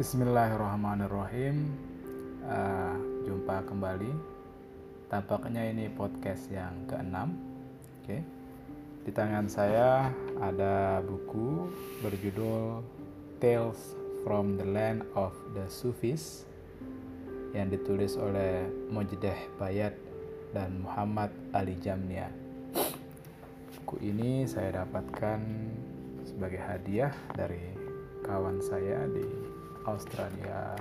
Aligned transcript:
Bismillahirrahmanirrahim. 0.00 1.76
Uh, 2.40 2.96
jumpa 3.28 3.60
kembali. 3.68 4.08
Tampaknya 5.12 5.68
ini 5.68 5.92
podcast 5.92 6.48
yang 6.48 6.72
keenam. 6.88 7.36
Oke. 8.00 8.16
Okay. 8.16 8.20
Di 9.04 9.12
tangan 9.12 9.44
saya 9.52 10.08
ada 10.40 11.04
buku 11.04 11.68
berjudul 12.00 12.80
Tales 13.44 13.76
from 14.24 14.56
the 14.56 14.64
Land 14.64 15.04
of 15.12 15.36
the 15.52 15.68
Sufis 15.68 16.48
yang 17.52 17.68
ditulis 17.68 18.16
oleh 18.16 18.72
Mojdeh 18.88 19.52
Bayat 19.60 19.92
dan 20.56 20.80
Muhammad 20.80 21.28
Ali 21.52 21.76
Jamnia. 21.76 22.32
Buku 23.84 24.00
ini 24.00 24.48
saya 24.48 24.80
dapatkan 24.80 25.44
sebagai 26.24 26.64
hadiah 26.64 27.12
dari 27.36 27.76
kawan 28.24 28.64
saya 28.64 29.04
di 29.12 29.49
Australia 29.88 30.76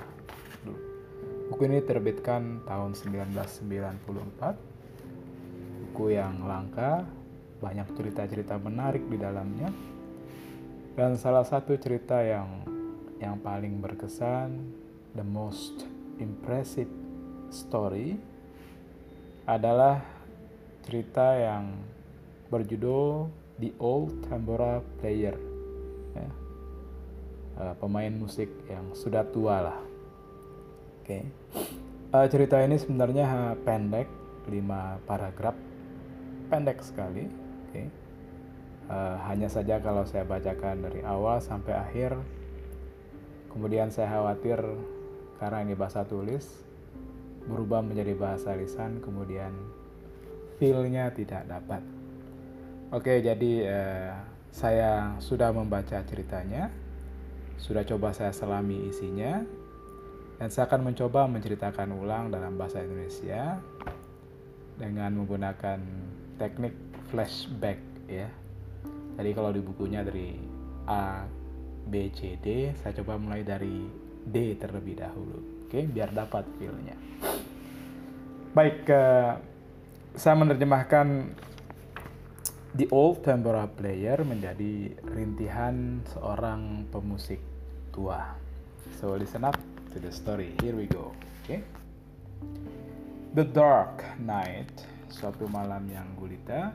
Buku 1.49 1.65
ini 1.65 1.81
terbitkan 1.81 2.61
tahun 2.61 2.93
1994. 2.93 4.05
Buku 5.81 6.13
yang 6.13 6.45
langka, 6.45 7.09
banyak 7.57 7.89
cerita-cerita 7.97 8.61
menarik 8.61 9.01
di 9.09 9.17
dalamnya. 9.17 9.73
Dan 10.93 11.17
salah 11.17 11.41
satu 11.41 11.73
cerita 11.81 12.21
yang 12.21 12.69
yang 13.17 13.41
paling 13.41 13.81
berkesan, 13.81 14.61
the 15.17 15.25
most 15.25 15.89
impressive 16.21 16.93
story 17.49 18.21
adalah 19.49 20.05
cerita 20.85 21.33
yang 21.33 21.81
berjudul 22.53 23.25
The 23.57 23.73
Old 23.81 24.29
Tambora 24.29 24.85
Player. 25.01 25.48
Uh, 27.59 27.75
pemain 27.75 28.07
musik 28.15 28.47
yang 28.71 28.95
sudah 28.95 29.27
tua 29.35 29.59
lah. 29.59 29.79
Oke, 31.03 31.19
okay. 31.19 31.23
uh, 32.15 32.23
eh, 32.23 32.27
cerita 32.31 32.55
ini 32.63 32.79
sebenarnya 32.79 33.27
uh, 33.27 33.55
pendek, 33.67 34.07
5 34.47 35.03
paragraf, 35.03 35.59
pendek 36.47 36.79
sekali. 36.79 37.27
Oke, 37.27 37.67
okay. 37.75 37.87
uh, 38.87 39.19
hanya 39.27 39.51
saja 39.51 39.75
kalau 39.83 40.07
saya 40.07 40.23
bacakan 40.23 40.87
dari 40.87 41.03
awal 41.03 41.43
sampai 41.43 41.75
akhir, 41.75 42.15
kemudian 43.51 43.91
saya 43.91 44.07
khawatir 44.07 44.63
karena 45.43 45.59
ini 45.67 45.75
bahasa 45.75 46.07
tulis 46.07 46.47
berubah 47.43 47.83
menjadi 47.83 48.15
bahasa 48.15 48.55
lisan, 48.55 49.03
kemudian 49.03 49.51
feelnya 50.63 51.11
tidak 51.11 51.43
dapat. 51.43 51.83
Oke, 52.95 53.19
jadi 53.19 53.53
uh, 53.67 54.13
saya 54.49 55.17
sudah 55.21 55.51
membaca 55.51 56.01
ceritanya 56.07 56.69
sudah 57.59 57.83
coba 57.83 58.15
saya 58.15 58.31
selami 58.31 58.87
isinya, 58.89 59.43
dan 60.39 60.47
saya 60.47 60.71
akan 60.71 60.89
mencoba 60.89 61.27
menceritakan 61.27 61.91
ulang 61.99 62.31
dalam 62.31 62.55
bahasa 62.55 62.79
Indonesia 62.79 63.59
dengan 64.79 65.11
menggunakan 65.19 65.79
teknik 66.39 66.71
flashback 67.11 67.79
ya. 68.07 68.31
Jadi 69.19 69.29
kalau 69.35 69.51
di 69.51 69.59
bukunya 69.59 69.99
dari 69.99 70.39
A, 70.87 71.27
B, 71.83 72.07
C, 72.15 72.39
D, 72.39 72.71
saya 72.79 72.95
coba 73.03 73.19
mulai 73.19 73.43
dari 73.43 73.83
D 74.23 74.55
terlebih 74.55 74.95
dahulu. 74.95 75.67
Oke, 75.67 75.83
biar 75.83 76.15
dapat 76.15 76.47
feel-nya. 76.55 76.95
Baik, 78.55 78.87
uh, 78.87 79.35
saya 80.15 80.35
menerjemahkan 80.39 81.35
The 82.79 82.87
Old 82.93 83.25
Tambora 83.25 83.67
Player 83.67 84.23
menjadi 84.23 84.95
rintihan 85.03 86.05
seorang 86.15 86.87
pemusik 86.93 87.41
tua. 87.99 88.31
So 89.03 89.19
listen 89.19 89.43
up 89.43 89.59
to 89.91 89.99
the 89.99 90.07
story. 90.07 90.55
Here 90.63 90.71
we 90.71 90.87
go. 90.87 91.11
Okay. 91.43 91.59
The 93.35 93.43
dark 93.43 93.99
night, 94.23 94.71
suatu 95.11 95.51
malam 95.51 95.83
yang 95.91 96.07
gulita, 96.15 96.71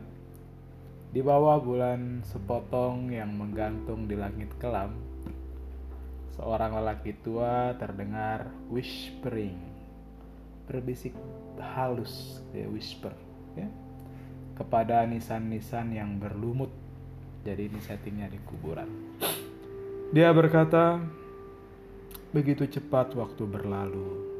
di 1.17 1.25
bawah 1.25 1.57
bulan 1.65 2.21
sepotong 2.29 3.09
yang 3.09 3.33
menggantung 3.33 4.05
di 4.05 4.21
langit 4.21 4.53
kelam, 4.61 4.93
seorang 6.37 6.77
lelaki 6.77 7.17
tua 7.25 7.73
terdengar 7.81 8.53
whispering, 8.69 9.57
berbisik 10.69 11.17
halus, 11.57 12.45
ya, 12.53 12.69
whisper, 12.69 13.17
ya 13.57 13.65
kepada 14.61 15.09
nisan-nisan 15.09 15.89
yang 15.97 16.21
berlumut. 16.21 16.71
Jadi 17.49 17.73
ini 17.73 17.81
settingnya 17.81 18.29
di 18.29 18.39
kuburan. 18.45 18.89
Dia 20.15 20.31
berkata, 20.31 21.03
begitu 22.31 22.71
cepat 22.71 23.19
waktu 23.19 23.51
berlalu. 23.51 24.31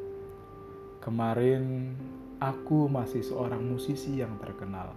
Kemarin 1.03 1.91
aku 2.39 2.87
masih 2.87 3.19
seorang 3.19 3.59
musisi 3.59 4.23
yang 4.23 4.39
terkenal. 4.39 4.95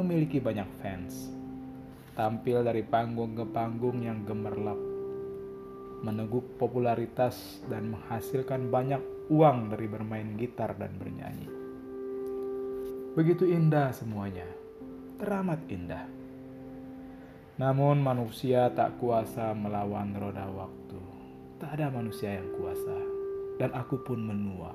Memiliki 0.00 0.40
banyak 0.40 0.64
fans. 0.80 1.28
Tampil 2.16 2.64
dari 2.64 2.80
panggung 2.80 3.36
ke 3.36 3.44
panggung 3.44 4.00
yang 4.00 4.24
gemerlap. 4.24 4.80
Meneguk 6.00 6.56
popularitas 6.56 7.60
dan 7.68 7.92
menghasilkan 7.92 8.72
banyak 8.72 9.04
uang 9.28 9.68
dari 9.68 9.84
bermain 9.84 10.32
gitar 10.40 10.72
dan 10.80 10.96
bernyanyi 10.96 11.46
Begitu 13.12 13.44
indah 13.52 13.92
semuanya, 13.92 14.48
teramat 15.20 15.60
indah. 15.68 16.21
Namun 17.62 18.02
manusia 18.02 18.74
tak 18.74 18.98
kuasa 18.98 19.54
melawan 19.54 20.18
roda 20.18 20.50
waktu. 20.50 20.98
Tak 21.62 21.78
ada 21.78 21.94
manusia 21.94 22.34
yang 22.34 22.50
kuasa, 22.58 22.98
dan 23.54 23.70
aku 23.70 24.02
pun 24.02 24.18
menua. 24.18 24.74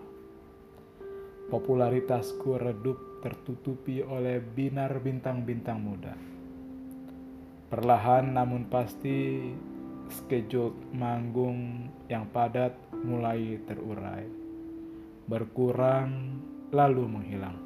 Popularitasku 1.52 2.56
redup 2.56 3.20
tertutupi 3.20 4.00
oleh 4.00 4.40
binar 4.40 5.04
bintang-bintang 5.04 5.84
muda. 5.84 6.16
Perlahan 7.68 8.32
namun 8.32 8.72
pasti 8.72 9.52
schedule 10.08 10.96
manggung 10.96 11.92
yang 12.08 12.32
padat 12.32 12.72
mulai 13.04 13.60
terurai. 13.68 14.24
Berkurang 15.28 16.40
lalu 16.72 17.04
menghilang. 17.04 17.60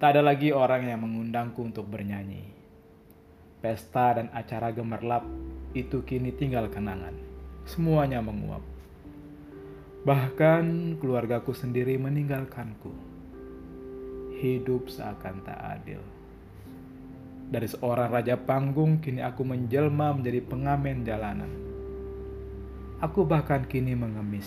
Tak 0.00 0.16
ada 0.16 0.24
lagi 0.24 0.48
orang 0.48 0.88
yang 0.88 1.04
mengundangku 1.04 1.60
untuk 1.60 1.84
bernyanyi. 1.92 2.55
Pesta 3.56 4.20
dan 4.20 4.28
acara 4.36 4.68
gemerlap 4.68 5.24
itu 5.72 6.04
kini 6.04 6.32
tinggal 6.32 6.68
kenangan. 6.68 7.16
Semuanya 7.64 8.20
menguap. 8.20 8.60
Bahkan 10.04 10.96
keluargaku 11.00 11.56
sendiri 11.56 11.96
meninggalkanku. 11.96 12.92
Hidup 14.36 14.92
seakan 14.92 15.40
tak 15.42 15.56
adil. 15.56 16.04
Dari 17.46 17.64
seorang 17.70 18.12
raja 18.12 18.36
panggung, 18.36 19.00
kini 19.00 19.24
aku 19.24 19.46
menjelma 19.46 20.12
menjadi 20.12 20.44
pengamen 20.44 21.06
jalanan. 21.06 21.52
Aku 23.00 23.24
bahkan 23.24 23.64
kini 23.64 23.96
mengemis. 23.96 24.46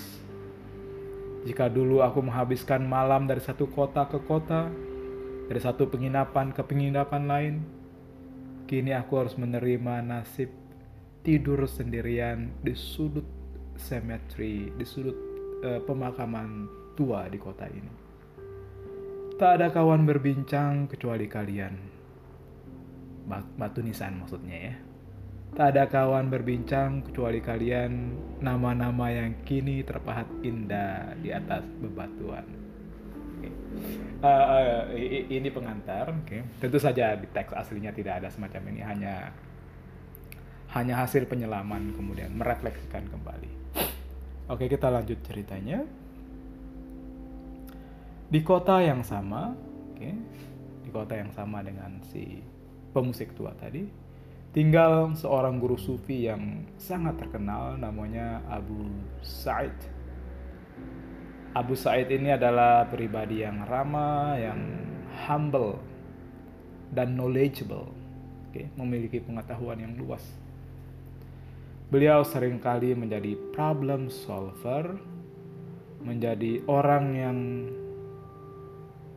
Jika 1.47 1.71
dulu 1.71 2.03
aku 2.03 2.19
menghabiskan 2.19 2.83
malam 2.83 3.25
dari 3.25 3.39
satu 3.39 3.71
kota 3.71 4.03
ke 4.11 4.19
kota, 4.27 4.67
dari 5.47 5.61
satu 5.63 5.87
penginapan 5.87 6.51
ke 6.51 6.61
penginapan 6.61 7.23
lain, 7.23 7.55
kini 8.69 8.93
aku 8.93 9.25
harus 9.25 9.33
menerima 9.33 10.05
nasib 10.05 10.53
tidur 11.25 11.65
sendirian 11.65 12.53
di 12.61 12.77
sudut 12.77 13.25
cemetery, 13.73 14.69
di 14.77 14.85
sudut 14.85 15.17
uh, 15.65 15.81
pemakaman 15.89 16.69
tua 16.93 17.25
di 17.25 17.41
kota 17.41 17.65
ini. 17.65 17.89
Tak 19.41 19.57
ada 19.57 19.73
kawan 19.73 20.05
berbincang 20.05 20.85
kecuali 20.85 21.25
kalian. 21.25 21.73
Batu 23.57 23.81
nisan 23.81 24.21
maksudnya 24.21 24.57
ya. 24.69 24.75
Tak 25.49 25.67
ada 25.73 25.89
kawan 25.89 26.29
berbincang 26.29 27.09
kecuali 27.09 27.41
kalian 27.41 28.13
nama-nama 28.37 29.09
yang 29.09 29.33
kini 29.49 29.81
terpahat 29.81 30.29
indah 30.45 31.17
di 31.17 31.33
atas 31.33 31.65
bebatuan 31.81 32.58
uh, 34.23 34.27
uh, 34.27 34.81
ini 35.29 35.49
pengantar. 35.49 36.11
Okay. 36.25 36.43
Tentu 36.59 36.77
saja 36.81 37.15
di 37.15 37.27
teks 37.29 37.55
aslinya 37.55 37.91
tidak 37.95 38.23
ada 38.23 38.29
semacam 38.31 38.61
ini, 38.73 38.81
hanya 38.83 39.15
hanya 40.69 41.01
hasil 41.01 41.25
penyelaman 41.25 41.97
kemudian 41.97 42.29
merefleksikan 42.37 43.09
kembali. 43.09 43.51
Oke, 44.49 44.69
kita 44.69 44.89
lanjut 44.89 45.17
ceritanya. 45.25 45.85
Di 48.29 48.45
kota 48.45 48.77
yang 48.77 49.01
sama, 49.01 49.57
okay, 49.93 50.13
di 50.85 50.89
kota 50.93 51.17
yang 51.17 51.33
sama 51.33 51.65
dengan 51.65 51.97
si 52.05 52.45
pemusik 52.93 53.33
tua 53.33 53.53
tadi, 53.57 53.89
tinggal 54.53 55.17
seorang 55.17 55.57
guru 55.57 55.77
sufi 55.77 56.29
yang 56.29 56.65
sangat 56.77 57.17
terkenal 57.17 57.77
namanya 57.77 58.41
Abu 58.49 58.85
Said 59.25 59.73
Abu 61.49 61.73
Said 61.73 62.13
ini 62.13 62.29
adalah 62.29 62.85
pribadi 62.85 63.41
yang 63.41 63.65
ramah, 63.65 64.37
yang 64.37 64.61
humble, 65.25 65.81
dan 66.93 67.17
knowledgeable, 67.17 67.89
okay? 68.49 68.69
memiliki 68.77 69.17
pengetahuan 69.17 69.81
yang 69.81 69.97
luas. 69.97 70.21
Beliau 71.89 72.21
sering 72.21 72.61
kali 72.61 72.93
menjadi 72.93 73.33
problem 73.49 74.13
solver, 74.13 74.93
menjadi 76.05 76.61
orang 76.69 77.05
yang 77.17 77.37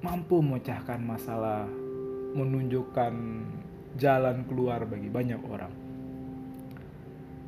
mampu 0.00 0.40
memecahkan 0.40 1.05
masalah, 1.05 1.69
menunjukkan 2.32 3.12
jalan 4.00 4.49
keluar 4.49 4.88
bagi 4.88 5.12
banyak 5.12 5.40
orang. 5.52 5.81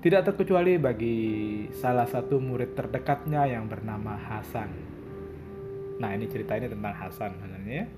Tidak 0.04 0.20
terkecuali 0.20 0.76
bagi 0.76 1.16
salah 1.72 2.04
satu 2.04 2.36
murid 2.36 2.76
terdekatnya 2.76 3.48
yang 3.48 3.72
bernama 3.72 4.20
Hasan. 4.20 4.68
Nah, 5.96 6.12
ini 6.12 6.28
ceritanya 6.28 6.68
tentang 6.68 6.92
Hasan 6.92 7.32
sebenarnya. 7.40 7.88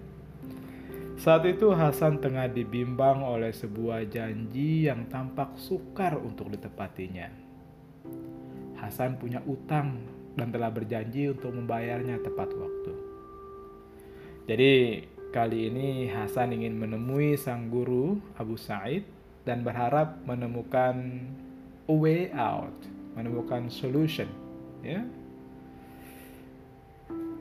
Saat 1.18 1.50
itu 1.50 1.74
Hasan 1.74 2.22
tengah 2.22 2.46
dibimbang 2.46 3.26
oleh 3.26 3.50
sebuah 3.50 4.06
janji 4.06 4.86
yang 4.86 5.10
tampak 5.10 5.58
sukar 5.58 6.14
untuk 6.14 6.54
ditepatinya. 6.54 7.26
Hasan 8.78 9.18
punya 9.18 9.42
utang 9.42 9.98
dan 10.38 10.54
telah 10.54 10.70
berjanji 10.70 11.26
untuk 11.26 11.58
membayarnya 11.58 12.22
tepat 12.22 12.54
waktu. 12.54 12.94
Jadi 14.46 14.72
kali 15.34 15.74
ini 15.74 16.06
Hasan 16.06 16.54
ingin 16.54 16.78
menemui 16.78 17.34
sang 17.34 17.66
guru 17.66 18.22
Abu 18.38 18.54
Said 18.54 19.02
dan 19.42 19.66
berharap 19.66 20.22
menemukan 20.22 20.94
a 21.86 21.94
way 21.94 22.28
out, 22.34 22.74
menemukan 23.14 23.70
solution, 23.70 24.26
ya. 24.82 25.02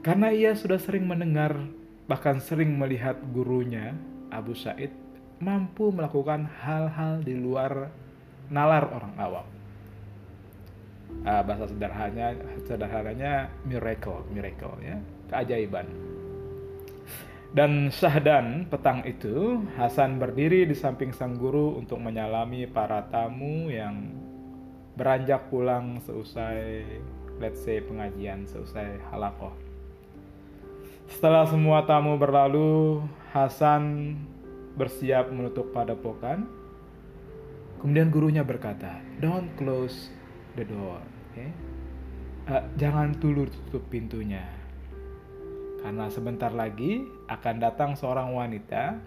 Karena 0.06 0.30
ia 0.30 0.54
sudah 0.54 0.78
sering 0.78 1.10
mendengar 1.10 1.58
bahkan 2.06 2.38
sering 2.38 2.78
melihat 2.78 3.18
gurunya 3.34 3.98
Abu 4.30 4.54
Said 4.54 4.94
mampu 5.42 5.90
melakukan 5.90 6.46
hal-hal 6.62 7.26
di 7.26 7.34
luar 7.34 7.90
nalar 8.54 8.86
orang 8.88 9.14
awam. 9.18 9.48
Uh, 11.26 11.42
bahasa 11.42 11.66
sederhananya, 11.70 12.38
sederhananya 12.66 13.50
miracle, 13.66 14.26
miracle 14.30 14.78
ya, 14.82 14.98
keajaiban. 15.32 15.90
Dan 17.56 17.88
syahdan 17.88 18.68
petang 18.68 19.00
itu 19.08 19.64
Hasan 19.80 20.20
berdiri 20.20 20.68
di 20.68 20.76
samping 20.76 21.16
sang 21.16 21.40
guru 21.40 21.80
untuk 21.80 22.04
menyalami 22.04 22.68
para 22.68 23.08
tamu 23.08 23.72
yang 23.72 24.12
beranjak 24.96 25.52
pulang 25.52 26.00
seusai 26.04 26.84
let's 27.40 27.60
say 27.64 27.84
pengajian, 27.84 28.48
seusai 28.48 29.00
halakoh. 29.12 29.52
Setelah 31.06 31.46
semua 31.46 31.86
tamu 31.86 32.18
berlalu, 32.18 33.04
Hasan 33.36 34.16
bersiap 34.80 35.30
menutup 35.30 35.70
padepokan. 35.76 36.48
Kemudian 37.84 38.10
gurunya 38.10 38.42
berkata, 38.42 39.04
"Don't 39.22 39.52
close 39.60 40.10
the 40.58 40.66
door." 40.66 41.04
Okay? 41.32 41.52
Uh, 42.50 42.64
jangan 42.80 43.14
dulu 43.20 43.46
tutup 43.52 43.84
pintunya. 43.92 44.42
Karena 45.84 46.10
sebentar 46.10 46.50
lagi 46.50 47.06
akan 47.30 47.56
datang 47.62 47.94
seorang 47.94 48.34
wanita, 48.34 48.98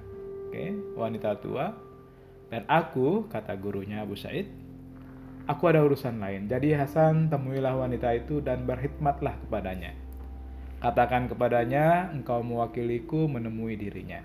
okay? 0.47 0.77
wanita 0.95 1.35
tua. 1.43 1.75
Dan 2.49 2.65
aku, 2.71 3.27
kata 3.27 3.59
gurunya 3.59 4.07
Abu 4.07 4.15
Said, 4.15 4.47
aku 5.49 5.73
ada 5.73 5.81
urusan 5.81 6.21
lain. 6.21 6.45
Jadi 6.47 6.77
Hasan 6.77 7.33
temuilah 7.33 7.73
wanita 7.75 8.13
itu 8.13 8.45
dan 8.45 8.69
berkhidmatlah 8.69 9.41
kepadanya. 9.49 9.97
Katakan 10.79 11.27
kepadanya, 11.27 12.15
engkau 12.15 12.45
mewakiliku 12.45 13.27
menemui 13.27 13.75
dirinya. 13.75 14.23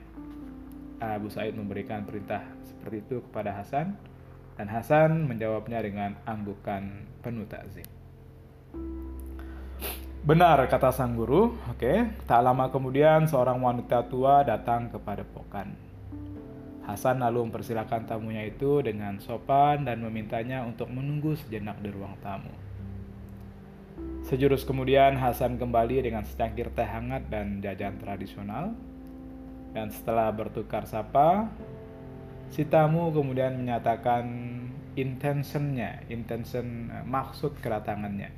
Abu 1.01 1.31
Said 1.31 1.57
memberikan 1.57 2.05
perintah 2.05 2.45
seperti 2.61 3.01
itu 3.01 3.15
kepada 3.25 3.57
Hasan, 3.57 3.97
dan 4.59 4.67
Hasan 4.69 5.25
menjawabnya 5.25 5.81
dengan 5.81 6.13
anggukan 6.29 7.09
penuh 7.25 7.49
takzim. 7.49 7.87
Benar 10.23 10.63
kata 10.71 10.95
sang 10.95 11.19
guru, 11.19 11.51
oke. 11.67 12.23
Tak 12.23 12.39
lama 12.39 12.71
kemudian 12.71 13.27
seorang 13.27 13.59
wanita 13.59 14.07
tua 14.07 14.45
datang 14.47 14.87
kepada 14.87 15.27
Pokan. 15.27 15.92
Hasan 16.93 17.25
lalu 17.25 17.49
mempersilahkan 17.49 18.05
tamunya 18.05 18.45
itu 18.45 18.85
dengan 18.85 19.17
sopan 19.17 19.81
dan 19.81 19.97
memintanya 20.05 20.61
untuk 20.61 20.93
menunggu 20.93 21.33
sejenak 21.33 21.81
di 21.81 21.89
ruang 21.89 22.13
tamu. 22.21 22.53
Sejurus 24.29 24.61
kemudian 24.61 25.17
Hasan 25.17 25.57
kembali 25.57 26.05
dengan 26.05 26.21
secangkir 26.21 26.69
teh 26.77 26.85
hangat 26.85 27.25
dan 27.33 27.65
jajan 27.65 27.97
tradisional. 27.97 28.77
Dan 29.73 29.89
setelah 29.89 30.29
bertukar 30.29 30.85
sapa, 30.85 31.49
si 32.53 32.61
tamu 32.61 33.09
kemudian 33.09 33.57
menyatakan 33.57 34.29
intentionnya, 34.93 36.05
intention 36.13 36.93
eh, 36.93 37.01
maksud 37.09 37.57
kedatangannya. 37.57 38.29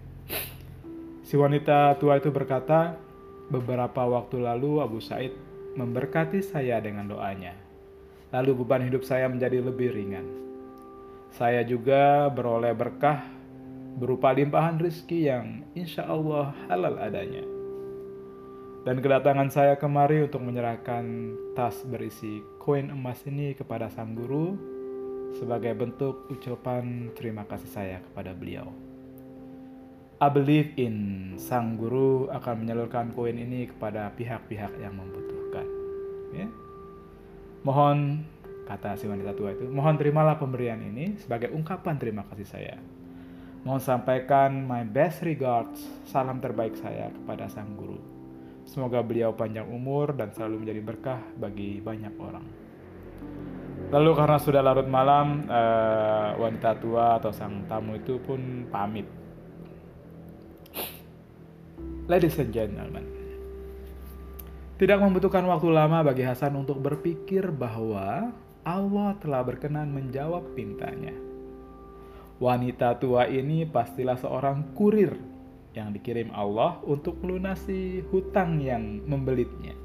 Si 1.28 1.36
wanita 1.36 2.00
tua 2.00 2.24
itu 2.24 2.32
berkata, 2.32 2.96
beberapa 3.52 4.08
waktu 4.08 4.48
lalu 4.48 4.80
Abu 4.80 5.04
Said 5.04 5.36
memberkati 5.76 6.40
saya 6.40 6.80
dengan 6.80 7.12
doanya. 7.12 7.65
Lalu 8.34 8.52
beban 8.64 8.86
hidup 8.86 9.06
saya 9.06 9.30
menjadi 9.30 9.62
lebih 9.62 9.94
ringan. 9.94 10.26
Saya 11.36 11.62
juga 11.68 12.32
beroleh 12.32 12.72
berkah 12.72 13.22
berupa 13.96 14.32
limpahan 14.36 14.80
rizki 14.80 15.28
yang 15.28 15.64
insya 15.76 16.08
Allah 16.08 16.56
halal 16.68 16.96
adanya. 17.00 17.44
Dan 18.86 19.02
kedatangan 19.02 19.50
saya 19.50 19.74
kemari 19.82 20.22
untuk 20.22 20.46
menyerahkan 20.46 21.34
tas 21.58 21.82
berisi 21.90 22.46
koin 22.62 22.94
emas 22.94 23.26
ini 23.26 23.58
kepada 23.58 23.90
sang 23.90 24.14
guru 24.14 24.54
sebagai 25.36 25.74
bentuk 25.74 26.30
ucapan 26.30 27.10
terima 27.18 27.44
kasih 27.50 27.72
saya 27.72 27.98
kepada 28.00 28.38
beliau. 28.38 28.70
I 30.16 30.32
believe 30.32 30.80
in 30.80 31.36
sang 31.36 31.76
guru 31.76 32.32
akan 32.32 32.64
menyalurkan 32.64 33.12
koin 33.12 33.36
ini 33.36 33.68
kepada 33.68 34.08
pihak-pihak 34.16 34.80
yang 34.80 34.96
membutuhkan. 34.96 35.35
Mohon 37.66 38.22
kata 38.70 38.94
si 38.94 39.10
wanita 39.10 39.34
tua 39.34 39.58
itu, 39.58 39.66
mohon 39.66 39.98
terimalah 39.98 40.38
pemberian 40.38 40.82
ini 40.82 41.18
sebagai 41.18 41.50
ungkapan 41.54 41.98
terima 41.98 42.26
kasih 42.30 42.46
saya 42.46 42.78
Mohon 43.66 43.82
sampaikan 43.82 44.62
my 44.62 44.86
best 44.86 45.26
regards, 45.26 45.82
salam 46.06 46.38
terbaik 46.38 46.78
saya 46.78 47.10
kepada 47.10 47.50
sang 47.50 47.74
guru. 47.74 47.98
Semoga 48.62 49.02
beliau 49.02 49.34
panjang 49.34 49.66
umur 49.66 50.14
dan 50.14 50.30
selalu 50.38 50.62
menjadi 50.62 50.82
berkah 50.86 51.18
bagi 51.34 51.82
banyak 51.82 52.14
orang. 52.22 52.46
Lalu 53.90 54.12
karena 54.14 54.38
sudah 54.38 54.62
larut 54.62 54.86
malam, 54.86 55.50
uh, 55.50 56.38
wanita 56.38 56.78
tua 56.78 57.18
atau 57.18 57.34
sang 57.34 57.66
tamu 57.66 57.98
itu 57.98 58.22
pun 58.22 58.70
pamit. 58.70 59.10
Ladies 62.06 62.38
and 62.38 62.54
gentlemen, 62.54 63.15
tidak 64.76 65.00
membutuhkan 65.00 65.46
waktu 65.48 65.70
lama 65.72 66.04
bagi 66.04 66.24
Hasan 66.28 66.56
untuk 66.60 66.84
berpikir 66.84 67.48
bahwa 67.52 68.36
Allah 68.66 69.16
telah 69.22 69.42
berkenan 69.46 69.88
menjawab 69.94 70.56
pintanya 70.58 71.26
wanita 72.40 73.00
tua 73.00 73.32
ini 73.32 73.64
pastilah 73.64 74.20
seorang 74.20 74.76
kurir 74.76 75.16
yang 75.76 75.92
dikirim 75.92 76.32
Allah 76.32 76.80
untuk 76.88 77.20
melunasi 77.20 78.04
hutang 78.12 78.64
yang 78.64 79.04
membelitnya. 79.04 79.76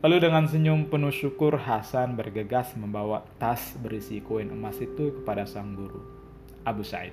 Lalu 0.00 0.16
dengan 0.26 0.48
senyum 0.48 0.88
penuh 0.88 1.12
syukur 1.12 1.60
Hasan 1.60 2.16
bergegas 2.16 2.72
membawa 2.72 3.20
tas 3.36 3.76
berisi 3.76 4.24
koin 4.24 4.48
emas 4.48 4.80
itu 4.80 5.20
kepada 5.20 5.44
sang 5.44 5.76
guru, 5.76 6.00
Abu 6.64 6.80
Said. 6.80 7.12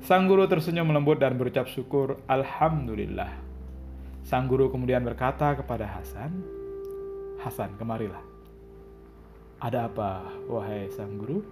Sang 0.00 0.24
guru 0.24 0.48
tersenyum 0.48 0.88
lembut 0.88 1.20
dan 1.20 1.36
berucap 1.36 1.68
syukur, 1.68 2.16
Alhamdulillah. 2.24 3.49
Sang 4.24 4.46
guru 4.46 4.68
kemudian 4.68 5.02
berkata 5.02 5.56
kepada 5.56 5.88
Hasan, 5.88 6.44
Hasan 7.40 7.74
kemarilah. 7.80 8.20
Ada 9.60 9.88
apa, 9.88 10.24
wahai 10.48 10.88
sang 10.92 11.20
guru? 11.20 11.44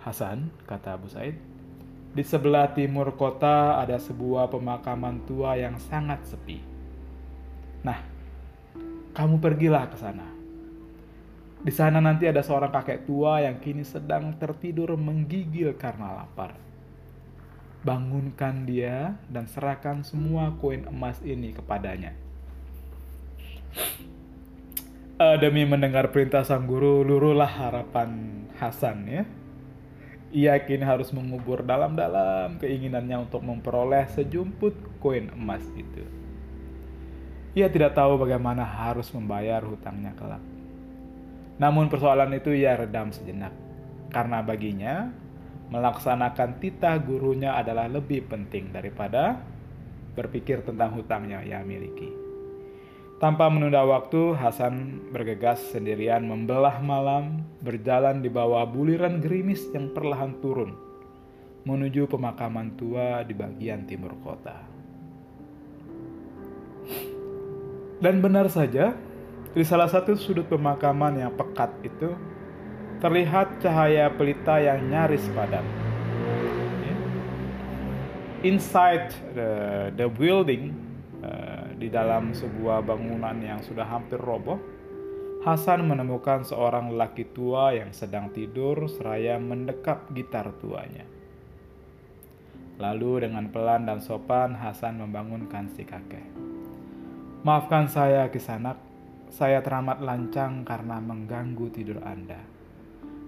Hasan, 0.00 0.52
kata 0.68 0.96
Abu 0.96 1.08
Said, 1.08 1.36
di 2.12 2.24
sebelah 2.24 2.72
timur 2.72 3.12
kota 3.16 3.76
ada 3.80 4.00
sebuah 4.00 4.48
pemakaman 4.48 5.24
tua 5.28 5.56
yang 5.60 5.76
sangat 5.76 6.24
sepi. 6.24 6.60
Nah, 7.84 8.00
kamu 9.12 9.36
pergilah 9.40 9.88
ke 9.92 9.96
sana. 10.00 10.28
Di 11.58 11.72
sana 11.74 11.98
nanti 11.98 12.24
ada 12.30 12.40
seorang 12.40 12.70
kakek 12.70 13.04
tua 13.04 13.42
yang 13.42 13.58
kini 13.58 13.82
sedang 13.82 14.36
tertidur 14.38 14.94
menggigil 14.94 15.74
karena 15.74 16.22
lapar. 16.22 16.67
Bangunkan 17.86 18.66
dia 18.66 19.18
dan 19.30 19.46
serahkan 19.46 20.02
semua 20.02 20.54
koin 20.58 20.86
emas 20.90 21.22
ini 21.22 21.54
kepadanya. 21.54 22.14
Uh, 25.18 25.34
demi 25.38 25.66
mendengar 25.66 26.14
perintah 26.14 26.46
sang 26.46 26.66
guru, 26.66 27.02
lurulah 27.02 27.50
harapan 27.50 28.42
Hasan 28.58 29.06
ya 29.06 29.22
ia 30.28 30.60
kini 30.60 30.84
harus 30.84 31.08
mengubur 31.16 31.64
dalam-dalam 31.64 32.60
keinginannya 32.60 33.24
untuk 33.28 33.40
memperoleh 33.40 34.04
sejumput 34.12 35.00
koin 35.00 35.32
emas 35.32 35.64
itu. 35.72 36.04
Ia 37.56 37.72
tidak 37.72 37.96
tahu 37.96 38.20
bagaimana 38.20 38.60
harus 38.60 39.08
membayar 39.16 39.64
hutangnya 39.64 40.12
kelak. 40.12 40.44
Namun 41.56 41.88
persoalan 41.88 42.36
itu 42.36 42.52
ia 42.52 42.76
redam 42.76 43.08
sejenak, 43.10 43.50
karena 44.12 44.44
baginya 44.44 45.10
Melaksanakan 45.68 46.56
titah 46.64 46.96
gurunya 46.96 47.52
adalah 47.52 47.84
lebih 47.92 48.24
penting 48.24 48.72
daripada 48.72 49.36
berpikir 50.16 50.64
tentang 50.64 50.96
hutangnya 50.96 51.44
yang 51.44 51.68
miliki. 51.68 52.08
Tanpa 53.18 53.50
menunda 53.50 53.82
waktu, 53.82 54.38
Hasan 54.38 55.06
bergegas 55.10 55.58
sendirian 55.74 56.22
membelah 56.22 56.78
malam, 56.78 57.42
berjalan 57.60 58.22
di 58.22 58.30
bawah 58.30 58.62
buliran 58.62 59.18
gerimis 59.18 59.66
yang 59.74 59.90
perlahan 59.90 60.38
turun, 60.38 60.72
menuju 61.66 62.06
pemakaman 62.06 62.78
tua 62.78 63.26
di 63.26 63.34
bagian 63.34 63.84
timur 63.90 64.14
kota. 64.22 64.62
Dan 67.98 68.22
benar 68.22 68.46
saja, 68.46 68.94
di 69.50 69.66
salah 69.66 69.90
satu 69.90 70.14
sudut 70.14 70.46
pemakaman 70.46 71.18
yang 71.18 71.34
pekat 71.34 71.74
itu, 71.82 72.14
terlihat 72.98 73.62
cahaya 73.62 74.10
pelita 74.10 74.58
yang 74.58 74.90
nyaris 74.90 75.22
padam. 75.30 75.62
Inside 78.42 79.14
the, 79.34 79.50
the 79.94 80.06
building, 80.10 80.74
uh, 81.22 81.74
di 81.78 81.90
dalam 81.90 82.34
sebuah 82.34 82.82
bangunan 82.86 83.38
yang 83.42 83.62
sudah 83.62 83.86
hampir 83.86 84.18
roboh, 84.18 84.58
Hasan 85.38 85.86
menemukan 85.86 86.42
seorang 86.42 86.90
lelaki 86.90 87.30
tua 87.30 87.70
yang 87.70 87.94
sedang 87.94 88.34
tidur 88.34 88.90
seraya 88.90 89.38
mendekap 89.38 90.10
gitar 90.10 90.50
tuanya. 90.58 91.06
Lalu 92.82 93.26
dengan 93.26 93.46
pelan 93.50 93.86
dan 93.86 94.02
sopan 94.02 94.58
Hasan 94.58 94.98
membangunkan 94.98 95.70
si 95.70 95.86
kakek. 95.86 96.26
Maafkan 97.46 97.86
saya 97.86 98.26
kisanak, 98.34 98.82
saya 99.30 99.62
teramat 99.62 100.02
lancang 100.02 100.66
karena 100.66 100.98
mengganggu 100.98 101.70
tidur 101.70 102.02
Anda. 102.02 102.57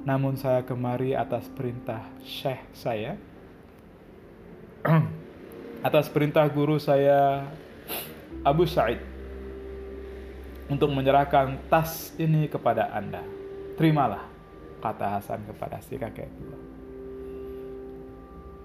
Namun 0.01 0.37
saya 0.41 0.65
kemari 0.65 1.13
atas 1.13 1.45
perintah 1.53 2.09
Syekh 2.25 2.65
saya, 2.73 3.21
atas 5.89 6.09
perintah 6.09 6.49
guru 6.49 6.81
saya 6.81 7.45
Abu 8.41 8.65
Sa'id 8.65 8.97
untuk 10.73 10.89
menyerahkan 10.89 11.69
tas 11.69 12.17
ini 12.17 12.49
kepada 12.49 12.89
Anda. 12.97 13.21
Terimalah, 13.77 14.25
kata 14.81 15.21
Hasan 15.21 15.45
kepada 15.45 15.85
si 15.85 16.01
kakek 16.01 16.33
tua. 16.33 16.59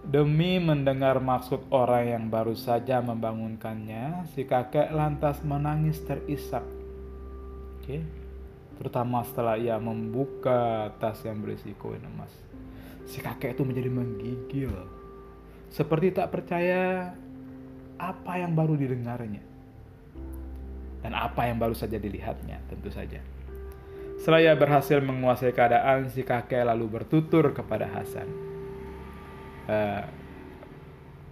Demi 0.06 0.62
mendengar 0.62 1.18
maksud 1.18 1.68
orang 1.74 2.06
yang 2.06 2.25
baru 2.30 2.56
saja 2.56 3.01
membangunkannya, 3.04 4.30
si 4.32 4.48
kakek 4.48 4.94
lantas 4.94 5.44
menangis 5.44 6.00
terisak. 6.06 6.63
Oke. 7.82 8.00
Okay 8.00 8.25
terutama 8.75 9.24
setelah 9.24 9.55
ia 9.55 9.79
membuka 9.79 10.91
tas 11.00 11.20
yang 11.24 11.39
berisi 11.39 11.72
koin 11.75 12.03
emas. 12.03 12.32
Si 13.05 13.22
kakek 13.22 13.55
itu 13.55 13.63
menjadi 13.63 13.89
menggigil, 13.91 14.74
seperti 15.70 16.15
tak 16.15 16.34
percaya 16.34 17.13
apa 17.96 18.34
yang 18.36 18.51
baru 18.51 18.75
didengarnya 18.75 19.44
dan 21.05 21.13
apa 21.13 21.48
yang 21.48 21.62
baru 21.62 21.77
saja 21.77 22.01
dilihatnya, 22.01 22.60
tentu 22.65 22.89
saja. 22.89 23.22
Setelah 24.17 24.41
ia 24.41 24.53
berhasil 24.58 24.98
menguasai 25.03 25.53
keadaan, 25.53 26.10
si 26.10 26.25
kakek 26.25 26.65
lalu 26.65 26.89
bertutur 26.89 27.53
kepada 27.53 27.86
Hasan 27.86 28.25
uh, 29.70 30.03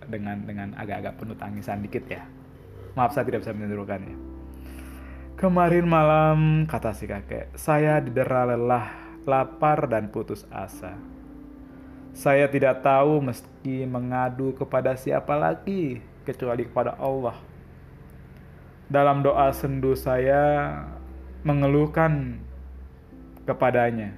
dengan 0.06 0.46
dengan 0.46 0.68
agak-agak 0.78 1.18
penuh 1.18 1.38
tangisan 1.40 1.82
dikit 1.82 2.06
ya. 2.06 2.22
Maaf 2.94 3.18
saya 3.18 3.26
tidak 3.26 3.42
bisa 3.42 3.56
menirukannya. 3.58 4.33
Kemarin 5.34 5.90
malam, 5.90 6.70
kata 6.70 6.94
si 6.94 7.10
kakek, 7.10 7.50
saya 7.58 7.98
didera 7.98 8.46
lelah, 8.46 9.18
lapar, 9.26 9.90
dan 9.90 10.06
putus 10.14 10.46
asa. 10.54 10.94
Saya 12.14 12.46
tidak 12.46 12.86
tahu 12.86 13.18
meski 13.18 13.90
mengadu 13.90 14.54
kepada 14.54 14.94
siapa 14.94 15.34
lagi 15.34 15.98
kecuali 16.22 16.70
kepada 16.70 16.94
Allah. 17.02 17.34
Dalam 18.86 19.26
doa 19.26 19.50
sendu 19.50 19.98
saya 19.98 20.70
mengeluhkan 21.42 22.38
kepadanya 23.50 24.14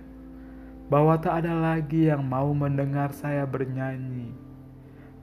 bahwa 0.91 1.15
tak 1.15 1.47
ada 1.47 1.55
lagi 1.55 2.11
yang 2.11 2.27
mau 2.27 2.51
mendengar 2.51 3.15
saya 3.15 3.47
bernyanyi 3.47 4.35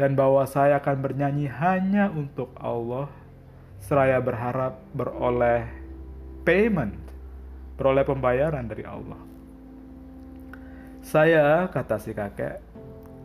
dan 0.00 0.16
bahwa 0.16 0.48
saya 0.48 0.80
akan 0.80 1.04
bernyanyi 1.04 1.52
hanya 1.52 2.08
untuk 2.08 2.48
Allah 2.56 3.12
seraya 3.76 4.18
berharap 4.18 4.80
beroleh 4.96 5.81
payment, 6.42 6.98
peroleh 7.78 8.02
pembayaran 8.02 8.66
dari 8.66 8.82
Allah. 8.82 9.18
Saya, 11.02 11.66
kata 11.70 11.98
si 11.98 12.14
kakek, 12.14 12.62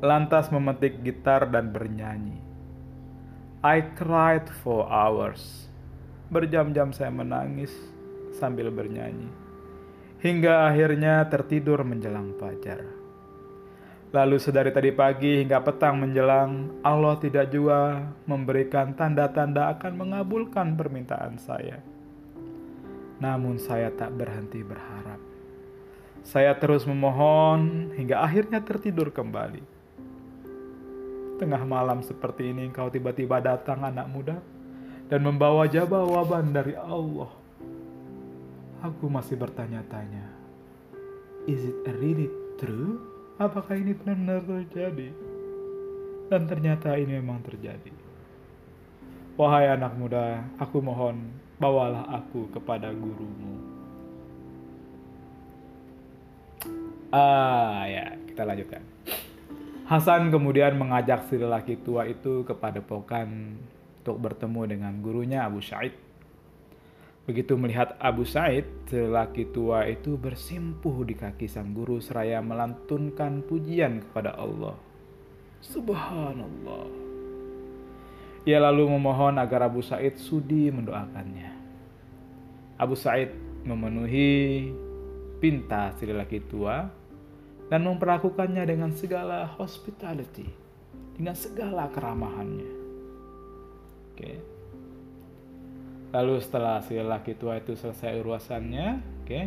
lantas 0.02 0.50
memetik 0.50 1.02
gitar 1.02 1.50
dan 1.50 1.70
bernyanyi. 1.70 2.38
I 3.66 3.82
cried 3.98 4.50
for 4.62 4.86
hours. 4.86 5.70
Berjam-jam 6.30 6.94
saya 6.94 7.10
menangis 7.10 7.74
sambil 8.38 8.70
bernyanyi. 8.70 9.30
Hingga 10.22 10.70
akhirnya 10.70 11.26
tertidur 11.30 11.82
menjelang 11.86 12.38
fajar. 12.38 12.82
Lalu 14.14 14.38
sedari 14.40 14.72
tadi 14.72 14.90
pagi 14.96 15.44
hingga 15.44 15.62
petang 15.62 16.00
menjelang, 16.00 16.82
Allah 16.82 17.20
tidak 17.22 17.52
jua 17.54 18.08
memberikan 18.24 18.96
tanda-tanda 18.96 19.74
akan 19.78 19.94
mengabulkan 20.00 20.80
permintaan 20.80 21.38
saya. 21.38 21.97
Namun 23.18 23.58
saya 23.58 23.90
tak 23.90 24.14
berhenti 24.14 24.62
berharap. 24.62 25.18
Saya 26.28 26.54
terus 26.60 26.84
memohon 26.84 27.94
hingga 27.96 28.20
akhirnya 28.20 28.60
tertidur 28.62 29.10
kembali. 29.10 29.64
Tengah 31.38 31.64
malam 31.64 32.02
seperti 32.02 32.52
ini 32.52 32.68
engkau 32.68 32.90
tiba-tiba 32.92 33.40
datang 33.40 33.86
anak 33.86 34.10
muda 34.10 34.38
dan 35.08 35.24
membawa 35.24 35.66
jawaban 35.66 36.52
dari 36.52 36.76
Allah. 36.76 37.32
Aku 38.84 39.10
masih 39.10 39.40
bertanya-tanya, 39.40 40.28
is 41.50 41.66
it 41.66 41.82
really 41.98 42.30
true? 42.62 43.02
Apakah 43.42 43.74
ini 43.74 43.96
benar-benar 43.96 44.46
terjadi? 44.46 45.10
Dan 46.28 46.46
ternyata 46.46 46.94
ini 47.00 47.18
memang 47.18 47.42
terjadi. 47.42 47.94
Wahai 49.40 49.72
anak 49.72 49.96
muda, 49.96 50.44
aku 50.60 50.82
mohon 50.84 51.32
bawalah 51.58 52.06
aku 52.22 52.50
kepada 52.54 52.94
gurumu. 52.94 53.58
Ah 57.10 57.88
ya, 57.90 58.14
kita 58.30 58.46
lanjutkan. 58.46 58.84
Hasan 59.88 60.30
kemudian 60.30 60.76
mengajak 60.76 61.26
si 61.32 61.40
lelaki 61.40 61.80
tua 61.80 62.06
itu 62.06 62.44
ke 62.44 62.52
padepokan 62.52 63.56
untuk 64.04 64.20
bertemu 64.20 64.62
dengan 64.68 64.94
gurunya 65.00 65.48
Abu 65.48 65.64
Sa'id. 65.64 65.96
Begitu 67.24 67.56
melihat 67.56 67.96
Abu 68.00 68.28
Sa'id, 68.28 68.68
si 68.92 69.00
lelaki 69.00 69.48
tua 69.52 69.88
itu 69.88 70.20
bersimpuh 70.20 71.08
di 71.08 71.16
kaki 71.16 71.48
sang 71.48 71.72
guru 71.72 72.04
seraya 72.04 72.44
melantunkan 72.44 73.44
pujian 73.48 74.04
kepada 74.04 74.36
Allah. 74.36 74.76
Subhanallah. 75.64 77.07
Ia 78.48 78.64
lalu 78.64 78.88
memohon 78.96 79.36
agar 79.44 79.68
Abu 79.68 79.84
Said 79.84 80.16
sudi 80.16 80.72
mendoakannya. 80.72 81.52
Abu 82.80 82.96
Said 82.96 83.36
memenuhi 83.68 84.72
pinta 85.44 85.92
si 86.00 86.08
lelaki 86.08 86.40
tua 86.48 86.88
dan 87.68 87.84
memperlakukannya 87.84 88.64
dengan 88.64 88.96
segala 88.96 89.44
hospitality, 89.60 90.48
dengan 91.20 91.36
segala 91.36 91.92
keramahannya. 91.92 92.72
Oke. 94.16 94.32
Lalu 96.16 96.40
setelah 96.40 96.80
si 96.80 96.96
lelaki 96.96 97.36
tua 97.36 97.60
itu 97.60 97.76
selesai 97.76 98.16
urusannya, 98.24 98.88
oke, 99.28 99.42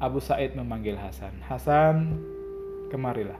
Abu 0.00 0.24
Said 0.24 0.56
memanggil 0.56 0.96
Hasan. 0.96 1.44
Hasan, 1.44 2.16
kemarilah. 2.88 3.36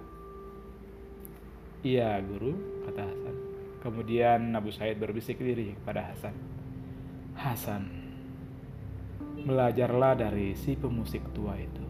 Iya, 1.80 2.20
guru, 2.20 2.52
kata 2.84 3.00
Hasan. 3.00 3.53
Kemudian 3.84 4.56
Abu 4.56 4.72
Said 4.72 4.96
berbisik 4.96 5.36
diri 5.36 5.76
kepada 5.76 6.08
Hasan. 6.08 6.32
Hasan, 7.36 7.84
belajarlah 9.44 10.16
dari 10.16 10.56
si 10.56 10.72
pemusik 10.72 11.20
tua 11.36 11.52
itu. 11.60 11.84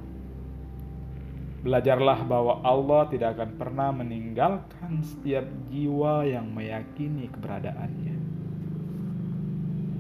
Belajarlah 1.62 2.26
bahwa 2.26 2.66
Allah 2.66 3.06
tidak 3.14 3.38
akan 3.38 3.50
pernah 3.54 3.94
meninggalkan 3.94 5.06
setiap 5.06 5.46
jiwa 5.70 6.26
yang 6.26 6.50
meyakini 6.50 7.30
keberadaannya. 7.30 8.16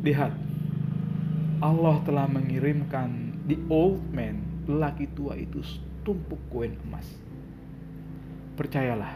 Lihat, 0.02 0.34
Allah 1.62 1.96
telah 2.02 2.26
mengirimkan 2.26 3.38
the 3.46 3.54
old 3.70 4.02
man, 4.10 4.42
lelaki 4.66 5.06
tua 5.14 5.38
itu 5.38 5.62
tumpuk 6.02 6.42
koin 6.50 6.74
emas. 6.90 7.06
Percayalah, 8.58 9.14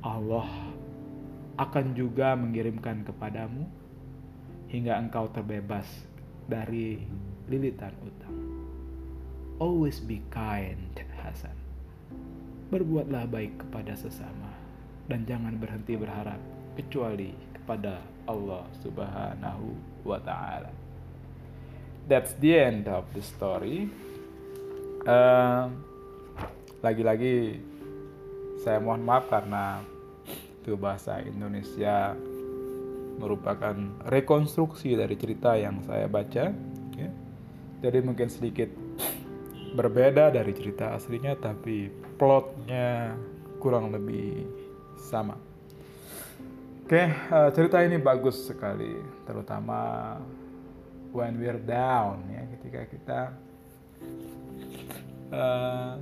Allah 0.00 0.69
akan 1.60 1.92
juga 1.92 2.32
mengirimkan 2.32 3.04
kepadamu 3.04 3.68
hingga 4.72 4.96
engkau 4.96 5.28
terbebas 5.28 5.84
dari 6.48 7.04
lilitan 7.52 7.92
utang. 8.00 8.38
Always 9.60 10.00
be 10.00 10.24
kind, 10.32 10.96
Hasan. 11.20 11.52
berbuatlah 12.70 13.26
baik 13.26 13.66
kepada 13.66 13.98
sesama 13.98 14.54
dan 15.10 15.26
jangan 15.26 15.58
berhenti 15.58 15.98
berharap 15.98 16.38
kecuali 16.78 17.34
kepada 17.58 17.98
Allah 18.30 18.62
Subhanahu 18.78 19.74
wa 20.06 20.22
taala. 20.22 20.70
That's 22.06 22.30
the 22.38 22.54
end 22.54 22.86
of 22.86 23.10
the 23.10 23.22
story. 23.26 23.90
Uh, 25.02 25.66
lagi-lagi 26.78 27.58
saya 28.62 28.78
mohon 28.78 29.02
maaf 29.02 29.26
karena 29.26 29.82
itu 30.60 30.76
bahasa 30.76 31.24
Indonesia 31.24 32.12
merupakan 33.16 33.76
rekonstruksi 34.08 34.96
dari 34.96 35.16
cerita 35.16 35.56
yang 35.56 35.80
saya 35.84 36.08
baca. 36.08 36.52
Ya. 36.96 37.10
Jadi 37.80 37.98
mungkin 38.04 38.28
sedikit 38.28 38.68
berbeda 39.72 40.28
dari 40.32 40.52
cerita 40.52 40.92
aslinya, 40.96 41.36
tapi 41.40 41.88
plotnya 42.20 43.16
kurang 43.56 43.92
lebih 43.92 44.44
sama. 45.00 45.36
Oke, 46.84 47.06
uh, 47.30 47.48
cerita 47.54 47.80
ini 47.86 48.02
bagus 48.02 48.50
sekali, 48.50 48.98
terutama 49.22 50.18
when 51.14 51.38
we're 51.38 51.62
down 51.62 52.18
ya, 52.34 52.42
ketika 52.58 52.80
kita 52.90 53.20
uh, 55.30 55.94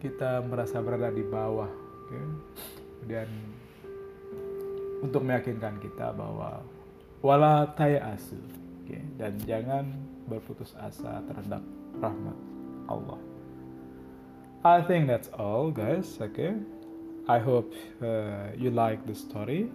kita 0.00 0.40
merasa 0.48 0.80
berada 0.80 1.12
di 1.12 1.20
bawah, 1.20 1.68
okay? 2.08 2.24
Kemudian 3.00 3.28
untuk 5.00 5.24
meyakinkan 5.24 5.80
kita 5.80 6.12
bahwa 6.12 6.60
wala 7.24 7.72
asu, 7.76 8.36
okay? 8.84 9.00
dan 9.16 9.40
jangan 9.48 9.88
berputus 10.28 10.76
asa 10.76 11.24
terhadap 11.24 11.64
rahmat 11.98 12.36
Allah. 12.86 13.20
I 14.60 14.84
think 14.84 15.08
that's 15.08 15.32
all, 15.32 15.72
guys. 15.72 16.20
Okay. 16.20 16.52
I 17.24 17.40
hope 17.40 17.72
uh, 18.04 18.52
you 18.60 18.68
like 18.68 19.06
the 19.08 19.16
story, 19.16 19.72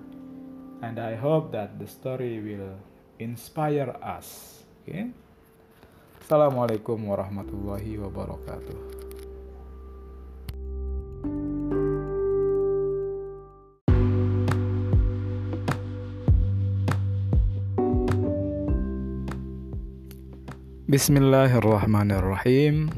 and 0.86 1.02
I 1.02 1.18
hope 1.18 1.50
that 1.58 1.82
the 1.82 1.90
story 1.90 2.38
will 2.38 2.78
inspire 3.18 3.98
us. 4.06 4.62
Okay. 4.86 5.10
Assalamualaikum 6.22 7.02
warahmatullahi 7.06 7.98
wabarakatuh. 8.02 9.05
Bismillahirrahmanirrahim. 20.86 22.94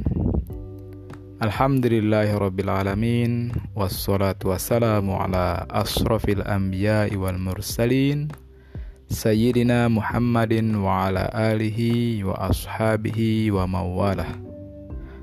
Alhamdulillahirrabbilalamin 1.40 3.56
Wassalatu 3.80 4.52
wassalamu 4.52 5.16
ala 5.16 5.64
asrafil 5.72 6.44
anbiya 6.44 7.08
wal 7.16 7.40
mursalin. 7.40 8.28
Sayyidina 9.08 9.88
Muhammadin 9.88 10.76
wa 10.76 11.08
ala 11.08 11.32
alihi 11.32 12.28
wa 12.28 12.52
ashabihi 12.52 13.56
wa 13.56 13.64
mawalah. 13.64 14.36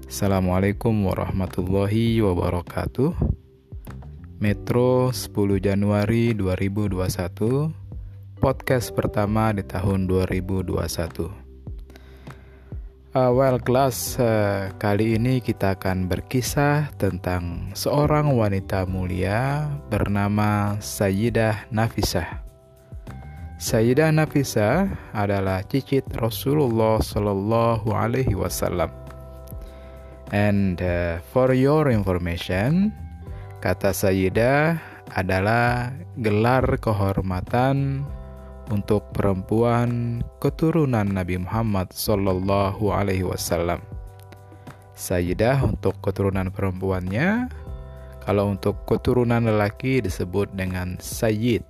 Assalamualaikum 0.08 1.04
warahmatullahi 1.04 2.24
wabarakatuh. 2.24 3.12
Metro 4.40 5.12
10 5.12 5.60
Januari 5.60 6.32
2021 6.32 7.12
Podcast 8.40 8.96
pertama 8.96 9.52
di 9.52 9.60
tahun 9.60 10.08
2021 10.08 11.43
Uh, 13.14 13.30
well 13.30 13.62
class 13.62 14.18
uh, 14.18 14.74
kali 14.82 15.14
ini 15.14 15.38
kita 15.38 15.78
akan 15.78 16.10
berkisah 16.10 16.90
tentang 16.98 17.70
seorang 17.70 18.34
wanita 18.34 18.90
mulia 18.90 19.70
bernama 19.86 20.74
Sayyidah 20.82 21.70
Nafisah. 21.70 22.42
Sayyidah 23.54 24.10
Nafisah 24.10 24.90
adalah 25.14 25.62
cicit 25.62 26.02
Rasulullah 26.18 26.98
Shallallahu 26.98 27.86
Alaihi 27.94 28.34
Wasallam. 28.34 28.90
And 30.34 30.82
uh, 30.82 31.22
for 31.30 31.54
your 31.54 31.94
information, 31.94 32.90
kata 33.62 33.94
Sayyidah 33.94 34.74
adalah 35.14 35.94
gelar 36.18 36.66
kehormatan 36.82 38.02
untuk 38.70 39.04
perempuan 39.12 40.20
keturunan 40.40 41.04
Nabi 41.04 41.40
Muhammad 41.40 41.92
Sallallahu 41.92 42.88
Alaihi 42.88 43.26
Wasallam. 43.26 43.82
Sayyidah 44.94 45.60
untuk 45.66 45.98
keturunan 46.00 46.48
perempuannya, 46.54 47.50
kalau 48.22 48.54
untuk 48.54 48.78
keturunan 48.86 49.44
lelaki 49.44 50.00
disebut 50.00 50.48
dengan 50.54 50.96
Sayyid. 51.02 51.66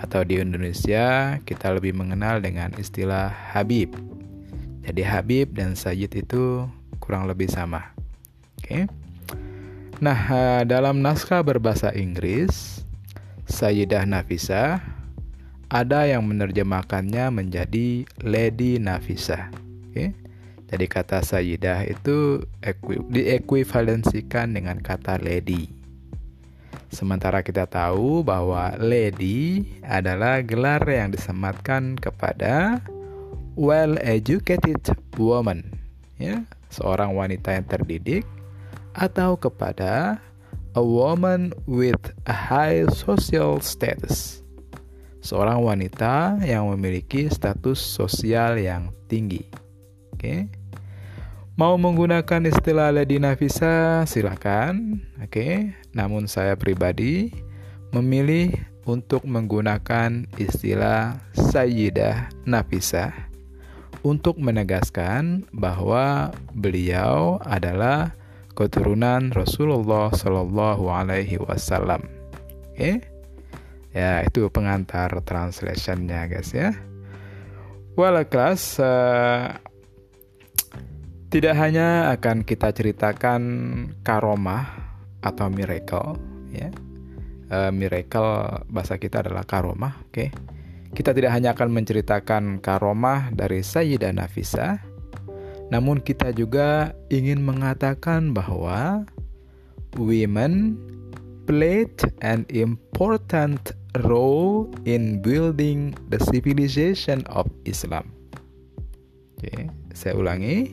Atau 0.00 0.24
di 0.24 0.38
Indonesia 0.38 1.36
kita 1.42 1.74
lebih 1.76 1.96
mengenal 1.96 2.40
dengan 2.40 2.72
istilah 2.78 3.28
Habib. 3.28 3.92
Jadi 4.84 5.02
Habib 5.04 5.52
dan 5.56 5.76
Sayyid 5.76 6.12
itu 6.16 6.64
kurang 7.02 7.28
lebih 7.28 7.48
sama. 7.48 7.92
Oke. 8.60 8.64
Okay? 8.64 8.82
Nah, 10.00 10.16
eh, 10.32 10.62
dalam 10.64 11.04
naskah 11.04 11.44
berbahasa 11.44 11.92
Inggris, 11.92 12.80
Sayyidah 13.44 14.08
Nafisa 14.08 14.80
ada 15.70 16.02
yang 16.02 16.26
menerjemahkannya 16.26 17.30
menjadi 17.30 18.02
Lady 18.26 18.82
Nafisa. 18.82 19.54
Okay? 19.94 20.10
Jadi 20.70 20.86
kata 20.86 21.22
Sayyidah 21.22 21.86
itu 21.86 22.42
diekuivalensikan 23.10 24.54
dengan 24.54 24.78
kata 24.78 25.18
lady. 25.18 25.70
Sementara 26.90 27.42
kita 27.42 27.70
tahu 27.70 28.22
bahwa 28.26 28.74
lady 28.78 29.66
adalah 29.86 30.42
gelar 30.42 30.82
yang 30.86 31.14
disematkan 31.14 31.98
kepada 31.98 32.82
well 33.54 33.98
educated 34.02 34.78
woman, 35.18 35.62
ya, 36.18 36.42
seorang 36.70 37.14
wanita 37.14 37.54
yang 37.54 37.66
terdidik 37.66 38.26
atau 38.94 39.38
kepada 39.38 40.18
a 40.74 40.82
woman 40.82 41.54
with 41.66 41.98
a 42.26 42.34
high 42.34 42.86
social 42.90 43.58
status 43.62 44.42
seorang 45.20 45.60
wanita 45.60 46.40
yang 46.44 46.68
memiliki 46.72 47.28
status 47.28 47.80
sosial 47.80 48.60
yang 48.60 48.92
tinggi. 49.08 49.44
Oke. 50.16 50.48
Mau 51.60 51.76
menggunakan 51.76 52.48
istilah 52.48 52.88
Lady 52.88 53.20
Nafisa, 53.20 54.08
silakan. 54.08 55.04
Oke. 55.20 55.76
Namun 55.92 56.24
saya 56.24 56.56
pribadi 56.56 57.32
memilih 57.92 58.56
untuk 58.88 59.28
menggunakan 59.28 60.24
istilah 60.40 61.20
Sayyidah 61.36 62.32
Nafisa 62.48 63.12
untuk 64.00 64.40
menegaskan 64.40 65.44
bahwa 65.52 66.32
beliau 66.56 67.36
adalah 67.44 68.16
keturunan 68.56 69.32
Rasulullah 69.32 70.12
Shallallahu 70.12 70.88
Alaihi 70.88 71.40
Wasallam. 71.40 72.08
Oke, 72.72 73.04
Ya, 73.90 74.22
itu 74.22 74.46
pengantar 74.54 75.10
translationnya 75.26 76.30
guys 76.30 76.54
ya. 76.54 76.70
Well, 77.98 78.22
class 78.30 78.78
uh, 78.78 79.58
tidak 81.30 81.54
hanya 81.58 82.14
akan 82.14 82.46
kita 82.46 82.70
ceritakan 82.70 83.42
karomah 84.06 84.66
atau 85.26 85.50
miracle 85.50 86.18
ya. 86.54 86.70
Uh, 87.50 87.74
miracle 87.74 88.62
bahasa 88.70 88.94
kita 88.94 89.26
adalah 89.26 89.42
karomah, 89.42 89.98
oke. 90.06 90.14
Okay? 90.14 90.28
Kita 90.94 91.10
tidak 91.10 91.34
hanya 91.34 91.54
akan 91.54 91.70
menceritakan 91.70 92.62
karomah 92.62 93.34
dari 93.34 93.62
Sayyidah 93.62 94.14
Nafisa, 94.14 94.78
namun 95.70 96.02
kita 96.02 96.34
juga 96.34 96.94
ingin 97.10 97.42
mengatakan 97.42 98.34
bahwa 98.34 99.06
women 99.98 100.78
played 101.46 101.94
an 102.22 102.42
important 102.50 103.74
role 104.06 104.70
in 104.86 105.18
building 105.18 105.94
the 106.08 106.18
civilization 106.30 107.26
of 107.30 107.50
Islam. 107.66 108.14
Oke, 109.38 109.72
saya 109.96 110.14
ulangi. 110.14 110.70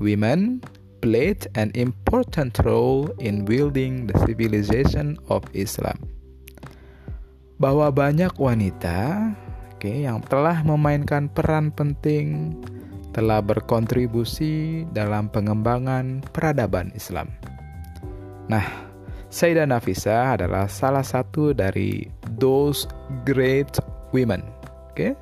Women 0.00 0.64
played 1.00 1.48
an 1.56 1.72
important 1.76 2.56
role 2.64 3.08
in 3.20 3.44
building 3.44 4.08
the 4.08 4.16
civilization 4.24 5.16
of 5.32 5.44
Islam. 5.56 5.96
Bahwa 7.60 7.92
banyak 7.92 8.32
wanita 8.40 9.32
oke 9.76 9.92
yang 9.92 10.24
telah 10.28 10.64
memainkan 10.64 11.28
peran 11.32 11.72
penting 11.72 12.56
telah 13.12 13.44
berkontribusi 13.44 14.86
dalam 14.96 15.28
pengembangan 15.28 16.24
peradaban 16.32 16.94
Islam. 16.96 17.28
Nah, 18.48 18.89
Sayyidah 19.30 19.62
Nafisa 19.62 20.34
adalah 20.34 20.66
salah 20.66 21.06
satu 21.06 21.54
dari 21.54 22.02
those 22.42 22.90
great 23.22 23.78
women. 24.10 24.42
Oke. 24.90 24.90
Okay? 24.90 25.12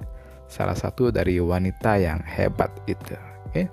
Salah 0.48 0.72
satu 0.72 1.12
dari 1.12 1.36
wanita 1.36 2.00
yang 2.00 2.24
hebat 2.24 2.72
itu, 2.88 3.12
oke. 3.12 3.52
Okay? 3.52 3.66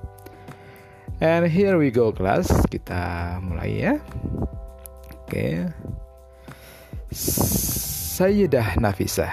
And 1.24 1.48
here 1.48 1.80
we 1.80 1.88
go 1.88 2.12
kelas, 2.12 2.52
kita 2.68 3.40
mulai 3.40 3.80
ya. 3.80 3.96
Oke. 5.24 5.32
Okay. 5.32 5.56
Sayyidah 8.20 8.76
Nafisah. 8.84 9.32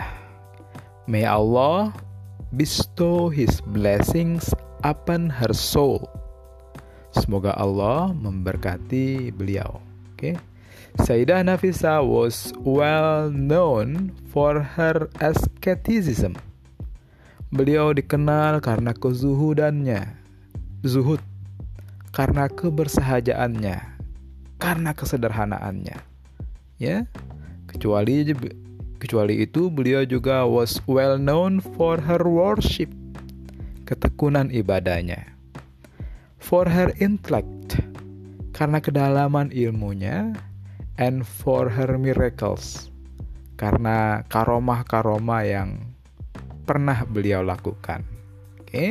May 1.11 1.27
Allah 1.27 1.91
bestow 2.55 3.27
his 3.27 3.59
blessings 3.75 4.55
upon 4.87 5.35
her 5.35 5.51
soul. 5.51 6.07
Semoga 7.11 7.59
Allah 7.59 8.15
memberkati 8.15 9.35
beliau. 9.35 9.83
Oke. 10.15 10.39
Okay. 10.39 10.52
Sayyidah 11.01 11.41
Nafisa 11.41 12.05
was 12.05 12.53
well 12.61 13.33
known 13.33 14.13
for 14.29 14.61
her 14.61 15.09
asceticism. 15.25 16.37
Beliau 17.49 17.97
dikenal 17.97 18.61
karena 18.61 18.93
kezuhudannya, 18.93 20.05
zuhud 20.85 21.25
karena 22.13 22.45
kebersahajaannya, 22.53 23.77
karena 24.61 24.91
kesederhanaannya. 24.93 25.97
Ya. 26.77 27.09
Kecuali 27.73 28.37
kecuali 29.01 29.41
itu 29.49 29.73
beliau 29.73 30.05
juga 30.05 30.45
was 30.45 30.77
well 30.85 31.17
known 31.17 31.65
for 31.73 31.97
her 32.05 32.21
worship, 32.29 32.93
ketekunan 33.89 34.53
ibadahnya. 34.53 35.25
For 36.37 36.69
her 36.69 36.93
intellect, 37.01 37.81
karena 38.53 38.77
kedalaman 38.85 39.49
ilmunya, 39.57 40.37
and 40.99 41.25
for 41.25 41.69
her 41.69 41.97
miracles, 41.97 42.91
karena 43.57 44.27
karomah-karomah 44.29 45.43
yang 45.47 45.71
pernah 46.65 47.05
beliau 47.09 47.45
lakukan. 47.45 48.05
Oke. 48.61 48.67
Okay? 48.67 48.91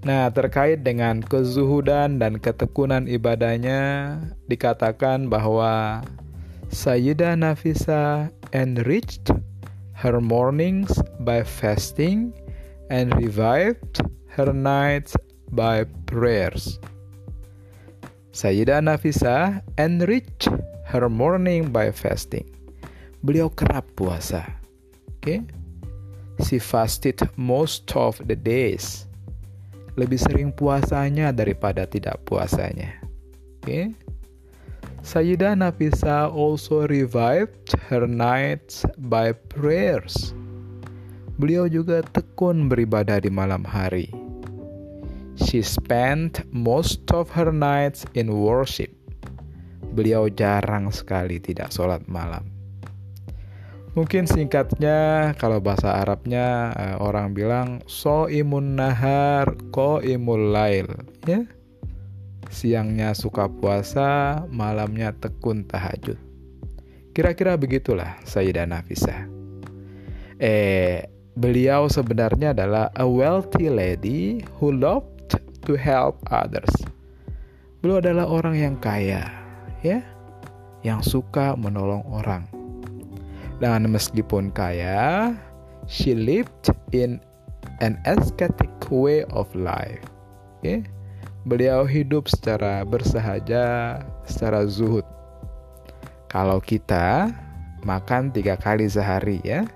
Nah, 0.00 0.32
terkait 0.32 0.80
dengan 0.80 1.20
kezuhudan 1.20 2.16
dan 2.16 2.40
ketekunan 2.40 3.04
ibadahnya, 3.04 4.16
dikatakan 4.48 5.28
bahwa 5.28 6.00
Sayyidah 6.72 7.36
Nafisa 7.36 8.32
enriched 8.56 9.28
her 9.92 10.16
mornings 10.24 10.96
by 11.20 11.44
fasting 11.44 12.32
and 12.88 13.12
revived 13.20 14.00
her 14.32 14.56
nights 14.56 15.12
by 15.52 15.84
prayers. 16.08 16.80
Sayyidah 18.30 18.78
Nafisa 18.78 19.58
enriched 19.74 20.46
her 20.86 21.10
morning 21.10 21.74
by 21.74 21.90
fasting. 21.90 22.46
Beliau 23.26 23.50
kerap 23.50 23.90
puasa. 23.98 24.46
Oke. 25.18 25.18
Okay? 25.18 25.38
She 26.46 26.62
fasted 26.62 27.20
most 27.34 27.90
of 27.98 28.16
the 28.24 28.38
days 28.38 29.10
lebih 29.98 30.16
sering 30.16 30.48
puasanya 30.54 31.34
daripada 31.34 31.84
tidak 31.90 32.22
puasanya. 32.22 33.02
Oke. 33.60 33.66
Okay? 33.66 33.84
Sayyidah 35.00 35.56
Nafisa 35.56 36.28
also 36.30 36.84
revived 36.86 37.72
her 37.88 38.04
nights 38.04 38.84
by 39.10 39.32
prayers. 39.32 40.36
Beliau 41.40 41.64
juga 41.66 42.04
tekun 42.04 42.68
beribadah 42.68 43.16
di 43.24 43.32
malam 43.32 43.64
hari. 43.64 44.19
She 45.40 45.64
spent 45.64 46.44
most 46.52 47.08
of 47.16 47.32
her 47.32 47.48
nights 47.48 48.04
in 48.12 48.28
worship. 48.28 48.92
Beliau 49.96 50.28
jarang 50.28 50.92
sekali 50.92 51.40
tidak 51.40 51.72
sholat 51.72 52.04
malam. 52.06 52.44
Mungkin 53.98 54.30
singkatnya 54.30 55.32
kalau 55.34 55.58
bahasa 55.58 55.98
Arabnya 55.98 56.70
uh, 56.78 56.96
orang 57.02 57.34
bilang 57.34 57.82
so 57.90 58.30
imun 58.30 58.78
nahar 58.78 59.50
ko 59.74 59.98
imul 59.98 60.54
lail 60.54 60.86
ya. 61.26 61.42
Siangnya 62.50 63.14
suka 63.18 63.50
puasa, 63.50 64.42
malamnya 64.50 65.14
tekun 65.18 65.66
tahajud. 65.66 66.18
Kira-kira 67.10 67.58
begitulah 67.58 68.18
Sayyidah 68.26 68.66
Nafisa. 68.66 69.26
Eh, 70.38 71.06
beliau 71.34 71.90
sebenarnya 71.90 72.54
adalah 72.54 72.94
a 72.94 73.06
wealthy 73.06 73.70
lady 73.70 74.42
who 74.58 74.70
loved 74.70 75.09
to 75.66 75.76
help 75.76 76.20
others. 76.30 76.70
Beliau 77.80 78.00
adalah 78.04 78.28
orang 78.28 78.54
yang 78.56 78.74
kaya, 78.76 79.24
ya, 79.80 80.04
yang 80.84 81.00
suka 81.00 81.56
menolong 81.56 82.04
orang 82.08 82.60
dan 83.60 83.84
meskipun 83.84 84.48
kaya, 84.56 85.36
she 85.84 86.16
lived 86.16 86.72
in 86.96 87.20
an 87.84 88.00
ascetic 88.08 88.72
way 88.88 89.22
of 89.36 89.46
life. 89.52 90.00
Okay? 90.58 90.80
Beliau 91.44 91.84
hidup 91.84 92.28
secara 92.28 92.84
bersahaja, 92.88 94.00
secara 94.24 94.64
zuhud. 94.64 95.04
Kalau 96.32 96.56
kita 96.60 97.32
makan 97.84 98.32
tiga 98.32 98.56
kali 98.56 98.88
sehari 98.88 99.44
ya. 99.44 99.68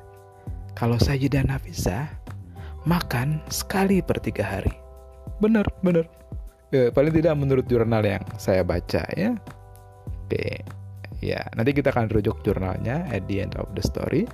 Kalau 0.74 0.98
Sayyidah 0.98 1.44
Nafisa 1.44 2.08
makan 2.88 3.44
sekali 3.52 4.00
per 4.00 4.20
tiga 4.20 4.44
hari. 4.48 4.83
Bener, 5.44 5.68
bener. 5.84 6.08
Eh, 6.72 6.88
paling 6.88 7.12
tidak 7.12 7.36
menurut 7.36 7.68
jurnal 7.68 8.00
yang 8.00 8.24
saya 8.40 8.64
baca 8.64 9.04
ya. 9.12 9.36
Oke. 10.24 10.64
Ya, 11.20 11.44
nanti 11.52 11.76
kita 11.76 11.92
akan 11.92 12.08
rujuk 12.08 12.40
jurnalnya 12.40 13.04
at 13.12 13.28
the 13.28 13.44
end 13.44 13.52
of 13.60 13.68
the 13.76 13.84
story. 13.84 14.24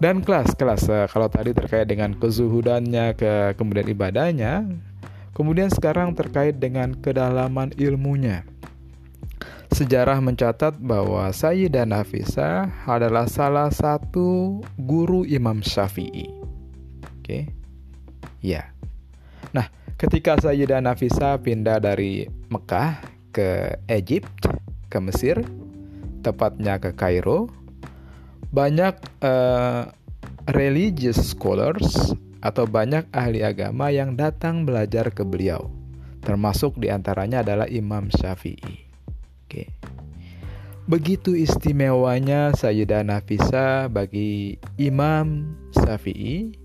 Dan 0.00 0.20
kelas-kelas 0.20 0.88
uh, 0.88 1.08
kalau 1.08 1.28
tadi 1.28 1.52
terkait 1.56 1.88
dengan 1.88 2.16
kezuhudannya, 2.16 3.16
ke 3.16 3.52
kemudian 3.56 3.88
ibadahnya, 3.88 4.64
kemudian 5.36 5.68
sekarang 5.68 6.12
terkait 6.16 6.56
dengan 6.56 6.96
kedalaman 6.96 7.72
ilmunya. 7.76 8.44
Sejarah 9.72 10.20
mencatat 10.20 10.80
bahwa 10.80 11.28
Sayyidah 11.32 11.84
Nafisa 11.84 12.68
adalah 12.84 13.28
salah 13.28 13.68
satu 13.72 14.60
guru 14.80 15.24
Imam 15.28 15.60
Syafi'i. 15.60 16.28
Oke. 17.04 17.24
Okay? 17.24 17.42
Ya. 18.40 18.72
Nah, 19.52 19.68
ketika 20.00 20.40
Sayyidah 20.40 20.80
Nafisa 20.80 21.36
pindah 21.36 21.76
dari 21.76 22.24
Mekah 22.48 23.04
ke 23.36 23.76
Egypt, 23.92 24.48
ke 24.88 24.96
Mesir, 24.96 25.44
tepatnya 26.24 26.80
ke 26.80 26.96
Kairo, 26.96 27.52
banyak 28.48 28.96
uh, 29.20 29.92
religious 30.56 31.36
scholars 31.36 32.16
atau 32.40 32.64
banyak 32.64 33.04
ahli 33.12 33.44
agama 33.44 33.92
yang 33.92 34.16
datang 34.16 34.64
belajar 34.64 35.12
ke 35.12 35.20
beliau. 35.20 35.68
Termasuk 36.24 36.80
di 36.80 36.88
antaranya 36.88 37.44
adalah 37.44 37.68
Imam 37.68 38.08
Syafi'i. 38.08 38.88
Oke. 39.44 39.68
Begitu 40.88 41.36
istimewanya 41.36 42.56
Sayyidah 42.56 43.04
Nafisa 43.04 43.92
bagi 43.92 44.56
Imam 44.80 45.54
Syafi'i 45.76 46.59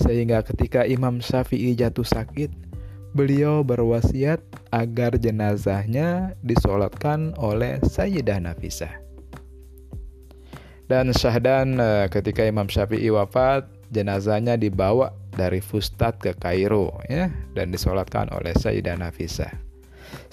sehingga 0.00 0.40
ketika 0.40 0.88
Imam 0.88 1.20
Syafi'i 1.20 1.76
jatuh 1.76 2.04
sakit, 2.08 2.48
beliau 3.12 3.60
berwasiat 3.60 4.40
agar 4.72 5.18
jenazahnya 5.20 6.32
disolatkan 6.40 7.36
oleh 7.36 7.82
Sayyidah 7.84 8.40
Nafisah. 8.40 8.92
Dan 10.90 11.14
syahdan 11.14 11.78
eh, 11.78 12.06
ketika 12.10 12.42
Imam 12.42 12.66
Syafi'i 12.66 13.12
wafat, 13.14 13.68
jenazahnya 13.94 14.58
dibawa 14.58 15.14
dari 15.34 15.62
Fustat 15.62 16.18
ke 16.18 16.34
Kairo 16.34 16.98
ya 17.06 17.30
dan 17.54 17.70
disolatkan 17.70 18.30
oleh 18.34 18.54
Sayyidah 18.58 18.98
Nafisah. 18.98 19.50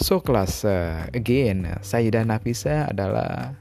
So 0.02 0.18
kelas 0.18 0.66
again 1.14 1.70
Sayyidah 1.86 2.26
Nafisah 2.26 2.90
adalah 2.90 3.54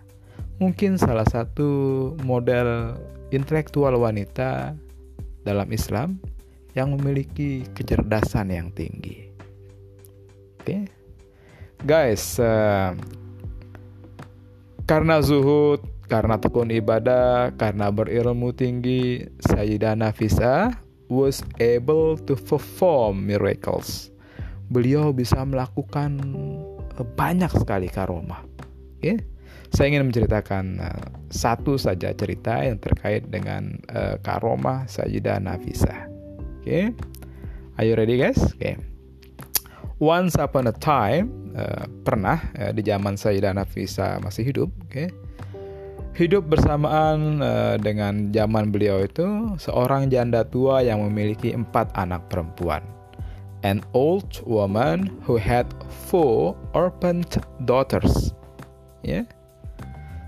mungkin 0.56 0.96
salah 0.96 1.28
satu 1.28 2.12
model 2.24 2.96
intelektual 3.28 3.96
wanita 4.00 4.72
dalam 5.46 5.70
Islam 5.70 6.18
yang 6.74 6.98
memiliki 6.98 7.62
kecerdasan 7.70 8.50
yang 8.50 8.74
tinggi. 8.74 9.30
Oke, 10.59 10.66
okay? 10.66 10.82
guys, 11.87 12.42
uh, 12.42 12.92
karena 14.85 15.22
zuhud, 15.22 15.80
karena 16.11 16.42
tekun 16.42 16.74
ibadah, 16.74 17.54
karena 17.54 17.94
berilmu 17.94 18.50
tinggi, 18.50 19.30
Sayyidah 19.46 19.94
Nafisa 19.94 20.74
was 21.06 21.46
able 21.62 22.18
to 22.18 22.35
perform 22.35 23.22
miracles. 23.30 24.11
Beliau 24.66 25.14
bisa 25.14 25.46
melakukan 25.46 26.18
banyak 27.14 27.52
sekali 27.54 27.87
karomah. 27.87 28.42
Oke. 28.98 29.14
Okay? 29.14 29.36
Saya 29.74 29.94
ingin 29.94 30.11
menceritakan 30.11 30.64
uh, 30.79 31.07
satu 31.31 31.79
saja 31.81 32.14
cerita 32.14 32.62
yang 32.62 32.79
terkait 32.79 33.26
dengan 33.31 33.79
uh, 33.90 34.18
karomah 34.22 34.87
Sayyidah 34.87 35.42
Nafisa. 35.42 36.07
okay? 36.62 36.94
are 37.76 37.87
you 37.87 37.94
ready 37.98 38.16
guys? 38.16 38.38
Oke. 38.38 38.59
Okay. 38.59 38.74
Once 39.96 40.37
upon 40.37 40.68
a 40.68 40.76
time, 40.76 41.52
uh, 41.57 41.88
pernah 42.05 42.38
uh, 42.61 42.70
di 42.70 42.85
zaman 42.85 43.16
Sayyidah 43.16 43.57
Nafisa 43.57 44.20
masih 44.20 44.46
hidup, 44.46 44.70
oke. 44.87 44.92
Okay? 44.92 45.09
Hidup 46.16 46.48
bersamaan 46.48 47.44
uh, 47.44 47.76
dengan 47.76 48.33
zaman 48.33 48.72
beliau 48.72 49.05
itu 49.05 49.52
seorang 49.61 50.09
janda 50.09 50.48
tua 50.48 50.81
yang 50.81 51.05
memiliki 51.05 51.52
empat 51.52 51.92
anak 51.92 52.24
perempuan. 52.33 52.81
an 53.66 53.83
old 53.94 54.40
woman 54.46 55.11
who 55.26 55.37
had 55.37 55.66
four 55.88 56.57
orphaned 56.74 57.42
daughters. 57.64 58.31
Ya. 59.02 59.26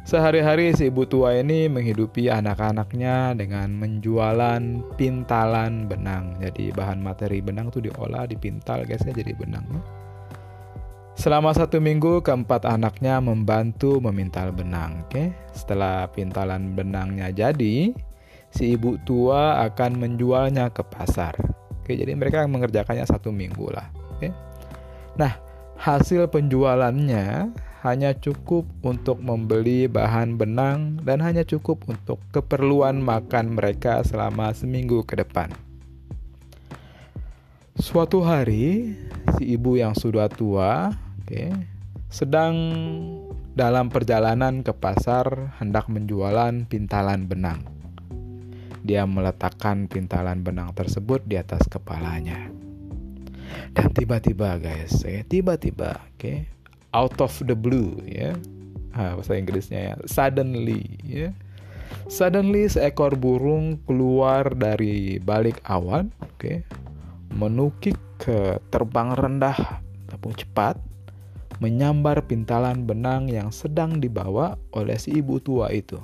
Sehari-hari 0.09 0.73
si 0.73 0.88
ibu 0.88 1.05
tua 1.05 1.37
ini 1.37 1.68
menghidupi 1.68 2.33
anak-anaknya 2.33 3.37
dengan 3.37 3.68
menjualan 3.77 4.81
pintalan 4.97 5.85
benang. 5.85 6.33
Jadi 6.40 6.73
bahan 6.73 6.97
materi 6.97 7.44
benang 7.44 7.68
itu 7.68 7.85
diolah, 7.85 8.25
dipintal 8.25 8.88
guys 8.88 9.05
ya 9.05 9.12
jadi 9.12 9.37
benang. 9.37 9.68
Selama 11.12 11.53
satu 11.53 11.77
minggu 11.77 12.25
keempat 12.25 12.64
anaknya 12.64 13.21
membantu 13.21 14.01
memintal 14.01 14.49
benang. 14.49 15.05
Oke, 15.05 15.29
setelah 15.53 16.09
pintalan 16.09 16.73
benangnya 16.73 17.29
jadi, 17.29 17.92
si 18.49 18.81
ibu 18.81 18.97
tua 19.05 19.61
akan 19.68 19.92
menjualnya 20.09 20.73
ke 20.73 20.88
pasar. 20.88 21.37
Oke, 21.85 22.01
jadi 22.01 22.16
mereka 22.16 22.49
mengerjakannya 22.49 23.05
satu 23.05 23.29
minggu 23.29 23.77
lah. 23.77 23.92
Oke. 24.16 24.33
Nah, 25.21 25.37
hasil 25.77 26.33
penjualannya 26.33 27.53
hanya 27.86 28.10
cukup 28.10 28.66
untuk 28.82 29.22
membeli 29.22 29.86
bahan 29.86 30.34
benang 30.34 30.98
dan 31.06 31.22
hanya 31.22 31.46
cukup 31.46 31.86
untuk 31.86 32.18
keperluan 32.34 32.98
makan 32.98 33.54
mereka 33.54 34.02
selama 34.02 34.50
seminggu 34.50 35.06
ke 35.06 35.14
depan. 35.22 35.54
Suatu 37.78 38.26
hari, 38.26 38.98
si 39.38 39.54
ibu 39.54 39.78
yang 39.78 39.94
sudah 39.94 40.26
tua, 40.26 40.90
okay, 41.22 41.54
sedang 42.10 42.58
dalam 43.54 43.86
perjalanan 43.94 44.66
ke 44.66 44.74
pasar 44.74 45.54
hendak 45.62 45.86
menjualan 45.86 46.66
pintalan 46.66 47.30
benang. 47.30 47.62
Dia 48.82 49.06
meletakkan 49.06 49.86
pintalan 49.86 50.42
benang 50.42 50.74
tersebut 50.74 51.22
di 51.30 51.38
atas 51.38 51.70
kepalanya. 51.70 52.50
Dan 53.70 53.94
tiba-tiba 53.94 54.58
guys, 54.58 55.06
tiba-tiba, 55.30 56.02
oke, 56.02 56.18
okay, 56.18 56.50
out 56.92 57.16
of 57.20 57.33
the 57.44 57.57
blue 57.57 57.96
ya. 58.05 58.37
Ah, 58.96 59.14
bahasa 59.14 59.37
Inggrisnya 59.37 59.92
ya. 59.92 59.94
Suddenly 60.09 60.83
ya. 61.05 61.31
Suddenly 62.09 62.68
seekor 62.68 63.16
burung 63.16 63.81
keluar 63.85 64.53
dari 64.57 65.20
balik 65.20 65.61
awan 65.68 66.12
oke. 66.24 66.40
Okay, 66.40 66.57
menukik 67.37 67.96
ke 68.16 68.57
terbang 68.72 69.12
rendah 69.14 69.81
tapi 70.09 70.33
cepat 70.35 70.81
menyambar 71.61 72.24
pintalan 72.24 72.87
benang 72.87 73.29
yang 73.29 73.53
sedang 73.53 73.98
dibawa 73.98 74.57
oleh 74.72 74.96
si 74.96 75.20
ibu 75.20 75.42
tua 75.42 75.68
itu. 75.74 75.98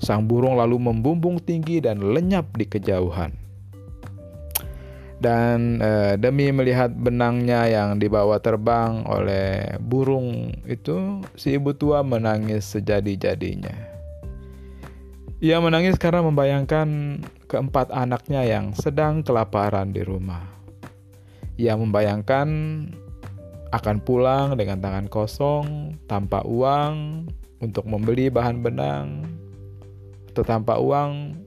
Sang 0.00 0.24
burung 0.24 0.56
lalu 0.56 0.80
membumbung 0.80 1.36
tinggi 1.40 1.80
dan 1.80 2.00
lenyap 2.00 2.56
di 2.56 2.64
kejauhan 2.64 3.39
dan 5.20 5.78
e, 5.84 6.16
demi 6.16 6.48
melihat 6.48 6.88
benangnya 6.96 7.68
yang 7.68 8.00
dibawa 8.00 8.40
terbang 8.40 9.04
oleh 9.04 9.76
burung 9.76 10.56
itu 10.64 11.20
si 11.36 11.60
ibu 11.60 11.76
tua 11.76 12.00
menangis 12.00 12.64
sejadi-jadinya. 12.72 13.76
Ia 15.40 15.56
menangis 15.60 15.96
karena 15.96 16.20
membayangkan 16.24 17.20
keempat 17.48 17.92
anaknya 17.92 18.44
yang 18.44 18.76
sedang 18.76 19.24
kelaparan 19.24 19.92
di 19.92 20.04
rumah. 20.04 20.44
Ia 21.56 21.76
membayangkan 21.76 22.48
akan 23.70 23.96
pulang 24.04 24.56
dengan 24.56 24.80
tangan 24.84 25.06
kosong, 25.08 25.96
tanpa 26.04 26.44
uang 26.44 27.24
untuk 27.60 27.88
membeli 27.88 28.28
bahan 28.28 28.60
benang, 28.60 29.24
atau 30.32 30.44
tanpa 30.44 30.76
uang 30.76 31.38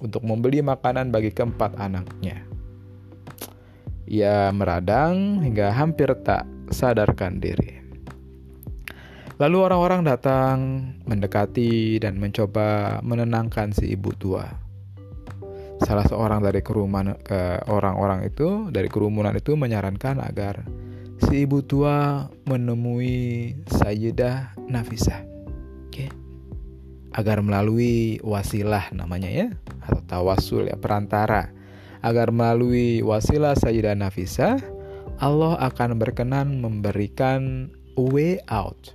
untuk 0.00 0.22
membeli 0.24 0.60
makanan 0.60 1.10
bagi 1.12 1.28
keempat 1.34 1.76
anaknya. 1.76 2.53
Ia 4.04 4.52
meradang 4.52 5.40
hingga 5.40 5.72
hampir 5.72 6.12
tak 6.20 6.44
sadarkan 6.68 7.40
diri. 7.40 7.80
Lalu 9.42 9.56
orang-orang 9.66 10.06
datang, 10.06 10.56
mendekati 11.10 11.98
dan 11.98 12.22
mencoba 12.22 13.00
menenangkan 13.02 13.74
si 13.74 13.90
ibu 13.90 14.14
tua. 14.14 14.46
Salah 15.82 16.06
seorang 16.06 16.38
dari 16.38 16.62
kerumunan 16.62 17.18
ke 17.18 17.66
orang-orang 17.66 18.30
itu 18.30 18.70
dari 18.70 18.86
kerumunan 18.86 19.34
itu 19.34 19.58
menyarankan 19.58 20.22
agar 20.22 20.62
si 21.26 21.44
ibu 21.44 21.66
tua 21.66 22.30
menemui 22.46 23.58
Sayyidah 23.66 24.54
Nafisah. 24.70 25.26
Oke. 25.90 26.06
Agar 27.10 27.42
melalui 27.42 28.22
wasilah 28.22 28.94
namanya 28.94 29.30
ya 29.34 29.48
atau 29.82 30.00
tawasul 30.06 30.70
ya 30.70 30.78
perantara 30.78 31.50
agar 32.04 32.28
melalui 32.28 33.00
wasilah 33.00 33.56
Sayyidah 33.56 33.96
Nafisa 33.96 34.60
Allah 35.22 35.56
akan 35.62 35.96
berkenan 35.96 36.60
memberikan 36.60 37.72
way 37.96 38.42
out, 38.50 38.92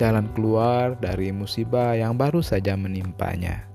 jalan 0.00 0.26
keluar 0.32 0.96
dari 0.98 1.30
musibah 1.30 1.94
yang 1.94 2.16
baru 2.16 2.40
saja 2.40 2.74
menimpanya. 2.74 3.68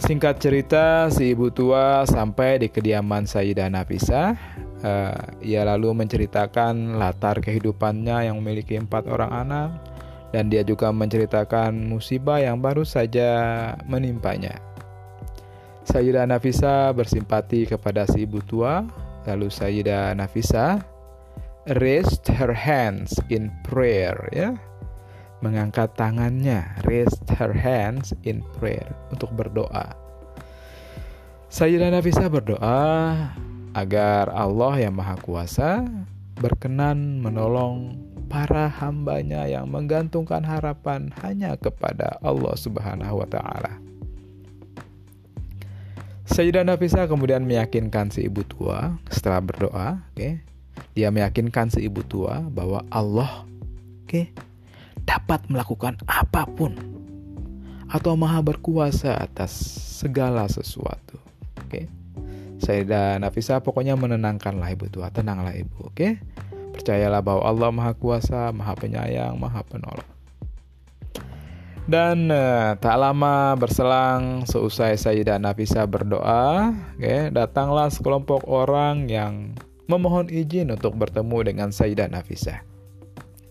Singkat 0.00 0.36
cerita, 0.36 1.08
si 1.08 1.32
ibu 1.32 1.48
tua 1.48 2.04
sampai 2.04 2.60
di 2.60 2.68
kediaman 2.68 3.24
Sayyidah 3.24 3.70
Nafisa. 3.72 4.36
Uh, 4.84 5.16
ia 5.40 5.64
lalu 5.64 5.96
menceritakan 5.96 7.00
latar 7.00 7.40
kehidupannya 7.40 8.28
yang 8.28 8.36
memiliki 8.44 8.76
empat 8.76 9.08
orang 9.08 9.32
anak, 9.32 9.80
dan 10.36 10.52
dia 10.52 10.60
juga 10.60 10.92
menceritakan 10.92 11.88
musibah 11.88 12.36
yang 12.36 12.60
baru 12.60 12.84
saja 12.84 13.32
menimpanya. 13.88 14.60
Sayyidah 15.84 16.24
Nafisa 16.24 16.88
bersimpati 16.96 17.68
kepada 17.68 18.08
si 18.08 18.24
ibu 18.24 18.40
tua, 18.40 18.88
lalu 19.28 19.52
Sayyidah 19.52 20.16
Nafisa 20.16 20.80
raised 21.76 22.24
her 22.28 22.56
hands 22.56 23.20
in 23.28 23.52
prayer 23.68 24.16
ya. 24.32 24.56
Mengangkat 25.44 25.92
tangannya, 25.92 26.64
raised 26.88 27.28
her 27.36 27.52
hands 27.52 28.16
in 28.24 28.40
prayer 28.56 28.88
untuk 29.12 29.28
berdoa. 29.36 29.92
Sayyidah 31.52 31.92
Nafisa 31.92 32.32
berdoa 32.32 32.80
agar 33.76 34.32
Allah 34.32 34.88
yang 34.88 34.96
Maha 34.96 35.20
Kuasa 35.20 35.84
berkenan 36.40 37.20
menolong 37.20 38.00
para 38.26 38.66
hambanya 38.66 39.44
yang 39.44 39.68
menggantungkan 39.68 40.42
harapan 40.42 41.12
hanya 41.22 41.54
kepada 41.60 42.16
Allah 42.24 42.56
Subhanahu 42.56 43.20
wa 43.20 43.28
taala. 43.28 43.93
Sayyidah 46.24 46.64
Nafisa 46.64 47.04
kemudian 47.04 47.44
meyakinkan 47.44 48.08
si 48.08 48.24
ibu 48.24 48.40
tua 48.48 48.96
setelah 49.12 49.44
berdoa, 49.44 49.88
oke. 50.00 50.16
Okay, 50.16 50.32
dia 50.96 51.12
meyakinkan 51.12 51.68
si 51.68 51.84
ibu 51.84 52.00
tua 52.00 52.40
bahwa 52.48 52.80
Allah, 52.88 53.44
oke, 53.44 54.08
okay, 54.08 54.24
dapat 55.04 55.44
melakukan 55.52 56.00
apa 56.08 56.48
pun 56.48 56.72
atau 57.92 58.16
maha 58.16 58.40
berkuasa 58.40 59.20
atas 59.20 59.52
segala 60.00 60.48
sesuatu. 60.48 61.20
Oke. 61.60 61.68
Okay. 61.68 61.84
Sayyidah 62.64 63.20
Nafisa 63.20 63.60
pokoknya 63.60 63.92
menenangkanlah 63.92 64.72
ibu 64.72 64.88
tua, 64.88 65.12
tenanglah 65.12 65.52
ibu, 65.52 65.92
oke. 65.92 65.92
Okay? 65.92 66.12
Percayalah 66.74 67.22
bahwa 67.22 67.42
Allah 67.46 67.70
Maha 67.70 67.92
Kuasa, 67.94 68.50
Maha 68.50 68.74
Penyayang, 68.74 69.38
Maha 69.38 69.62
Penolong. 69.62 70.13
Dan 71.84 72.32
uh, 72.32 72.80
tak 72.80 72.96
lama 72.96 73.52
berselang 73.60 74.48
seusai 74.48 74.96
Sayyidah 74.96 75.36
Nafisa 75.36 75.84
berdoa, 75.84 76.72
okay, 76.96 77.28
datanglah 77.28 77.92
sekelompok 77.92 78.48
orang 78.48 79.04
yang 79.12 79.52
memohon 79.84 80.32
izin 80.32 80.72
untuk 80.72 80.96
bertemu 80.96 81.44
dengan 81.44 81.68
Sayyidah 81.68 82.08
Nafisa. 82.08 82.64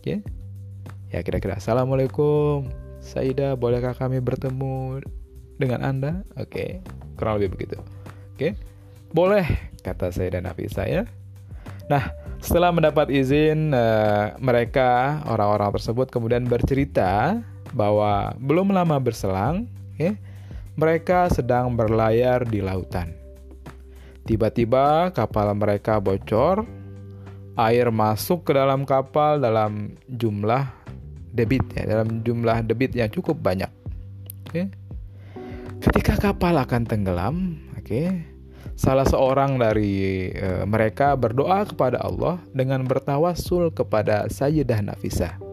Okay. 0.02 0.26
Ya 1.14 1.22
kira-kira 1.22 1.62
Assalamualaikum 1.62 2.74
Sayyidah 3.06 3.54
bolehkah 3.54 3.94
kami 3.94 4.18
bertemu 4.18 5.06
dengan 5.62 5.86
Anda? 5.86 6.26
Oke, 6.34 6.50
okay. 6.50 6.70
kurang 7.22 7.38
lebih 7.38 7.54
begitu. 7.54 7.78
Oke, 8.34 8.34
okay. 8.34 8.52
boleh 9.14 9.46
kata 9.86 10.10
Sayyidah 10.10 10.42
Nafisa 10.42 10.90
ya. 10.90 11.06
Nah, 11.86 12.10
setelah 12.42 12.74
mendapat 12.74 13.14
izin, 13.14 13.78
uh, 13.78 14.34
mereka 14.42 15.22
orang-orang 15.30 15.78
tersebut 15.78 16.10
kemudian 16.10 16.50
bercerita 16.50 17.46
bahwa 17.74 18.32
belum 18.38 18.72
lama 18.72 19.02
berselang, 19.02 19.68
okay, 19.98 20.16
mereka 20.78 21.30
sedang 21.30 21.74
berlayar 21.74 22.46
di 22.46 22.62
lautan. 22.62 23.14
Tiba-tiba 24.24 25.12
kapal 25.12 25.52
mereka 25.52 26.00
bocor, 26.00 26.64
air 27.60 27.92
masuk 27.92 28.48
ke 28.48 28.52
dalam 28.56 28.88
kapal 28.88 29.38
dalam 29.44 30.00
jumlah 30.08 30.64
debit 31.34 31.66
ya, 31.76 31.84
dalam 32.00 32.24
jumlah 32.24 32.64
debit 32.64 32.96
yang 32.96 33.12
cukup 33.12 33.36
banyak. 33.38 33.70
Okay. 34.48 34.72
Ketika 35.84 36.32
kapal 36.32 36.56
akan 36.56 36.88
tenggelam, 36.88 37.60
oke, 37.76 38.24
salah 38.80 39.04
seorang 39.04 39.60
dari 39.60 40.32
e, 40.32 40.64
mereka 40.64 41.20
berdoa 41.20 41.68
kepada 41.68 42.00
Allah 42.00 42.40
dengan 42.56 42.88
bertawasul 42.88 43.76
kepada 43.76 44.32
Sayyidah 44.32 44.80
Nafisah 44.80 45.53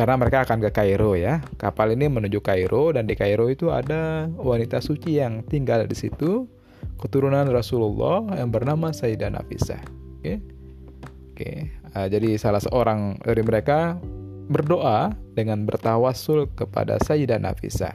karena 0.00 0.16
mereka 0.16 0.48
akan 0.48 0.64
ke 0.64 0.70
Kairo 0.72 1.12
ya. 1.12 1.44
Kapal 1.60 1.92
ini 1.92 2.08
menuju 2.08 2.40
Kairo 2.40 2.88
dan 2.96 3.04
di 3.04 3.12
Kairo 3.12 3.52
itu 3.52 3.68
ada 3.68 4.32
wanita 4.32 4.80
suci 4.80 5.20
yang 5.20 5.44
tinggal 5.44 5.84
di 5.84 5.92
situ. 5.92 6.48
keturunan 7.00 7.48
Rasulullah 7.48 8.28
yang 8.36 8.52
bernama 8.52 8.92
Sayyidah 8.92 9.32
Nafisah. 9.32 9.80
Oke. 9.80 10.20
Okay? 10.20 10.36
Okay. 11.32 11.56
Uh, 11.96 12.08
jadi 12.12 12.36
salah 12.36 12.60
seorang 12.60 13.16
dari 13.24 13.40
mereka 13.40 13.96
berdoa 14.52 15.12
dengan 15.32 15.64
bertawasul 15.64 16.48
kepada 16.52 17.00
Sayyidah 17.00 17.40
Nafisah. 17.40 17.92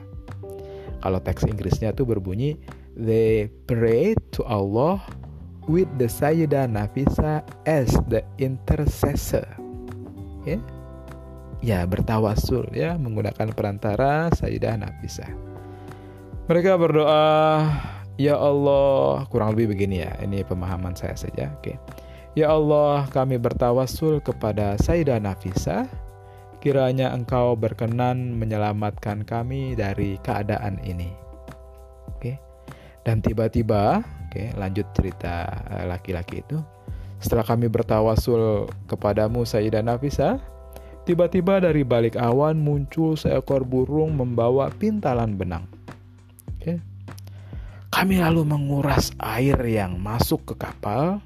Kalau 1.02 1.22
teks 1.22 1.46
Inggrisnya 1.46 1.94
itu 1.94 2.02
berbunyi 2.02 2.58
they 2.98 3.50
pray 3.70 4.18
to 4.34 4.42
Allah 4.46 5.02
with 5.70 5.90
the 6.02 6.10
Sayyidah 6.10 6.66
Nafisa 6.70 7.46
as 7.66 7.94
the 8.10 8.26
intercessor. 8.42 9.46
Ya. 10.50 10.58
Ya, 11.64 11.88
bertawasul 11.88 12.68
ya 12.76 13.00
menggunakan 13.00 13.52
perantara 13.56 14.32
Sayyidah 14.36 14.80
Nafisa. 14.80 15.28
Mereka 16.46 16.78
berdoa, 16.78 17.26
"Ya 18.20 18.38
Allah," 18.38 19.26
kurang 19.34 19.58
lebih 19.58 19.74
begini 19.74 20.06
ya. 20.06 20.14
Ini 20.22 20.46
pemahaman 20.46 20.94
saya 20.94 21.18
saja, 21.18 21.50
oke. 21.58 21.74
Ya 22.36 22.52
Allah, 22.52 23.08
kami 23.16 23.40
bertawasul 23.40 24.20
kepada 24.20 24.76
Sayyidah 24.76 25.24
Nafisa 25.24 25.88
kiranya 26.66 27.14
Engkau 27.14 27.54
berkenan 27.54 28.42
menyelamatkan 28.42 29.22
kami 29.22 29.78
dari 29.78 30.18
keadaan 30.26 30.82
ini. 30.82 31.14
Oke. 32.10 32.42
Dan 33.06 33.22
tiba-tiba, 33.22 34.02
oke, 34.02 34.50
lanjut 34.58 34.90
cerita 34.98 35.46
eh, 35.70 35.86
laki-laki 35.86 36.42
itu. 36.42 36.58
Setelah 37.22 37.46
kami 37.46 37.70
bertawasul 37.70 38.66
kepadamu 38.90 39.46
Sayyidah 39.46 39.86
Nafisa, 39.86 40.42
tiba-tiba 41.06 41.62
dari 41.62 41.86
balik 41.86 42.18
awan 42.18 42.58
muncul 42.58 43.14
seekor 43.14 43.62
burung 43.62 44.18
membawa 44.18 44.74
pintalan 44.74 45.38
benang. 45.38 45.70
Oke. 46.58 46.82
Kami 47.94 48.20
lalu 48.20 48.44
menguras 48.44 49.14
air 49.22 49.56
yang 49.64 50.02
masuk 50.02 50.52
ke 50.52 50.56
kapal 50.60 51.24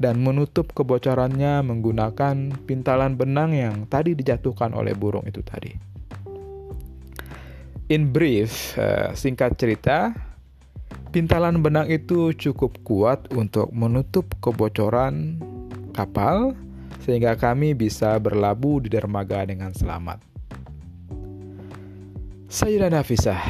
dan 0.00 0.18
menutup 0.18 0.74
kebocorannya 0.74 1.62
menggunakan 1.62 2.56
pintalan 2.66 3.14
benang 3.14 3.54
yang 3.54 3.76
tadi 3.86 4.18
dijatuhkan 4.18 4.74
oleh 4.74 4.96
burung 4.98 5.26
itu 5.28 5.44
tadi. 5.46 5.70
In 7.88 8.10
brief, 8.10 8.76
uh, 8.76 9.14
singkat 9.14 9.56
cerita, 9.56 10.12
pintalan 11.10 11.64
benang 11.64 11.88
itu 11.88 12.36
cukup 12.36 12.82
kuat 12.84 13.30
untuk 13.32 13.72
menutup 13.72 14.28
kebocoran 14.44 15.40
kapal 15.96 16.52
sehingga 17.02 17.38
kami 17.38 17.72
bisa 17.72 18.16
berlabuh 18.20 18.84
di 18.84 18.88
dermaga 18.92 19.44
dengan 19.48 19.72
selamat. 19.72 20.20
Sayyidah 22.48 22.88
Nafisah, 22.88 23.42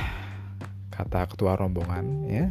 kata 0.91 1.31
ketua 1.31 1.55
rombongan, 1.55 2.07
ya. 2.27 2.51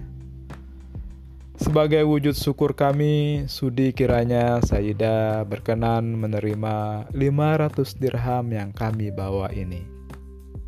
Sebagai 1.57 2.05
wujud 2.05 2.37
syukur 2.37 2.77
kami, 2.77 3.49
sudi 3.49 3.89
kiranya 3.89 4.61
Sayyidah 4.61 5.41
berkenan 5.43 6.15
menerima 6.15 7.09
500 7.11 7.97
dirham 7.97 8.45
yang 8.53 8.69
kami 8.69 9.09
bawa 9.09 9.49
ini. 9.49 9.81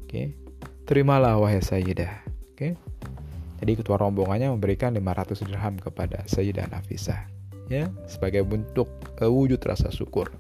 Oke. 0.04 0.34
Terimalah 0.90 1.38
wahai 1.38 1.62
Sayyidah. 1.62 2.26
Oke. 2.52 2.74
Jadi 3.62 3.72
ketua 3.78 4.02
rombongannya 4.02 4.50
memberikan 4.50 4.90
500 4.90 5.46
dirham 5.46 5.78
kepada 5.78 6.26
Sayyidah 6.26 6.68
Nafisa, 6.74 7.30
ya, 7.70 7.88
sebagai 8.10 8.44
bentuk 8.44 8.90
uh, 9.22 9.30
wujud 9.30 9.62
rasa 9.62 9.94
syukur. 9.94 10.34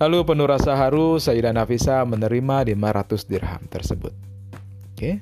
Lalu 0.00 0.24
penuh 0.24 0.48
rasa 0.48 0.72
haru, 0.80 1.20
Sayyidah 1.20 1.52
Nafisa 1.52 2.00
menerima 2.08 2.64
500 2.72 3.28
dirham 3.28 3.62
tersebut. 3.68 4.16
Oke. 4.96 5.20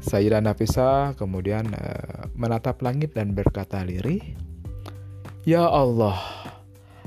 Sayyidah 0.00 0.40
Nafisa 0.40 1.12
kemudian 1.20 1.68
uh, 1.68 2.32
menatap 2.32 2.80
langit 2.80 3.12
dan 3.12 3.36
berkata 3.36 3.84
lirih, 3.84 4.24
Ya 5.44 5.68
Allah, 5.68 6.16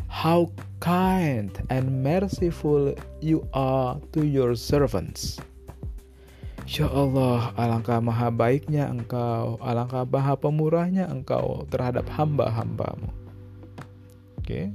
how 0.06 0.54
kind 0.86 1.50
and 1.74 2.06
merciful 2.06 2.94
you 3.26 3.42
are 3.58 3.98
to 4.14 4.22
your 4.22 4.54
servants. 4.54 5.42
Ya 6.66 6.90
Allah, 6.90 7.54
alangkah 7.54 8.02
maha 8.02 8.34
baiknya 8.34 8.90
engkau, 8.90 9.62
alangkah 9.62 10.02
maha 10.02 10.34
pemurahnya 10.34 11.06
engkau 11.06 11.70
terhadap 11.70 12.10
hamba-hambamu. 12.10 13.14
Oke. 14.42 14.44
Okay. 14.44 14.66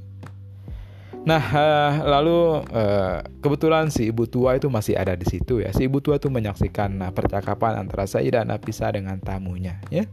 Nah, 1.21 1.43
uh, 1.43 1.93
lalu 2.07 2.65
uh, 2.73 3.21
kebetulan 3.45 3.93
si 3.93 4.09
ibu 4.09 4.25
tua 4.25 4.57
itu 4.57 4.73
masih 4.73 4.97
ada 4.97 5.13
di 5.13 5.29
situ 5.29 5.61
ya. 5.61 5.69
Si 5.75 5.85
ibu 5.85 6.01
tua 6.01 6.17
itu 6.17 6.33
menyaksikan 6.33 6.97
uh, 7.05 7.13
percakapan 7.13 7.85
antara 7.85 8.09
Sayyidah 8.09 8.49
Nafisa 8.49 8.89
dengan 8.89 9.21
tamunya, 9.21 9.83
ya. 9.93 10.09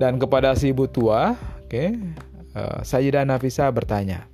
Dan 0.00 0.18
kepada 0.18 0.58
si 0.58 0.74
ibu 0.74 0.90
tua, 0.90 1.38
oke, 1.62 1.70
okay, 1.70 1.94
uh, 2.58 2.82
Sayyidah 2.82 3.22
Nafisa 3.22 3.70
bertanya, 3.70 4.26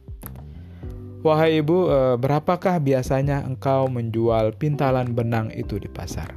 Wahai 1.21 1.61
ibu, 1.61 1.93
uh, 1.93 2.17
berapakah 2.17 2.81
biasanya 2.81 3.45
engkau 3.45 3.93
menjual 3.93 4.57
pintalan 4.57 5.13
benang 5.13 5.53
itu 5.53 5.77
di 5.77 5.89
pasar? 5.89 6.33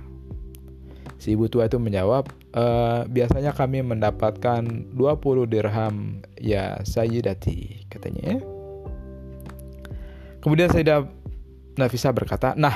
Si 1.24 1.39
ibu 1.39 1.48
tua 1.48 1.72
itu 1.72 1.80
menjawab, 1.80 2.28
e, 2.52 2.65
biasanya 3.08 3.56
kami 3.56 3.80
mendapatkan 3.80 4.91
20 4.91 5.48
dirham 5.48 6.19
ya 6.36 6.84
Sayyidati, 6.84 7.88
katanya 7.88 8.36
ya. 8.36 8.38
Kemudian 10.43 10.67
Sayyidah 10.67 11.08
Nafisa 11.80 12.12
berkata, 12.12 12.52
Nah, 12.60 12.76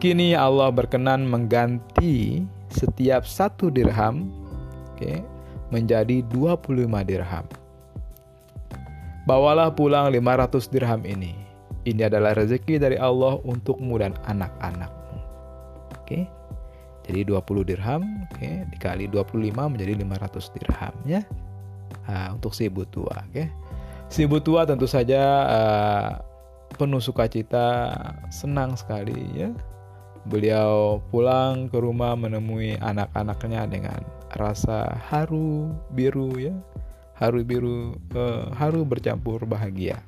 kini 0.00 0.32
Allah 0.32 0.72
berkenan 0.72 1.28
mengganti 1.28 2.48
setiap 2.72 3.28
satu 3.28 3.68
dirham 3.68 4.32
okay, 4.96 5.20
menjadi 5.68 6.24
25 6.32 6.88
dirham. 7.04 7.44
Bawalah 9.28 9.76
pulang 9.76 10.08
500 10.08 10.72
dirham 10.72 11.04
ini. 11.04 11.36
Ini 11.84 12.08
adalah 12.08 12.32
rezeki 12.32 12.80
dari 12.80 12.96
Allah 12.96 13.36
untukmu 13.44 14.00
dan 14.00 14.16
anak-anakmu. 14.24 15.20
Oke. 16.00 16.24
Jadi 17.04 17.28
20 17.28 17.68
dirham, 17.68 18.24
oke, 18.28 18.68
dikali 18.72 19.04
25 19.08 19.52
menjadi 19.52 19.92
500 20.00 20.52
dirham 20.56 20.94
ya. 21.04 21.20
Nah, 22.08 22.36
untuk 22.36 22.56
si 22.56 22.68
ibu 22.68 22.88
tua, 22.88 23.24
oke. 23.28 23.44
Si 24.08 24.24
ibu 24.24 24.40
tua 24.40 24.64
tentu 24.64 24.88
saja 24.88 25.20
uh, 25.44 26.08
penuh 26.80 27.00
sukacita, 27.00 27.92
senang 28.32 28.76
sekali 28.80 29.16
ya. 29.36 29.52
Beliau 30.28 31.04
pulang 31.12 31.72
ke 31.72 31.80
rumah 31.80 32.16
menemui 32.16 32.76
anak-anaknya 32.80 33.68
dengan 33.68 34.00
rasa 34.36 34.88
haru 35.08 35.72
biru 35.92 36.32
ya. 36.36 36.52
Haru 37.18 37.42
biru 37.42 37.98
uh, 38.14 38.54
haru 38.54 38.86
bercampur 38.86 39.42
bahagia. 39.42 39.98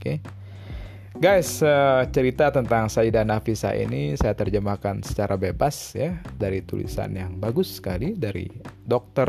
Okay. 0.00 0.18
Guys, 1.20 1.60
uh, 1.60 2.08
cerita 2.08 2.48
tentang 2.48 2.88
Sayyidah 2.88 3.28
Nafisa 3.28 3.76
ini 3.76 4.16
saya 4.16 4.32
terjemahkan 4.32 5.04
secara 5.04 5.36
bebas 5.36 5.92
ya 5.92 6.16
dari 6.40 6.64
tulisan 6.64 7.12
yang 7.12 7.36
bagus 7.36 7.76
sekali 7.76 8.16
dari 8.16 8.48
dokter 8.88 9.28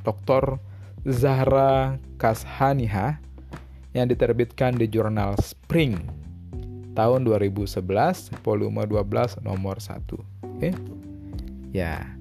Dr. 0.00 0.56
Zahra 1.04 2.00
Kashaniha 2.16 3.20
yang 3.92 4.06
diterbitkan 4.08 4.80
di 4.80 4.88
jurnal 4.88 5.36
Spring 5.44 6.00
tahun 6.96 7.28
2011 7.28 7.84
volume 8.40 8.82
12 8.88 9.44
nomor 9.44 9.76
1. 9.76 10.00
Oke. 10.00 10.24
Okay? 10.56 10.72
Ya. 11.70 12.16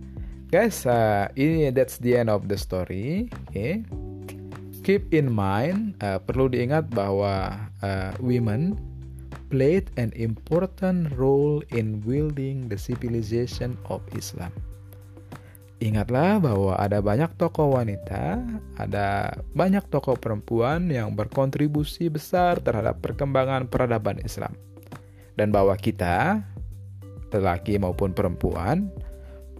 Guys, 0.49 0.83
uh, 0.83 1.29
ini 1.39 1.71
that's 1.71 2.01
the 2.03 2.19
end 2.19 2.27
of 2.27 2.51
the 2.51 2.57
story. 2.59 3.31
Oke. 3.47 3.53
Okay? 3.53 3.73
Keep 4.89 5.13
in 5.13 5.29
mind 5.29 6.01
uh, 6.01 6.17
perlu 6.17 6.49
diingat 6.49 6.89
bahwa 6.89 7.61
uh, 7.85 8.09
women 8.17 8.73
played 9.53 9.85
an 10.01 10.09
important 10.17 11.13
role 11.13 11.61
in 11.77 12.01
building 12.01 12.65
the 12.65 12.73
civilization 12.73 13.77
of 13.93 14.01
Islam. 14.17 14.49
Ingatlah 15.77 16.41
bahwa 16.41 16.73
ada 16.73 17.05
banyak 17.05 17.29
tokoh 17.37 17.77
wanita, 17.77 18.41
ada 18.81 19.37
banyak 19.53 19.85
tokoh 19.93 20.17
perempuan 20.17 20.89
yang 20.89 21.13
berkontribusi 21.13 22.09
besar 22.09 22.57
terhadap 22.57 22.97
perkembangan 22.97 23.69
peradaban 23.69 24.17
Islam. 24.25 24.57
Dan 25.37 25.53
bahwa 25.53 25.77
kita, 25.77 26.41
lelaki 27.29 27.77
maupun 27.77 28.17
perempuan, 28.17 28.89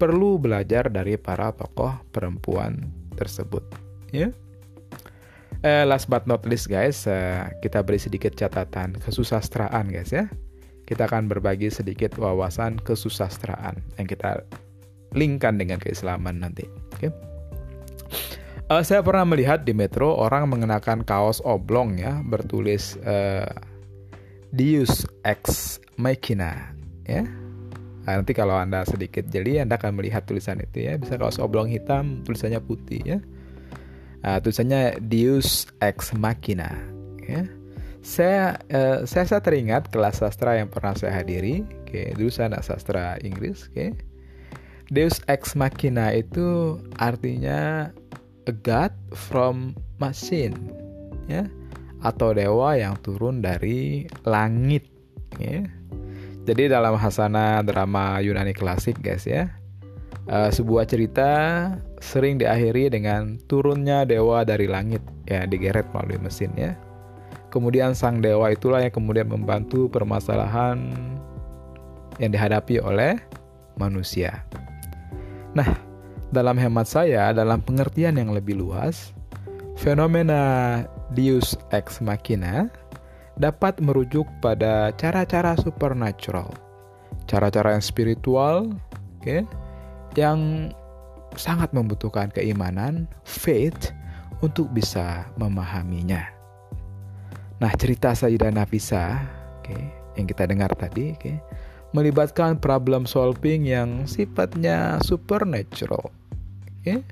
perlu 0.01 0.41
belajar 0.41 0.89
dari 0.89 1.21
para 1.21 1.53
tokoh 1.53 2.01
perempuan 2.09 2.89
tersebut. 3.13 3.61
Ya. 4.09 4.33
Eh, 5.59 5.83
last 5.83 6.07
but 6.07 6.23
not 6.23 6.47
least 6.47 6.71
guys, 6.71 7.03
eh, 7.03 7.43
kita 7.59 7.83
beri 7.83 7.99
sedikit 7.99 8.31
catatan 8.31 8.95
kesusastraan 8.95 9.91
guys 9.91 10.15
ya. 10.15 10.31
Kita 10.87 11.03
akan 11.05 11.27
berbagi 11.27 11.67
sedikit 11.67 12.15
wawasan 12.15 12.79
kesusastraan 12.79 13.83
yang 13.99 14.07
kita 14.07 14.47
linkkan 15.11 15.59
dengan 15.59 15.83
keislaman 15.83 16.39
nanti. 16.39 16.63
Oke. 16.95 17.11
Okay? 17.11 17.11
Uh, 18.71 18.79
eh, 18.79 18.83
saya 18.87 19.03
pernah 19.03 19.27
melihat 19.27 19.67
di 19.67 19.75
metro 19.75 20.15
orang 20.15 20.47
mengenakan 20.47 21.03
kaos 21.03 21.43
oblong 21.43 21.99
ya 21.99 22.21
bertulis 22.23 22.95
uh, 23.03 23.49
Deus 24.53 25.03
ex 25.25 25.77
machina 25.97 26.71
ya 27.03 27.25
Nah, 28.09 28.17
nanti 28.17 28.33
kalau 28.33 28.57
Anda 28.57 28.81
sedikit 28.89 29.29
jeli, 29.29 29.61
Anda 29.61 29.77
akan 29.77 29.93
melihat 29.93 30.25
tulisan 30.25 30.57
itu 30.57 30.81
ya. 30.81 30.97
Bisa 30.97 31.13
kaos 31.13 31.37
oblong 31.37 31.69
hitam, 31.69 32.25
tulisannya 32.25 32.57
putih 32.57 33.05
ya. 33.05 33.21
Nah, 34.19 34.37
tulisannya 34.43 34.99
Deus 34.99 35.69
Ex 35.79 36.11
Machina. 36.15 36.71
Ya. 37.23 37.47
Saya, 37.99 38.57
eh, 38.71 39.03
saya 39.05 39.27
saya 39.27 39.41
teringat 39.43 39.91
kelas 39.91 40.23
sastra 40.23 40.59
yang 40.59 40.71
pernah 40.71 40.95
saya 40.95 41.19
hadiri. 41.19 41.63
Oke, 41.83 42.15
dulu 42.15 42.31
saya 42.31 42.51
anak 42.51 42.63
sastra 42.67 43.19
Inggris. 43.21 43.67
Oke. 43.71 43.95
Deus 44.89 45.21
Ex 45.29 45.53
Machina 45.53 46.09
itu 46.17 46.79
artinya 46.97 47.93
a 48.49 48.53
god 48.65 48.89
from 49.13 49.77
machine, 50.01 50.57
ya, 51.29 51.45
atau 52.01 52.33
dewa 52.33 52.73
yang 52.73 52.97
turun 53.05 53.45
dari 53.45 54.09
langit. 54.25 54.89
Ya. 55.37 55.61
Jadi 56.49 56.73
dalam 56.73 56.97
hasana 56.97 57.61
drama 57.61 58.17
Yunani 58.25 58.57
klasik, 58.57 58.97
guys 59.05 59.29
ya, 59.29 59.53
uh, 60.25 60.49
sebuah 60.49 60.89
cerita 60.89 61.29
sering 61.99 62.39
diakhiri 62.39 62.91
dengan 62.91 63.37
turunnya 63.47 64.07
dewa 64.07 64.43
dari 64.47 64.65
langit, 64.65 65.03
ya 65.27 65.43
digeret 65.45 65.87
melalui 65.93 66.19
mesin 66.19 66.51
ya. 66.55 66.73
Kemudian 67.49 67.97
sang 67.97 68.21
dewa 68.21 68.53
itulah 68.53 68.81
yang 68.85 68.93
kemudian 68.93 69.25
membantu 69.25 69.89
permasalahan 69.89 70.77
yang 72.21 72.31
dihadapi 72.31 72.77
oleh 72.83 73.17
manusia. 73.79 74.45
Nah, 75.57 75.65
dalam 76.29 76.59
hemat 76.61 76.85
saya, 76.85 77.33
dalam 77.33 77.63
pengertian 77.65 78.21
yang 78.21 78.29
lebih 78.29 78.61
luas, 78.61 79.15
fenomena 79.79 80.83
Deus 81.17 81.57
ex 81.73 81.97
machina 82.03 82.69
dapat 83.41 83.81
merujuk 83.81 84.27
pada 84.43 84.93
cara-cara 84.99 85.57
supernatural, 85.57 86.53
cara-cara 87.25 87.73
yang 87.73 87.81
spiritual, 87.81 88.69
oke, 88.69 89.25
okay, 89.25 89.41
yang 90.13 90.69
sangat 91.35 91.73
membutuhkan 91.75 92.31
keimanan, 92.33 93.05
faith, 93.27 93.93
untuk 94.39 94.71
bisa 94.71 95.27
memahaminya. 95.35 96.23
Nah, 97.59 97.71
cerita 97.75 98.15
Sayyidah 98.15 98.55
Nafisa, 98.55 99.19
oke, 99.59 99.67
okay, 99.67 99.83
yang 100.15 100.25
kita 100.31 100.47
dengar 100.47 100.71
tadi, 100.79 101.11
okay, 101.11 101.43
melibatkan 101.91 102.55
problem 102.55 103.03
solving 103.03 103.67
yang 103.67 104.07
sifatnya 104.07 105.01
supernatural. 105.03 106.07
Okay? 106.79 107.03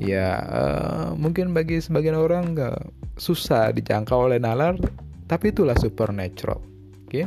Ya, 0.00 0.40
uh, 0.48 1.06
mungkin 1.18 1.52
bagi 1.52 1.82
sebagian 1.82 2.16
orang 2.16 2.56
nggak 2.56 2.78
susah 3.20 3.68
dijangkau 3.74 4.32
oleh 4.32 4.40
nalar 4.40 4.78
tapi 5.28 5.52
itulah 5.52 5.76
supernatural. 5.76 6.62
Okay? 7.10 7.26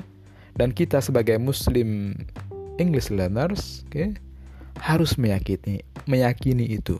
Dan 0.56 0.72
kita 0.72 1.02
sebagai 1.02 1.36
muslim 1.42 2.16
English 2.78 3.10
learners, 3.10 3.84
okay, 3.90 4.14
harus 4.80 5.18
meyakini 5.20 5.86
meyakini 6.10 6.66
itu. 6.66 6.98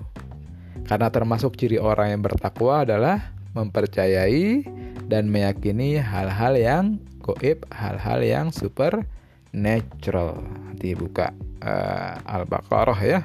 Karena 0.84 1.08
termasuk 1.10 1.56
ciri 1.56 1.80
orang 1.80 2.12
yang 2.12 2.22
bertakwa 2.22 2.84
adalah 2.84 3.32
mempercayai 3.56 4.68
dan 5.08 5.32
meyakini 5.32 6.02
hal-hal 6.02 6.60
yang 6.60 6.86
goib, 7.24 7.64
hal-hal 7.72 8.20
yang 8.20 8.48
supernatural. 8.52 10.44
Nanti 10.44 10.92
buka 10.98 11.32
uh, 11.64 12.20
Al-Baqarah 12.28 13.00
ya. 13.00 13.20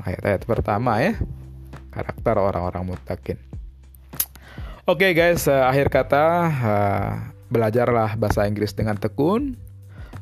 Ayat-ayat 0.00 0.42
pertama 0.48 1.04
ya. 1.04 1.20
Karakter 1.92 2.38
orang-orang 2.40 2.96
mutakin. 2.96 3.36
Oke 4.88 5.06
okay 5.06 5.12
guys, 5.12 5.44
uh, 5.46 5.68
akhir 5.68 5.92
kata 5.92 6.24
uh, 6.48 7.10
belajarlah 7.52 8.16
bahasa 8.16 8.48
Inggris 8.48 8.72
dengan 8.72 8.96
tekun 8.96 9.58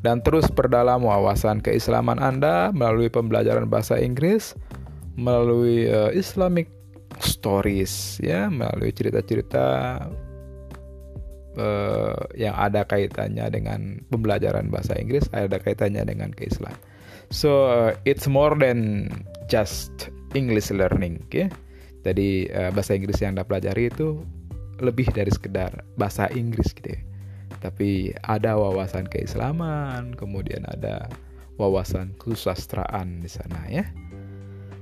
dan 0.03 0.22
terus 0.22 0.46
perdalam 0.51 1.03
wawasan 1.03 1.59
keislaman 1.59 2.22
Anda 2.22 2.70
melalui 2.70 3.11
pembelajaran 3.11 3.66
bahasa 3.66 3.99
Inggris, 3.99 4.55
melalui 5.18 5.90
uh, 5.90 6.14
Islamic 6.14 6.70
stories 7.18 8.22
ya, 8.22 8.46
melalui 8.46 8.94
cerita-cerita 8.94 9.66
uh, 11.59 12.20
yang 12.38 12.55
ada 12.55 12.86
kaitannya 12.86 13.51
dengan 13.51 13.99
pembelajaran 14.14 14.70
bahasa 14.70 14.94
Inggris, 14.94 15.26
ada 15.34 15.59
kaitannya 15.59 16.07
dengan 16.07 16.30
keislaman. 16.30 16.78
So 17.34 17.68
uh, 17.68 17.90
it's 18.07 18.30
more 18.30 18.55
than 18.55 19.11
just 19.51 19.90
English 20.32 20.70
learning, 20.70 21.26
okay? 21.26 21.51
Jadi 22.07 22.49
uh, 22.55 22.70
bahasa 22.70 22.94
Inggris 22.94 23.18
yang 23.20 23.36
Anda 23.36 23.44
pelajari 23.44 23.90
itu 23.90 24.22
lebih 24.78 25.11
dari 25.11 25.28
sekedar 25.34 25.82
bahasa 25.99 26.30
Inggris 26.30 26.70
gitu 26.70 26.94
ya. 26.94 27.01
Tapi 27.59 28.14
ada 28.22 28.54
wawasan 28.54 29.11
keislaman, 29.11 30.14
kemudian 30.14 30.62
ada 30.70 31.11
wawasan 31.59 32.14
kesusastraan 32.22 33.18
di 33.18 33.30
sana 33.30 33.59
ya. 33.66 33.84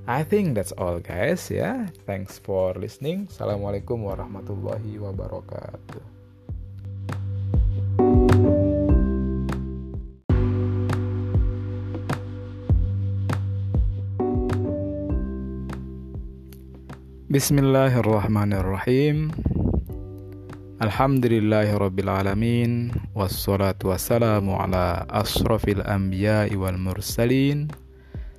I 0.06 0.22
think 0.22 0.54
that's 0.54 0.70
all 0.76 1.02
guys 1.02 1.50
ya. 1.50 1.90
Thanks 2.06 2.38
for 2.38 2.78
listening. 2.78 3.26
Assalamualaikum 3.26 4.06
warahmatullahi 4.06 5.02
wabarakatuh. 5.02 6.14
Bismillahirrahmanirrahim. 17.26 19.34
Alhamdulillahirrabbilalamin 20.76 22.92
Wassalatu 23.16 23.96
wassalamu 23.96 24.60
ala 24.60 25.08
asrafil 25.08 25.80
anbiya 25.80 26.52
wal 26.52 26.76
mursalin 26.76 27.72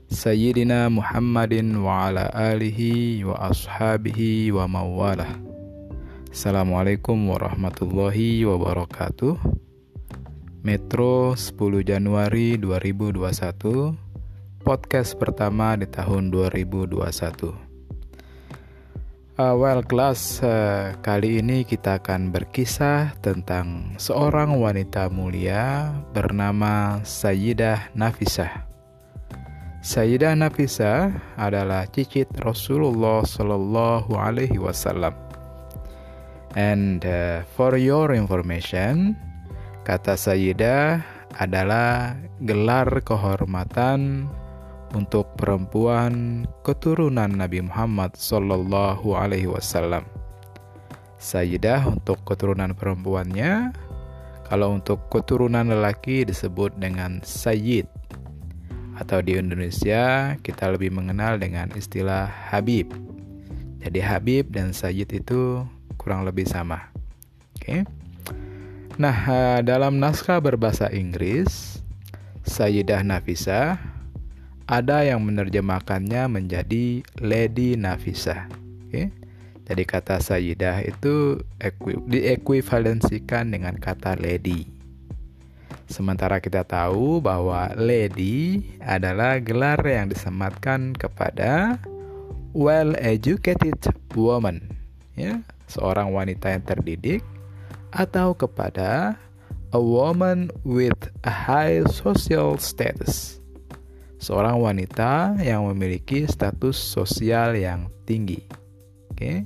Sayyidina 0.05 0.85
Muhammadin 0.93 1.81
wa 1.81 2.13
ala 2.13 2.29
alihi 2.29 3.25
wa 3.25 3.49
ashabihi 3.49 4.53
wa 4.53 4.69
mawalah. 4.69 5.33
Assalamualaikum 6.29 7.17
warahmatullahi 7.25 8.45
wabarakatuh. 8.45 9.33
Metro 10.61 11.33
10 11.33 11.89
Januari 11.89 12.53
2021 12.61 13.97
Podcast 14.61 15.17
pertama 15.17 15.73
di 15.73 15.89
tahun 15.89 16.29
2021 16.29 17.66
Uh, 19.37 19.53
well 19.53 19.85
class, 19.85 20.41
uh, 20.41 20.97
kali 21.05 21.37
ini 21.37 21.61
kita 21.61 22.01
akan 22.01 22.33
berkisah 22.33 23.13
tentang 23.21 23.93
seorang 24.01 24.57
wanita 24.57 25.13
mulia 25.13 25.93
bernama 26.09 27.05
Sayyidah 27.05 27.93
Nafisah. 27.93 28.65
Sayyidah 29.85 30.33
Nafisah 30.33 31.13
adalah 31.37 31.85
cicit 31.85 32.25
Rasulullah 32.41 33.21
Shallallahu 33.21 34.09
Alaihi 34.17 34.57
Wasallam. 34.57 35.13
And 36.57 37.05
uh, 37.05 37.45
for 37.53 37.77
your 37.77 38.17
information, 38.17 39.13
kata 39.85 40.17
Sayyidah 40.17 41.05
adalah 41.37 42.17
gelar 42.41 42.89
kehormatan 43.05 44.25
untuk 44.95 45.27
perempuan 45.35 46.45
keturunan 46.63 47.27
Nabi 47.27 47.65
Muhammad 47.65 48.15
Sallallahu 48.15 49.17
Alaihi 49.17 49.49
Wasallam. 49.49 50.07
Sayyidah 51.17 51.89
untuk 51.89 52.21
keturunan 52.23 52.71
perempuannya, 52.77 53.73
kalau 54.47 54.77
untuk 54.77 55.01
keturunan 55.11 55.67
lelaki 55.67 56.23
disebut 56.23 56.77
dengan 56.79 57.19
Sayyid. 57.25 57.89
Atau 58.97 59.21
di 59.21 59.35
Indonesia 59.37 60.33
kita 60.41 60.73
lebih 60.73 60.93
mengenal 60.93 61.37
dengan 61.37 61.69
istilah 61.75 62.29
Habib. 62.29 62.89
Jadi 63.83 63.99
Habib 64.01 64.49
dan 64.53 64.73
Sayyid 64.73 65.09
itu 65.13 65.65
kurang 65.99 66.25
lebih 66.25 66.47
sama. 66.47 66.89
Oke. 67.57 67.61
Okay? 67.61 67.81
Nah, 68.97 69.13
eh, 69.29 69.59
dalam 69.61 70.01
naskah 70.01 70.41
berbahasa 70.41 70.89
Inggris, 70.89 71.77
Sayyidah 72.41 73.05
Nafisah 73.05 73.96
ada 74.67 74.99
yang 75.07 75.23
menerjemahkannya 75.23 76.27
menjadi 76.27 76.99
Lady 77.23 77.79
Nafisa. 77.79 78.51
Okay? 78.91 79.15
Jadi 79.67 79.83
kata 79.83 80.19
Sayyidah 80.19 80.83
itu 80.83 81.43
diekuivalensikan 82.07 83.51
dengan 83.51 83.75
kata 83.75 84.15
lady. 84.15 84.67
Sementara 85.87 86.39
kita 86.39 86.63
tahu 86.67 87.19
bahwa 87.19 87.71
lady 87.75 88.63
adalah 88.79 89.39
gelar 89.43 89.79
yang 89.83 90.07
disematkan 90.11 90.95
kepada 90.95 91.79
well 92.51 92.95
educated 92.99 93.75
woman, 94.15 94.63
ya, 95.19 95.43
seorang 95.67 96.15
wanita 96.15 96.51
yang 96.51 96.63
terdidik 96.63 97.23
atau 97.91 98.35
kepada 98.35 99.15
a 99.71 99.79
woman 99.79 100.47
with 100.63 101.11
a 101.27 101.31
high 101.31 101.83
social 101.87 102.55
status 102.59 103.36
seorang 104.17 104.57
wanita 104.61 105.37
yang 105.41 105.65
memiliki 105.69 106.25
status 106.25 106.77
sosial 106.77 107.57
yang 107.57 107.89
tinggi. 108.05 108.41
Oke. 109.13 109.45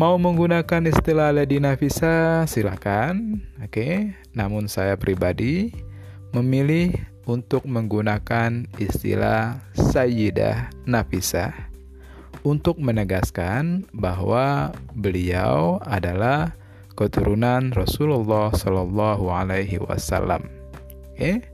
Mau 0.00 0.16
menggunakan 0.16 0.88
istilah 0.88 1.28
Lady 1.28 1.60
Nafisa, 1.60 2.48
silakan. 2.48 3.44
Oke. 3.60 4.16
Namun 4.32 4.68
saya 4.68 4.96
pribadi 4.96 5.76
memilih 6.32 6.96
untuk 7.28 7.68
menggunakan 7.68 8.64
istilah 8.80 9.60
Sayyidah 9.76 10.72
Nafisah 10.88 11.52
untuk 12.40 12.80
menegaskan 12.80 13.84
bahwa 13.92 14.72
beliau 14.96 15.76
adalah 15.84 16.56
keturunan 16.96 17.72
Rasulullah 17.76 18.52
Shallallahu 18.52 19.28
Alaihi 19.28 19.80
Wasallam. 19.80 20.48
Oke, 21.12 21.44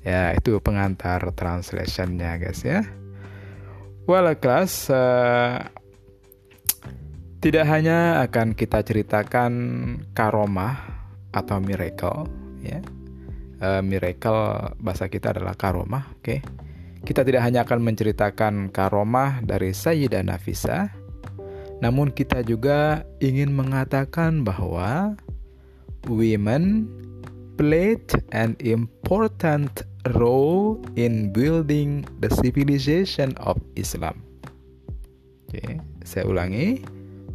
ya 0.00 0.32
itu 0.32 0.56
pengantar 0.60 1.20
translationnya 1.36 2.40
guys 2.40 2.64
ya. 2.64 2.84
Well 4.08 4.32
class, 4.40 4.90
uh, 4.90 5.70
tidak 7.40 7.64
hanya 7.68 8.24
akan 8.26 8.58
kita 8.58 8.82
ceritakan 8.82 9.52
karomah 10.12 10.76
atau 11.30 11.62
miracle, 11.62 12.26
ya. 12.64 12.82
Uh, 13.60 13.84
miracle 13.84 14.72
bahasa 14.80 15.06
kita 15.06 15.36
adalah 15.36 15.54
karomah, 15.54 16.10
oke. 16.16 16.24
Okay? 16.26 16.40
Kita 17.00 17.24
tidak 17.24 17.44
hanya 17.44 17.64
akan 17.64 17.80
menceritakan 17.80 18.68
karomah 18.72 19.40
dari 19.40 19.72
Sayyidah 19.72 20.20
Nafisa, 20.20 20.92
namun 21.80 22.12
kita 22.12 22.44
juga 22.44 23.08
ingin 23.24 23.56
mengatakan 23.56 24.44
bahwa 24.44 25.16
women 26.08 26.88
played 27.56 28.04
an 28.36 28.52
important 28.60 29.84
role 30.16 30.80
in 30.96 31.32
building 31.32 32.08
the 32.24 32.30
civilization 32.40 33.36
of 33.44 33.60
Islam. 33.76 34.24
Oke, 35.50 35.60
okay, 35.60 35.72
saya 36.06 36.24
ulangi. 36.24 36.80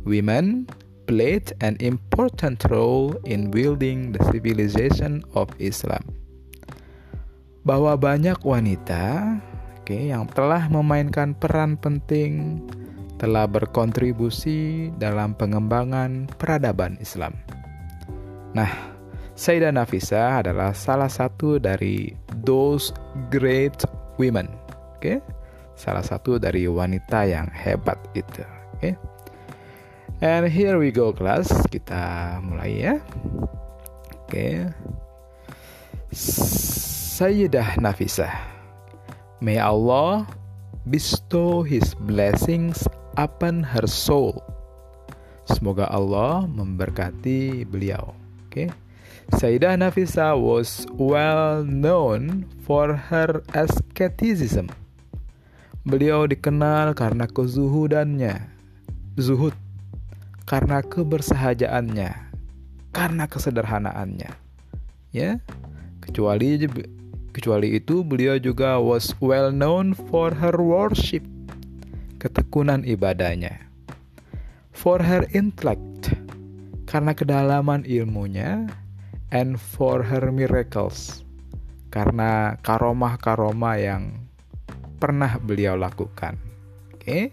Women 0.06 0.70
played 1.10 1.54
an 1.62 1.78
important 1.82 2.62
role 2.70 3.18
in 3.26 3.50
building 3.50 4.14
the 4.14 4.22
civilization 4.30 5.26
of 5.38 5.50
Islam. 5.62 6.02
Bahwa 7.66 7.98
banyak 7.98 8.38
wanita, 8.46 9.38
okay, 9.82 10.14
yang 10.14 10.30
telah 10.30 10.70
memainkan 10.70 11.34
peran 11.38 11.78
penting 11.82 12.62
telah 13.18 13.48
berkontribusi 13.50 14.92
dalam 15.02 15.34
pengembangan 15.34 16.30
peradaban 16.38 17.00
Islam. 17.02 17.34
Nah, 18.54 18.95
Sayyidah 19.36 19.76
Nafisa 19.76 20.40
adalah 20.40 20.72
salah 20.72 21.12
satu 21.12 21.60
dari 21.60 22.16
those 22.48 22.96
great 23.28 23.84
women. 24.16 24.48
Oke. 24.96 25.04
Okay? 25.04 25.18
Salah 25.76 26.08
satu 26.08 26.40
dari 26.40 26.72
wanita 26.72 27.28
yang 27.28 27.52
hebat 27.52 28.00
itu. 28.16 28.48
Oke. 28.80 28.80
Okay? 28.80 28.94
And 30.24 30.48
here 30.48 30.80
we 30.80 30.96
go 30.96 31.12
class. 31.12 31.52
Kita 31.68 32.40
mulai 32.48 32.80
ya. 32.80 32.96
Oke. 34.24 34.32
Okay. 34.32 34.56
Sayyidah 37.20 37.76
Nafisa. 37.84 38.32
May 39.44 39.60
Allah 39.60 40.24
bestow 40.88 41.60
his 41.60 41.92
blessings 42.08 42.88
upon 43.20 43.68
her 43.68 43.84
soul. 43.84 44.40
Semoga 45.44 45.92
Allah 45.92 46.48
memberkati 46.48 47.68
beliau. 47.68 48.16
Oke. 48.48 48.72
Okay? 48.72 48.85
Sayyidah 49.34 49.74
Nafisa 49.74 50.38
was 50.38 50.86
well 51.02 51.66
known 51.66 52.46
for 52.62 52.94
her 52.94 53.42
asceticism. 53.58 54.70
Beliau 55.82 56.30
dikenal 56.30 56.94
karena 56.94 57.26
kezuhudannya, 57.26 58.46
zuhud, 59.18 59.58
karena 60.46 60.86
kebersahajaannya, 60.86 62.10
karena 62.94 63.26
kesederhanaannya. 63.26 64.30
Ya, 65.10 65.42
kecuali 66.06 66.62
kecuali 67.34 67.82
itu 67.82 68.06
beliau 68.06 68.38
juga 68.38 68.78
was 68.78 69.18
well 69.18 69.50
known 69.50 69.98
for 69.98 70.38
her 70.38 70.54
worship, 70.62 71.26
ketekunan 72.22 72.86
ibadahnya. 72.86 73.58
For 74.70 75.02
her 75.02 75.26
intellect, 75.34 76.14
karena 76.86 77.18
kedalaman 77.18 77.86
ilmunya, 77.90 78.70
and 79.36 79.60
for 79.60 80.00
her 80.00 80.32
miracles 80.32 81.28
karena 81.92 82.56
karomah-karomah 82.64 83.76
yang 83.76 84.04
pernah 84.96 85.36
beliau 85.44 85.76
lakukan. 85.76 86.40
Oke. 86.96 87.04
Okay? 87.04 87.24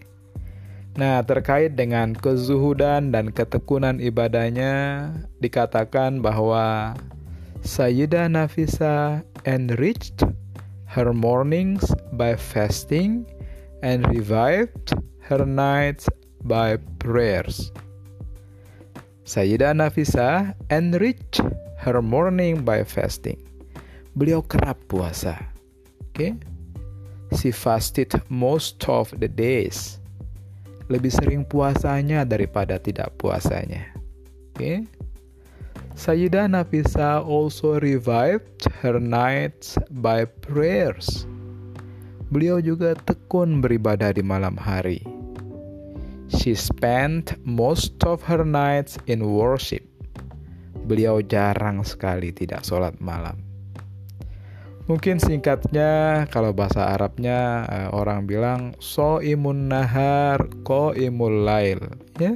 Nah, 0.93 1.25
terkait 1.25 1.73
dengan 1.73 2.13
kezuhudan 2.13 3.17
dan 3.17 3.33
ketekunan 3.33 3.97
ibadahnya 3.97 5.09
dikatakan 5.41 6.21
bahwa 6.21 6.93
Sayyidah 7.65 8.29
Nafisa 8.29 9.25
enriched 9.49 10.21
her 10.85 11.17
mornings 11.17 11.87
by 12.13 12.37
fasting 12.37 13.25
and 13.81 14.05
revived 14.13 14.93
her 15.25 15.49
nights 15.49 16.13
by 16.45 16.77
prayers. 17.01 17.73
Sayyidah 19.25 19.73
Nafisa 19.73 20.53
enriched 20.69 21.41
her 21.83 21.99
morning 21.99 22.63
by 22.63 22.87
fasting. 22.87 23.43
Beliau 24.15 24.47
kerap 24.47 24.79
puasa. 24.87 25.35
Oke. 26.15 26.15
Okay? 26.15 26.33
She 27.35 27.51
fasted 27.51 28.15
most 28.31 28.79
of 28.87 29.11
the 29.19 29.27
days. 29.27 29.99
Lebih 30.87 31.11
sering 31.11 31.43
puasanya 31.43 32.23
daripada 32.23 32.79
tidak 32.79 33.19
puasanya. 33.19 33.91
Oke. 34.55 34.57
Okay? 34.57 34.77
Sayyidah 35.93 36.49
Nafisa 36.49 37.21
also 37.21 37.77
revived 37.77 38.65
her 38.81 38.97
nights 38.97 39.77
by 40.01 40.25
prayers. 40.25 41.29
Beliau 42.33 42.65
juga 42.65 42.97
tekun 43.05 43.61
beribadah 43.61 44.17
di 44.17 44.25
malam 44.25 44.57
hari. 44.57 45.05
She 46.33 46.57
spent 46.57 47.37
most 47.45 48.01
of 48.09 48.25
her 48.25 48.41
nights 48.41 48.97
in 49.05 49.21
worship 49.21 49.85
beliau 50.87 51.23
jarang 51.23 51.83
sekali 51.87 52.35
tidak 52.35 52.67
sholat 52.67 52.97
malam. 52.99 53.39
Mungkin 54.91 55.23
singkatnya 55.23 56.27
kalau 56.35 56.51
bahasa 56.51 56.91
Arabnya 56.91 57.65
uh, 57.71 57.89
orang 57.95 58.27
bilang 58.27 58.75
so 58.83 59.23
imun 59.23 59.71
nahar 59.71 60.43
ko 60.67 60.91
imul 60.91 61.47
lail 61.47 61.79
ya. 62.19 62.35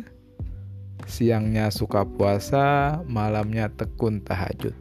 Siangnya 1.07 1.70
suka 1.70 2.03
puasa, 2.03 2.99
malamnya 3.07 3.70
tekun 3.70 4.26
tahajud. 4.26 4.74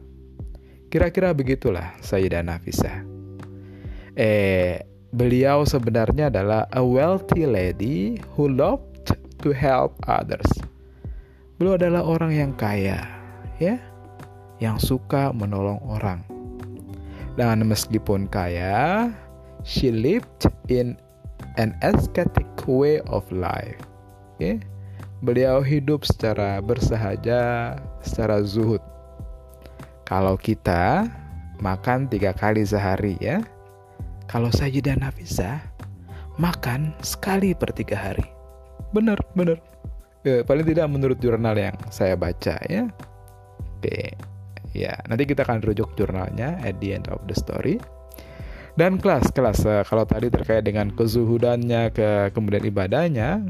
Kira-kira 0.90 1.30
begitulah 1.30 1.94
Sayyidah 2.02 2.42
Nafisa. 2.42 3.06
Eh, 4.18 4.82
beliau 5.14 5.62
sebenarnya 5.62 6.26
adalah 6.26 6.66
a 6.74 6.82
wealthy 6.82 7.46
lady 7.46 8.18
who 8.34 8.50
loved 8.50 9.14
to 9.38 9.54
help 9.54 9.94
others. 10.10 10.50
Beliau 11.62 11.78
adalah 11.78 12.02
orang 12.02 12.34
yang 12.34 12.52
kaya, 12.58 13.15
ya 13.60 13.80
yang 14.60 14.80
suka 14.80 15.32
menolong 15.36 15.80
orang. 15.84 16.24
Dan 17.36 17.60
meskipun 17.68 18.32
kaya, 18.32 19.12
she 19.60 19.92
lived 19.92 20.48
in 20.72 20.96
an 21.60 21.76
ascetic 21.84 22.48
way 22.64 23.04
of 23.12 23.28
life. 23.28 23.76
Okay? 24.36 24.64
Beliau 25.20 25.60
hidup 25.60 26.04
secara 26.08 26.64
bersahaja, 26.64 27.76
secara 28.00 28.40
zuhud. 28.40 28.80
Kalau 30.08 30.40
kita 30.40 31.08
makan 31.60 32.08
tiga 32.08 32.32
kali 32.32 32.64
sehari 32.64 33.20
ya, 33.20 33.44
kalau 34.28 34.48
Sayyidah 34.48 34.96
Nafisa 34.96 35.60
makan 36.40 36.96
sekali 37.04 37.52
per 37.52 37.72
tiga 37.76 37.96
hari. 37.96 38.24
Benar, 38.92 39.20
benar. 39.36 39.60
Eh, 40.24 40.40
paling 40.42 40.66
tidak 40.66 40.88
menurut 40.88 41.18
jurnal 41.20 41.56
yang 41.56 41.76
saya 41.92 42.16
baca 42.16 42.56
ya. 42.66 42.88
Ya, 44.76 44.92
nanti 45.08 45.24
kita 45.24 45.48
akan 45.48 45.64
rujuk 45.64 45.96
jurnalnya 45.96 46.60
at 46.60 46.76
the 46.84 46.92
end 46.92 47.08
of 47.08 47.24
the 47.24 47.32
story. 47.32 47.80
Dan 48.76 49.00
kelas-kelas 49.00 49.64
uh, 49.64 49.80
kalau 49.88 50.04
tadi 50.04 50.28
terkait 50.28 50.60
dengan 50.68 50.92
kezuhudannya, 50.92 51.96
ke 51.96 52.28
kemudian 52.36 52.60
ibadahnya, 52.68 53.40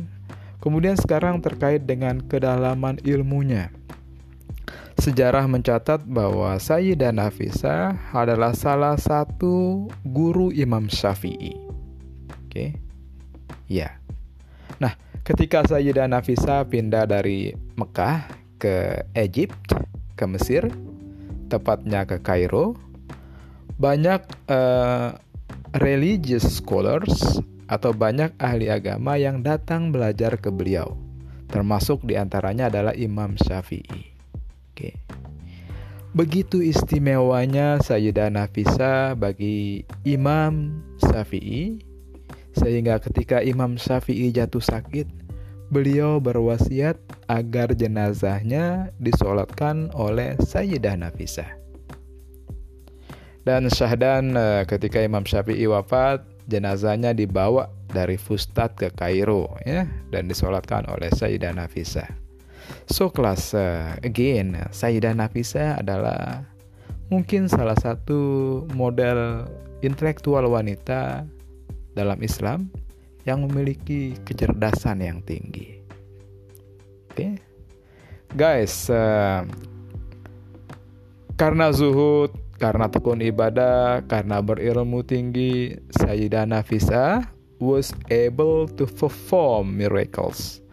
kemudian 0.63 0.95
sekarang 0.95 1.43
terkait 1.43 1.83
dengan 1.83 2.23
kedalaman 2.23 3.03
ilmunya. 3.03 3.75
Sejarah 5.03 5.51
mencatat 5.51 6.07
bahwa 6.07 6.55
Sayyidah 6.63 7.11
Nafisa 7.11 7.99
adalah 8.15 8.55
salah 8.55 8.95
satu 8.95 9.91
guru 10.07 10.55
Imam 10.55 10.87
Syafi'i. 10.87 11.59
Oke. 12.47 12.79
Ya. 13.67 13.99
Nah, 14.79 14.95
ketika 15.27 15.67
Sayyidah 15.67 16.07
Nafisa 16.07 16.63
pindah 16.65 17.03
dari 17.03 17.51
Mekah 17.75 18.31
ke 18.63 19.05
Egypt, 19.19 19.75
ke 20.17 20.25
Mesir, 20.25 20.67
tepatnya 21.53 22.09
ke 22.09 22.19
Kairo, 22.25 22.75
banyak 23.77 24.25
uh, 24.49 25.15
religious 25.79 26.59
scholars 26.59 27.39
atau 27.69 27.93
banyak 27.93 28.33
ahli 28.41 28.73
agama 28.73 29.21
yang 29.21 29.45
datang 29.45 29.93
belajar 29.93 30.41
ke 30.41 30.49
beliau. 30.49 30.97
Termasuk 31.47 32.03
di 32.03 32.19
antaranya 32.19 32.73
adalah 32.73 32.95
Imam 32.97 33.39
Syafi'i. 33.39 34.11
Oke. 34.73 34.99
Begitu 36.17 36.65
istimewanya 36.65 37.77
Sayyidah 37.85 38.33
Nafisa 38.33 39.13
bagi 39.13 39.85
Imam 40.03 40.81
Syafi'i 40.97 41.85
sehingga 42.57 42.97
ketika 42.97 43.45
Imam 43.45 43.77
Syafi'i 43.77 44.33
jatuh 44.33 44.65
sakit, 44.65 45.05
beliau 45.71 46.23
berwasiat 46.23 46.99
agar 47.27 47.75
jenazahnya 47.75 48.95
disolatkan 49.03 49.91
oleh 49.95 50.39
Sayyidah 50.39 50.95
Nafisa. 50.99 51.47
Dan 53.47 53.71
syahdan 53.71 54.35
eh, 54.35 54.63
ketika 54.67 54.99
Imam 55.03 55.23
Syafi'i 55.23 55.71
wafat, 55.71 56.23
jenazahnya 56.51 57.15
dibawa 57.15 57.71
dari 57.91 58.19
Fustat 58.19 58.75
ke 58.75 58.91
Kairo 58.95 59.55
ya 59.63 59.87
dan 60.11 60.27
disolatkan 60.27 60.87
oleh 60.91 61.11
Sayyidah 61.15 61.55
Nafisa. 61.55 62.07
So 62.91 63.11
kelas 63.11 63.55
again 64.03 64.59
Sayyidah 64.75 65.15
Nafisa 65.15 65.79
adalah 65.79 66.43
mungkin 67.11 67.47
salah 67.47 67.79
satu 67.79 68.19
model 68.75 69.47
intelektual 69.87 70.51
wanita 70.51 71.23
dalam 71.95 72.19
Islam 72.23 72.71
yang 73.27 73.43
memiliki 73.45 74.15
kecerdasan 74.23 75.03
yang 75.03 75.19
tinggi. 75.27 75.83
Oke, 77.11 77.13
okay? 77.13 77.33
guys, 78.39 78.87
uh, 78.87 79.43
karena 81.35 81.75
zuhud, 81.75 82.31
karena 82.57 82.89
tekun 82.89 83.21
ibadah, 83.21 84.01
karena 84.07 84.41
berilmu 84.41 85.05
tinggi, 85.05 85.77
Sayyidah 85.93 86.49
Nafisa 86.49 87.27
was 87.59 87.93
able 88.09 88.71
to 88.79 88.87
perform 88.87 89.77
miracles. 89.77 90.65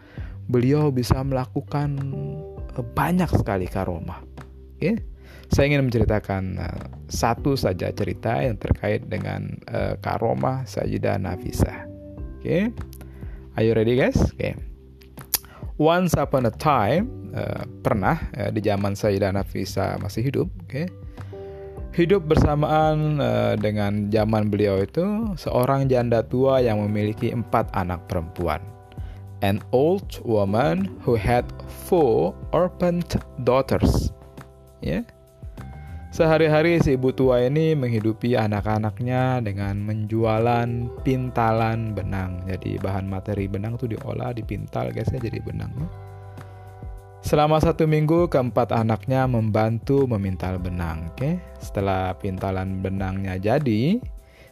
Beliau 0.48 0.92
bisa 0.92 1.20
melakukan 1.24 1.96
eh, 2.76 2.84
banyak 2.84 3.28
sekali 3.32 3.68
karomah. 3.68 4.20
Oke. 4.20 4.80
Okay? 4.80 4.96
Saya 5.52 5.70
ingin 5.70 5.86
menceritakan 5.86 6.44
uh, 6.56 6.84
satu 7.06 7.54
saja 7.54 7.92
cerita 7.92 8.40
yang 8.42 8.56
terkait 8.56 9.06
dengan 9.06 9.54
uh, 9.68 9.94
karomah 10.00 10.64
Sayyidah 10.64 11.20
Nafisa. 11.20 11.93
Okay? 12.44 12.68
Are 13.56 13.64
you 13.64 13.72
ready 13.72 13.96
guys? 13.96 14.20
Okay. 14.36 14.52
Once 15.80 16.12
upon 16.12 16.44
a 16.44 16.52
time, 16.52 17.32
uh, 17.32 17.64
pernah 17.80 18.20
uh, 18.36 18.52
di 18.52 18.60
zaman 18.60 18.92
Sayyidah 18.92 19.32
Nafisa 19.32 19.96
masih 19.96 20.28
hidup. 20.28 20.52
Okay? 20.68 20.92
Hidup 21.96 22.28
bersamaan 22.28 23.16
uh, 23.16 23.56
dengan 23.56 24.12
zaman 24.12 24.52
beliau 24.52 24.84
itu 24.84 25.32
seorang 25.40 25.88
janda 25.88 26.20
tua 26.20 26.60
yang 26.60 26.84
memiliki 26.84 27.32
empat 27.32 27.72
anak 27.72 28.04
perempuan. 28.12 28.60
An 29.40 29.64
old 29.72 30.20
woman 30.20 30.92
who 31.00 31.16
had 31.16 31.48
four 31.88 32.36
orphaned 32.52 33.08
daughters. 33.48 34.12
Yeah? 34.84 35.08
Sehari-hari 36.14 36.78
si 36.78 36.94
ibu 36.94 37.10
tua 37.10 37.42
ini 37.42 37.74
menghidupi 37.74 38.38
anak-anaknya 38.38 39.42
dengan 39.42 39.82
menjualan 39.82 40.86
pintalan 41.02 41.90
benang. 41.90 42.38
Jadi 42.46 42.78
bahan 42.78 43.10
materi 43.10 43.50
benang 43.50 43.74
itu 43.74 43.90
diolah, 43.90 44.30
dipintal 44.30 44.94
guys 44.94 45.10
ya 45.10 45.18
jadi 45.18 45.42
benang. 45.42 45.74
Selama 47.18 47.58
satu 47.58 47.90
minggu 47.90 48.30
keempat 48.30 48.70
anaknya 48.70 49.26
membantu 49.26 50.06
memintal 50.06 50.62
benang. 50.62 51.10
Oke, 51.10 51.42
setelah 51.58 52.14
pintalan 52.14 52.78
benangnya 52.78 53.34
jadi, 53.34 53.98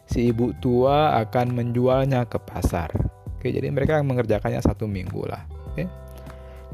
si 0.03 0.35
ibu 0.35 0.51
tua 0.59 1.15
akan 1.23 1.63
menjualnya 1.63 2.27
ke 2.27 2.43
pasar. 2.43 2.91
Oke, 3.39 3.55
jadi 3.55 3.71
mereka 3.71 4.03
mengerjakannya 4.03 4.59
satu 4.59 4.83
minggu 4.83 5.31
lah. 5.31 5.47
Oke. 5.71 5.87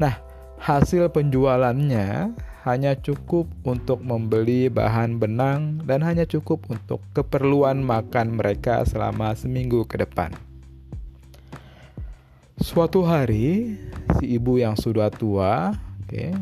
Nah, 0.02 0.18
hasil 0.58 1.14
penjualannya 1.14 2.34
hanya 2.70 2.94
cukup 2.94 3.50
untuk 3.66 4.06
membeli 4.06 4.70
bahan 4.70 5.18
benang 5.18 5.82
dan 5.90 6.06
hanya 6.06 6.30
cukup 6.30 6.70
untuk 6.70 7.02
keperluan 7.18 7.82
makan 7.82 8.38
mereka 8.38 8.86
selama 8.86 9.34
seminggu 9.34 9.90
ke 9.90 9.98
depan. 9.98 10.38
Suatu 12.62 13.02
hari, 13.08 13.80
si 14.20 14.38
ibu 14.38 14.62
yang 14.62 14.78
sudah 14.78 15.10
tua, 15.10 15.74
okay, 16.06 16.36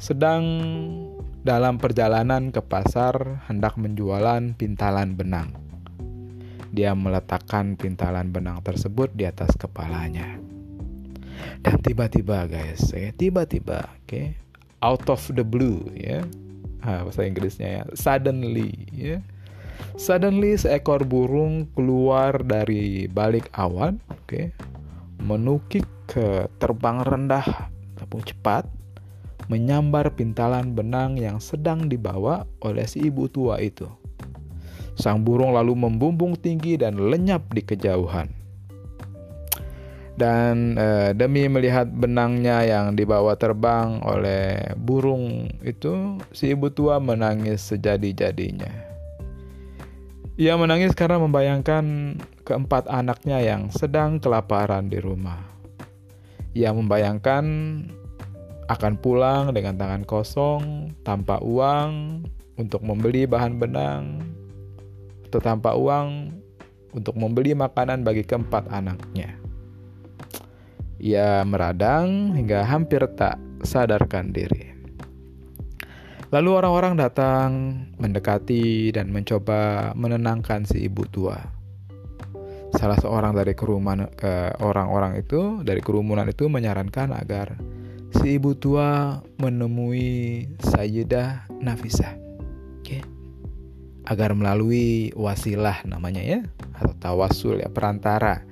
sedang 0.00 0.42
dalam 1.44 1.76
perjalanan 1.76 2.48
ke 2.48 2.64
pasar 2.64 3.44
hendak 3.50 3.76
menjualan 3.76 4.56
pintalan 4.56 5.12
benang. 5.12 5.52
Dia 6.72 6.96
meletakkan 6.96 7.76
pintalan 7.76 8.32
benang 8.32 8.64
tersebut 8.64 9.12
di 9.12 9.28
atas 9.28 9.52
kepalanya. 9.58 10.38
Dan 11.60 11.82
tiba-tiba 11.82 12.46
guys, 12.46 12.94
tiba-tiba, 13.18 13.90
oke, 13.90 14.06
okay, 14.06 14.26
out 14.82 15.04
of 15.08 15.22
the 15.32 15.44
blue 15.44 15.84
ya. 15.96 16.24
Ah, 16.84 17.02
bahasa 17.02 17.26
Inggrisnya 17.26 17.82
ya. 17.82 17.84
Suddenly 17.96 18.72
ya. 18.92 19.18
Suddenly 19.96 20.56
seekor 20.56 21.04
burung 21.04 21.68
keluar 21.76 22.40
dari 22.44 23.08
balik 23.08 23.48
awan 23.56 24.00
oke 24.08 24.24
okay, 24.28 24.44
menukik 25.20 25.84
ke 26.08 26.48
terbang 26.60 27.04
rendah 27.04 27.44
tapi 27.96 28.20
cepat 28.24 28.64
menyambar 29.48 30.12
pintalan 30.12 30.72
benang 30.72 31.16
yang 31.16 31.40
sedang 31.40 31.88
dibawa 31.88 32.44
oleh 32.64 32.84
si 32.88 33.08
ibu 33.08 33.28
tua 33.30 33.60
itu. 33.62 33.86
Sang 34.96 35.20
burung 35.20 35.52
lalu 35.52 35.76
membumbung 35.76 36.34
tinggi 36.40 36.80
dan 36.80 36.96
lenyap 36.96 37.44
di 37.52 37.60
kejauhan 37.60 38.45
dan 40.16 40.80
e, 40.80 41.12
demi 41.12 41.44
melihat 41.46 41.88
benangnya 41.92 42.64
yang 42.64 42.96
dibawa 42.96 43.36
terbang 43.36 44.00
oleh 44.00 44.72
burung 44.80 45.52
itu 45.60 46.16
si 46.32 46.56
ibu 46.56 46.72
tua 46.72 46.96
menangis 46.96 47.60
sejadi-jadinya. 47.68 48.72
Ia 50.36 50.52
menangis 50.60 50.92
karena 50.92 51.16
membayangkan 51.16 52.16
keempat 52.44 52.92
anaknya 52.92 53.40
yang 53.40 53.72
sedang 53.72 54.20
kelaparan 54.20 54.92
di 54.92 55.00
rumah. 55.00 55.40
Ia 56.52 56.72
membayangkan 56.76 57.44
akan 58.68 58.94
pulang 59.00 59.56
dengan 59.56 59.80
tangan 59.80 60.04
kosong, 60.04 60.92
tanpa 61.06 61.40
uang 61.40 62.24
untuk 62.60 62.84
membeli 62.84 63.24
bahan 63.24 63.56
benang, 63.56 64.20
atau 65.28 65.40
tanpa 65.40 65.72
uang 65.72 66.36
untuk 66.92 67.16
membeli 67.16 67.52
makanan 67.52 68.02
bagi 68.04 68.24
keempat 68.24 68.68
anaknya. 68.72 69.45
Ia 70.96 71.44
meradang 71.44 72.32
hingga 72.32 72.64
hampir 72.64 73.04
tak 73.16 73.36
sadarkan 73.60 74.32
diri. 74.32 74.72
Lalu 76.34 76.50
orang-orang 76.58 76.98
datang, 76.98 77.50
mendekati 78.02 78.90
dan 78.90 79.14
mencoba 79.14 79.92
menenangkan 79.94 80.66
si 80.66 80.90
ibu 80.90 81.06
tua. 81.06 81.38
Salah 82.74 82.98
seorang 82.98 83.32
dari 83.32 83.54
kerumunan 83.54 84.10
ke 84.10 84.58
orang-orang 84.58 85.22
itu 85.22 85.62
dari 85.62 85.78
kerumunan 85.78 86.26
itu 86.26 86.50
menyarankan 86.50 87.14
agar 87.14 87.56
si 88.20 88.36
ibu 88.36 88.58
tua 88.58 89.22
menemui 89.38 90.44
Sayyidah 90.60 91.46
Nafisah. 91.62 92.18
Oke. 92.82 93.00
Agar 94.04 94.34
melalui 94.34 95.14
wasilah 95.14 95.86
namanya 95.86 96.20
ya 96.26 96.40
atau 96.74 96.92
tawasul 96.98 97.62
ya 97.62 97.70
perantara 97.70 98.42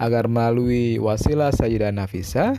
agar 0.00 0.26
melalui 0.26 0.96
wasilah 0.96 1.52
Sayyidah 1.52 1.92
Nafisa 1.92 2.56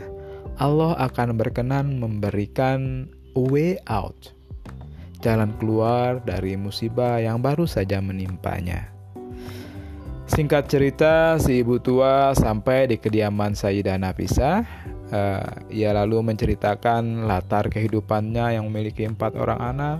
Allah 0.62 0.94
akan 1.00 1.34
berkenan 1.34 1.98
memberikan 1.98 3.10
way 3.34 3.80
out, 3.88 4.30
jalan 5.24 5.50
keluar 5.56 6.20
dari 6.22 6.54
musibah 6.54 7.18
yang 7.18 7.40
baru 7.40 7.64
saja 7.64 7.98
menimpanya. 8.04 8.92
Singkat 10.28 10.64
cerita, 10.70 11.36
si 11.36 11.60
ibu 11.60 11.76
tua 11.76 12.32
sampai 12.32 12.88
di 12.88 12.96
kediaman 12.96 13.52
Sayyidah 13.52 14.00
Nafisa. 14.00 14.64
Uh, 15.12 15.44
ia 15.68 15.92
lalu 15.92 16.24
menceritakan 16.24 17.28
latar 17.28 17.68
kehidupannya 17.68 18.56
yang 18.56 18.72
memiliki 18.72 19.04
empat 19.04 19.36
orang 19.36 19.60
anak, 19.60 19.98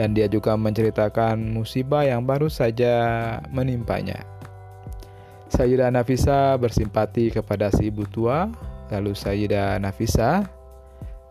dan 0.00 0.16
dia 0.16 0.24
juga 0.24 0.56
menceritakan 0.56 1.52
musibah 1.52 2.08
yang 2.08 2.24
baru 2.24 2.48
saja 2.48 2.96
menimpanya. 3.52 4.24
Sayyidah 5.48 5.88
Nafisa 5.88 6.60
bersimpati 6.60 7.32
kepada 7.32 7.72
si 7.72 7.88
ibu 7.88 8.04
tua, 8.04 8.52
lalu 8.92 9.16
Sayyidah 9.16 9.80
Nafisa 9.80 10.44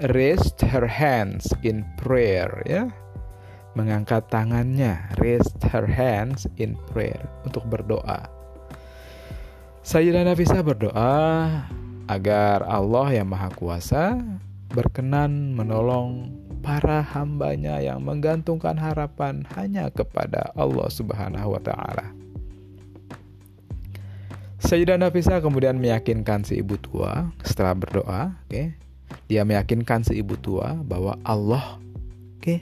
raised 0.09 0.57
her 0.65 0.89
hands 0.89 1.53
in 1.61 1.85
prayer 2.01 2.49
ya. 2.65 2.89
Mengangkat 3.77 4.25
tangannya, 4.33 4.97
raised 5.21 5.61
her 5.69 5.85
hands 5.85 6.49
in 6.57 6.73
prayer 6.89 7.21
untuk 7.45 7.61
berdoa. 7.69 8.25
Sayyidah 9.85 10.25
Nafisa 10.25 10.65
berdoa 10.65 11.13
agar 12.09 12.65
Allah 12.65 13.21
yang 13.21 13.29
Maha 13.29 13.53
Kuasa 13.53 14.17
berkenan 14.73 15.53
menolong 15.53 16.33
para 16.65 16.99
hambanya 16.99 17.79
yang 17.79 18.03
menggantungkan 18.03 18.75
harapan 18.75 19.45
hanya 19.55 19.87
kepada 19.93 20.51
Allah 20.57 20.89
Subhanahu 20.91 21.55
wa 21.55 21.61
Ta'ala. 21.61 22.26
Sayyidah 24.57 24.97
Nafisa 24.97 25.37
kemudian 25.37 25.77
meyakinkan 25.77 26.41
si 26.41 26.57
ibu 26.57 26.81
tua 26.81 27.29
setelah 27.45 27.77
berdoa, 27.77 28.21
oke. 28.33 28.49
Okay, 28.49 28.65
dia 29.29 29.45
meyakinkan 29.45 30.01
si 30.01 30.17
ibu 30.17 30.33
tua 30.33 30.73
bahwa 30.81 31.13
Allah, 31.21 31.77
oke, 31.77 32.41
okay, 32.41 32.59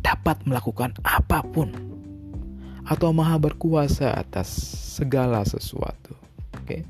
dapat 0.00 0.40
melakukan 0.48 0.96
apa 1.04 1.44
pun 1.44 1.70
atau 2.88 3.12
maha 3.12 3.36
berkuasa 3.36 4.16
atas 4.16 4.48
segala 4.96 5.44
sesuatu. 5.44 6.16
Oke. 6.56 6.64
Okay? 6.64 6.80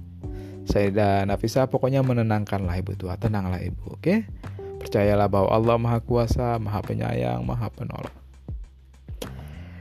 Sayyidah 0.70 1.26
Nafisa 1.26 1.66
pokoknya 1.66 2.00
menenangkanlah 2.06 2.78
ibu 2.78 2.94
tua, 2.94 3.18
tenanglah 3.18 3.58
ibu, 3.58 3.98
oke? 3.98 4.00
Okay? 4.00 4.18
Percayalah 4.80 5.28
bahwa 5.28 5.50
Allah 5.52 5.76
Maha 5.76 5.98
Kuasa, 6.00 6.56
Maha 6.56 6.80
Penyayang, 6.80 7.44
Maha 7.44 7.68
Penolong. 7.68 8.19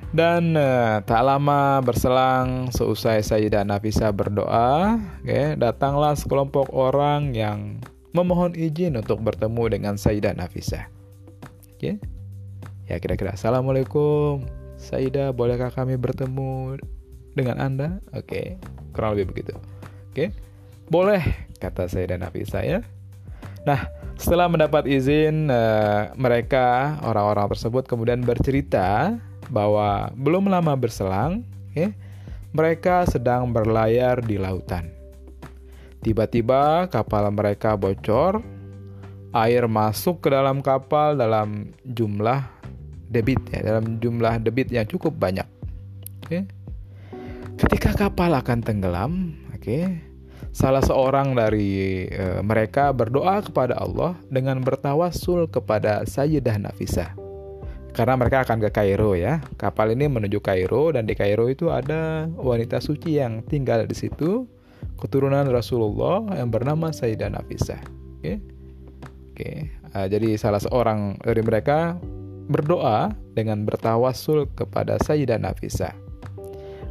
Dan 0.09 0.57
uh, 0.57 1.05
tak 1.05 1.21
lama 1.21 1.85
berselang 1.85 2.73
seusai 2.73 3.21
Sayyidah 3.21 3.61
Nafisa 3.61 4.09
berdoa, 4.09 4.97
okay, 5.21 5.53
datanglah 5.53 6.17
sekelompok 6.17 6.73
orang 6.73 7.37
yang 7.37 7.77
memohon 8.17 8.57
izin 8.57 8.97
untuk 8.97 9.21
bertemu 9.21 9.69
dengan 9.69 9.93
Sayyidah 10.01 10.33
Nafisa. 10.33 10.89
Okay? 11.77 12.01
Ya 12.89 12.97
kira-kira 12.97 13.37
Assalamualaikum 13.37 14.49
Sayyidah 14.81 15.29
bolehkah 15.29 15.69
kami 15.69 15.93
bertemu 15.93 16.81
dengan 17.37 17.61
Anda? 17.61 18.01
Oke, 18.09 18.25
okay. 18.25 18.45
kurang 18.97 19.13
lebih 19.13 19.37
begitu. 19.37 19.53
Oke. 20.09 20.13
Okay? 20.17 20.27
Boleh, 20.89 21.21
kata 21.61 21.85
Sayyidah 21.85 22.17
Nafisa 22.17 22.65
ya. 22.65 22.81
Nah, 23.61 23.85
setelah 24.17 24.49
mendapat 24.49 24.89
izin 24.89 25.53
uh, 25.53 26.09
mereka 26.17 26.97
orang-orang 27.05 27.53
tersebut 27.53 27.85
kemudian 27.85 28.25
bercerita 28.25 29.21
bahwa 29.49 30.13
belum 30.13 30.47
lama 30.47 30.73
berselang, 30.77 31.43
okay, 31.73 31.91
mereka 32.53 33.05
sedang 33.05 33.49
berlayar 33.49 34.21
di 34.21 34.37
lautan. 34.37 34.89
Tiba-tiba 35.99 36.87
kapal 36.87 37.27
mereka 37.29 37.75
bocor, 37.75 38.39
air 39.35 39.67
masuk 39.67 40.23
ke 40.23 40.29
dalam 40.31 40.63
kapal 40.63 41.19
dalam 41.19 41.75
jumlah 41.83 42.47
debit 43.11 43.41
ya, 43.51 43.75
dalam 43.75 43.99
jumlah 43.99 44.39
debit 44.41 44.71
yang 44.71 44.87
cukup 44.87 45.11
banyak. 45.19 45.45
Okay. 46.23 46.47
Ketika 47.59 48.07
kapal 48.07 48.31
akan 48.31 48.63
tenggelam, 48.63 49.35
oke, 49.51 49.99
salah 50.55 50.79
seorang 50.79 51.35
dari 51.35 52.07
e, 52.07 52.39
mereka 52.39 52.95
berdoa 52.95 53.43
kepada 53.43 53.75
Allah 53.75 54.15
dengan 54.31 54.63
bertawasul 54.63 55.51
kepada 55.51 56.07
Sayyidah 56.07 56.55
Nafisah 56.63 57.28
karena 57.99 58.15
mereka 58.15 58.47
akan 58.47 58.63
ke 58.63 58.71
Kairo 58.71 59.11
ya. 59.11 59.43
Kapal 59.59 59.91
ini 59.91 60.07
menuju 60.07 60.39
Kairo 60.39 60.95
dan 60.95 61.03
di 61.03 61.19
Kairo 61.19 61.51
itu 61.51 61.67
ada 61.67 62.31
wanita 62.39 62.79
suci 62.79 63.19
yang 63.19 63.43
tinggal 63.43 63.83
di 63.83 63.91
situ, 63.91 64.47
keturunan 64.95 65.43
Rasulullah 65.51 66.23
yang 66.31 66.47
bernama 66.47 66.95
Sayyidah 66.95 67.27
Nafisah. 67.35 67.83
Oke. 68.23 69.67
Uh, 69.91 70.07
jadi 70.07 70.39
salah 70.39 70.63
seorang 70.63 71.19
dari 71.19 71.43
mereka 71.43 71.99
berdoa 72.47 73.11
dengan 73.35 73.67
bertawasul 73.67 74.47
kepada 74.55 74.95
Sayyidah 75.03 75.35
Nafisah. 75.35 75.91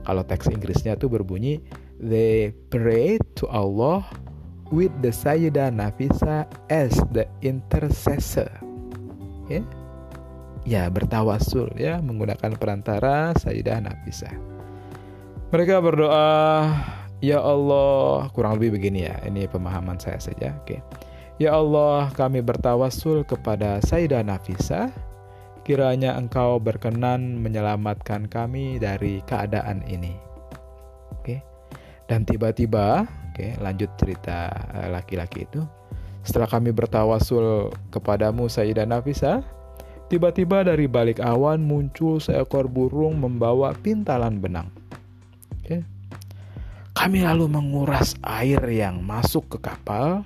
Kalau 0.05 0.21
teks 0.29 0.53
Inggrisnya 0.53 0.93
itu 1.01 1.09
berbunyi 1.09 1.65
they 1.97 2.53
pray 2.69 3.17
to 3.33 3.49
Allah 3.49 4.05
with 4.69 4.93
the 5.01 5.09
Sayyidah 5.09 5.73
Nafisa 5.73 6.45
as 6.69 6.93
the 7.17 7.25
intercessor. 7.41 8.53
Okay? 9.49 9.65
Ya 10.69 10.93
bertawasul 10.93 11.73
ya 11.81 11.97
menggunakan 12.05 12.53
perantara 12.61 13.33
Sayyidah 13.41 13.81
Nafisah. 13.81 14.37
Mereka 15.49 15.81
berdoa, 15.81 16.69
"Ya 17.25 17.41
Allah," 17.41 18.29
kurang 18.37 18.61
lebih 18.61 18.77
begini 18.77 19.09
ya. 19.09 19.17
Ini 19.25 19.49
pemahaman 19.49 19.97
saya 19.97 20.21
saja, 20.21 20.53
oke. 20.61 20.77
Ya 21.41 21.57
Allah, 21.57 22.13
kami 22.13 22.45
bertawasul 22.45 23.25
kepada 23.25 23.81
Sayyidah 23.81 24.21
Nafisah, 24.29 24.93
kiranya 25.65 26.21
Engkau 26.21 26.61
berkenan 26.61 27.41
menyelamatkan 27.41 28.29
kami 28.29 28.77
dari 28.77 29.25
keadaan 29.25 29.81
ini. 29.89 30.13
Oke. 31.17 31.41
Dan 32.13 32.29
tiba-tiba, 32.29 33.09
oke, 33.33 33.57
lanjut 33.65 33.89
cerita 33.97 34.53
eh, 34.77 34.93
laki-laki 34.93 35.49
itu. 35.49 35.65
Setelah 36.29 36.51
kami 36.51 36.77
bertawasul 36.77 37.73
kepadamu 37.89 38.53
Sayyidah 38.53 38.85
Nafisah, 38.85 39.41
Tiba-tiba 40.09 40.65
dari 40.65 40.89
balik 40.89 41.21
awan 41.21 41.61
muncul 41.61 42.17
seekor 42.17 42.65
burung 42.65 43.21
membawa 43.21 43.77
pintalan 43.77 44.41
benang. 44.41 44.73
Okay. 45.61 45.85
Kami 46.97 47.21
lalu 47.29 47.45
menguras 47.45 48.17
air 48.25 48.59
yang 48.73 49.05
masuk 49.05 49.53
ke 49.53 49.59
kapal 49.61 50.25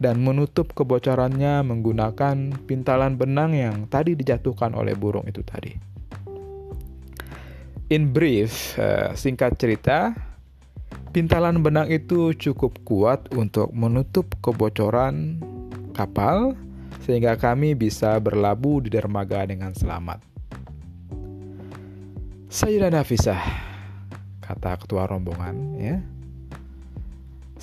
dan 0.00 0.24
menutup 0.24 0.72
kebocorannya 0.72 1.60
menggunakan 1.60 2.56
pintalan 2.64 3.20
benang 3.20 3.52
yang 3.52 3.76
tadi 3.92 4.16
dijatuhkan 4.16 4.72
oleh 4.72 4.96
burung 4.96 5.28
itu 5.28 5.44
tadi. 5.44 5.76
In 7.92 8.16
brief, 8.16 8.80
eh, 8.80 9.12
singkat 9.12 9.60
cerita, 9.60 10.16
pintalan 11.12 11.60
benang 11.60 11.92
itu 11.92 12.32
cukup 12.32 12.80
kuat 12.88 13.28
untuk 13.36 13.76
menutup 13.76 14.28
kebocoran 14.40 15.36
kapal 15.92 16.56
sehingga 17.08 17.40
kami 17.40 17.72
bisa 17.72 18.20
berlabuh 18.20 18.84
di 18.84 18.92
dermaga 18.92 19.40
dengan 19.48 19.72
selamat. 19.72 20.20
Sayyidah 22.52 22.92
Nafisah, 22.92 23.40
kata 24.44 24.76
ketua 24.76 25.08
rombongan, 25.08 25.56
ya. 25.80 26.04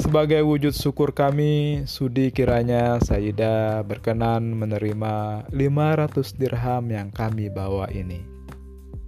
Sebagai 0.01 0.41
wujud 0.41 0.73
syukur 0.73 1.13
kami, 1.13 1.85
sudi 1.85 2.33
kiranya 2.33 2.97
Sayyidah 3.05 3.85
berkenan 3.85 4.57
menerima 4.57 5.45
500 5.53 6.41
dirham 6.41 6.83
yang 6.89 7.13
kami 7.13 7.53
bawa 7.53 7.85
ini. 7.93 8.25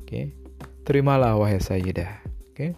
Oke. 0.06 0.38
Terimalah 0.86 1.34
wahai 1.34 1.58
Sayyidah. 1.58 2.24
Oke. 2.54 2.78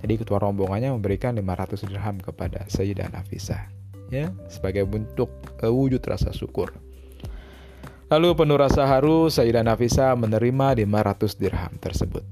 Jadi 0.00 0.14
ketua 0.16 0.40
rombongannya 0.40 0.96
memberikan 0.96 1.36
500 1.36 1.86
dirham 1.86 2.16
kepada 2.18 2.64
Sayyidah 2.66 3.12
Nafisah 3.12 3.79
ya 4.10 4.34
sebagai 4.50 4.84
bentuk 4.84 5.30
uh, 5.62 5.70
wujud 5.70 6.02
rasa 6.02 6.34
syukur. 6.34 6.74
Lalu 8.10 8.34
penuh 8.34 8.58
rasa 8.58 8.90
haru, 8.90 9.30
Sayyidah 9.30 9.62
Nafisa 9.62 10.10
menerima 10.18 10.74
500 10.82 11.38
dirham 11.38 11.72
tersebut. 11.78 12.26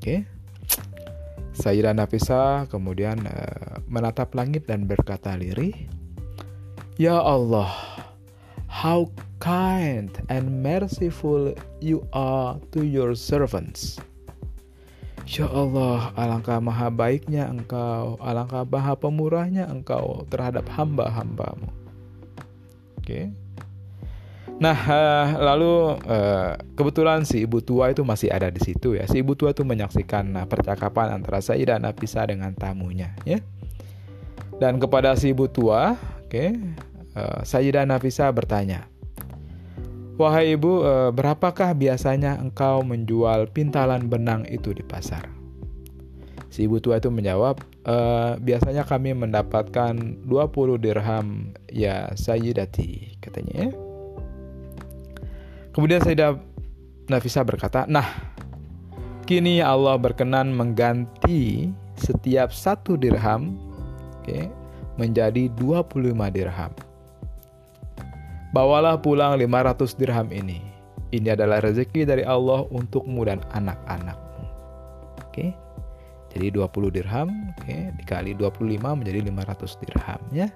Okay. 0.00 0.18
Sayyidah 1.54 1.92
Nafisa 1.92 2.64
kemudian 2.72 3.20
uh, 3.28 3.78
menatap 3.86 4.32
langit 4.32 4.64
dan 4.64 4.88
berkata 4.88 5.36
lirih, 5.36 5.76
"Ya 6.96 7.20
Allah, 7.20 7.70
how 8.66 9.12
kind 9.38 10.10
and 10.32 10.64
merciful 10.64 11.52
you 11.84 12.02
are 12.16 12.56
to 12.72 12.82
your 12.82 13.12
servants." 13.12 14.00
Ya 15.24 15.48
Allah, 15.48 16.12
alangkah 16.14 16.60
maha 16.60 16.92
baiknya 16.92 17.48
engkau, 17.48 18.20
alangkah 18.20 18.62
maha 18.68 18.92
pemurahnya 18.92 19.64
engkau 19.72 20.28
terhadap 20.28 20.68
hamba-hambamu. 20.68 21.72
Oke. 23.00 23.04
Okay. 23.04 23.24
Nah, 24.54 24.78
uh, 24.78 25.26
lalu 25.42 25.98
uh, 26.06 26.54
kebetulan 26.78 27.26
si 27.26 27.42
ibu 27.42 27.58
tua 27.58 27.90
itu 27.90 28.06
masih 28.06 28.30
ada 28.30 28.52
di 28.54 28.62
situ 28.62 28.94
ya. 28.94 29.02
Si 29.10 29.18
ibu 29.18 29.34
tua 29.34 29.50
itu 29.50 29.66
menyaksikan 29.66 30.30
uh, 30.38 30.46
percakapan 30.46 31.18
antara 31.18 31.42
Sayyidah 31.42 31.82
Nafisa 31.82 32.22
dengan 32.22 32.54
tamunya, 32.54 33.18
ya. 33.26 33.42
Dan 34.62 34.78
kepada 34.78 35.18
si 35.18 35.34
ibu 35.34 35.50
tua, 35.50 35.98
oke, 36.22 36.30
okay, 36.30 36.48
Sayyidah 37.42 37.82
Nafisa 37.82 38.30
bertanya, 38.30 38.86
Wahai 40.14 40.54
ibu, 40.54 40.86
eh, 40.86 41.10
berapakah 41.10 41.74
biasanya 41.74 42.38
engkau 42.38 42.86
menjual 42.86 43.50
pintalan 43.50 44.06
benang 44.06 44.46
itu 44.46 44.70
di 44.70 44.86
pasar? 44.86 45.26
Si 46.54 46.70
ibu 46.70 46.78
tua 46.78 47.02
itu 47.02 47.10
menjawab, 47.10 47.58
e, 47.82 47.96
biasanya 48.38 48.86
kami 48.86 49.10
mendapatkan 49.10 50.22
20 50.22 50.78
dirham 50.78 51.50
ya 51.66 52.14
sayyidati, 52.14 53.18
katanya 53.18 53.54
ya. 53.58 53.68
Kemudian 55.74 55.98
Sayyidah 55.98 56.38
Nafisa 57.10 57.42
berkata, 57.42 57.90
nah, 57.90 58.06
kini 59.26 59.58
Allah 59.58 59.98
berkenan 59.98 60.54
mengganti 60.54 61.74
setiap 61.98 62.54
satu 62.54 62.94
dirham 62.94 63.58
okay, 64.22 64.46
menjadi 64.94 65.50
25 65.58 66.14
dirham. 66.30 66.70
Bawalah 68.54 69.02
pulang 69.02 69.34
500 69.34 69.98
dirham 69.98 70.30
ini. 70.30 70.62
Ini 71.10 71.34
adalah 71.34 71.58
rezeki 71.58 72.06
dari 72.06 72.22
Allah 72.22 72.62
untukmu 72.70 73.26
dan 73.26 73.42
anak-anakmu. 73.50 74.46
Oke. 75.26 75.50
Jadi 76.30 76.54
20 76.54 76.94
dirham, 76.94 77.50
oke, 77.50 77.94
dikali 77.98 78.30
25 78.38 78.78
menjadi 78.78 79.26
500 79.26 79.82
dirham 79.82 80.22
ya. 80.30 80.46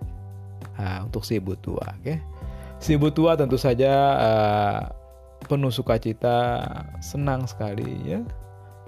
Nah, 0.78 1.10
untuk 1.10 1.26
si 1.26 1.42
ibu 1.42 1.58
tua, 1.58 1.82
oke. 1.98 2.14
Si 2.78 2.94
ibu 2.94 3.10
tua 3.10 3.34
tentu 3.34 3.58
saja 3.58 3.90
uh, 4.14 4.80
penuh 5.50 5.74
sukacita, 5.74 6.70
senang 7.02 7.50
sekali 7.50 7.98
ya. 8.06 8.22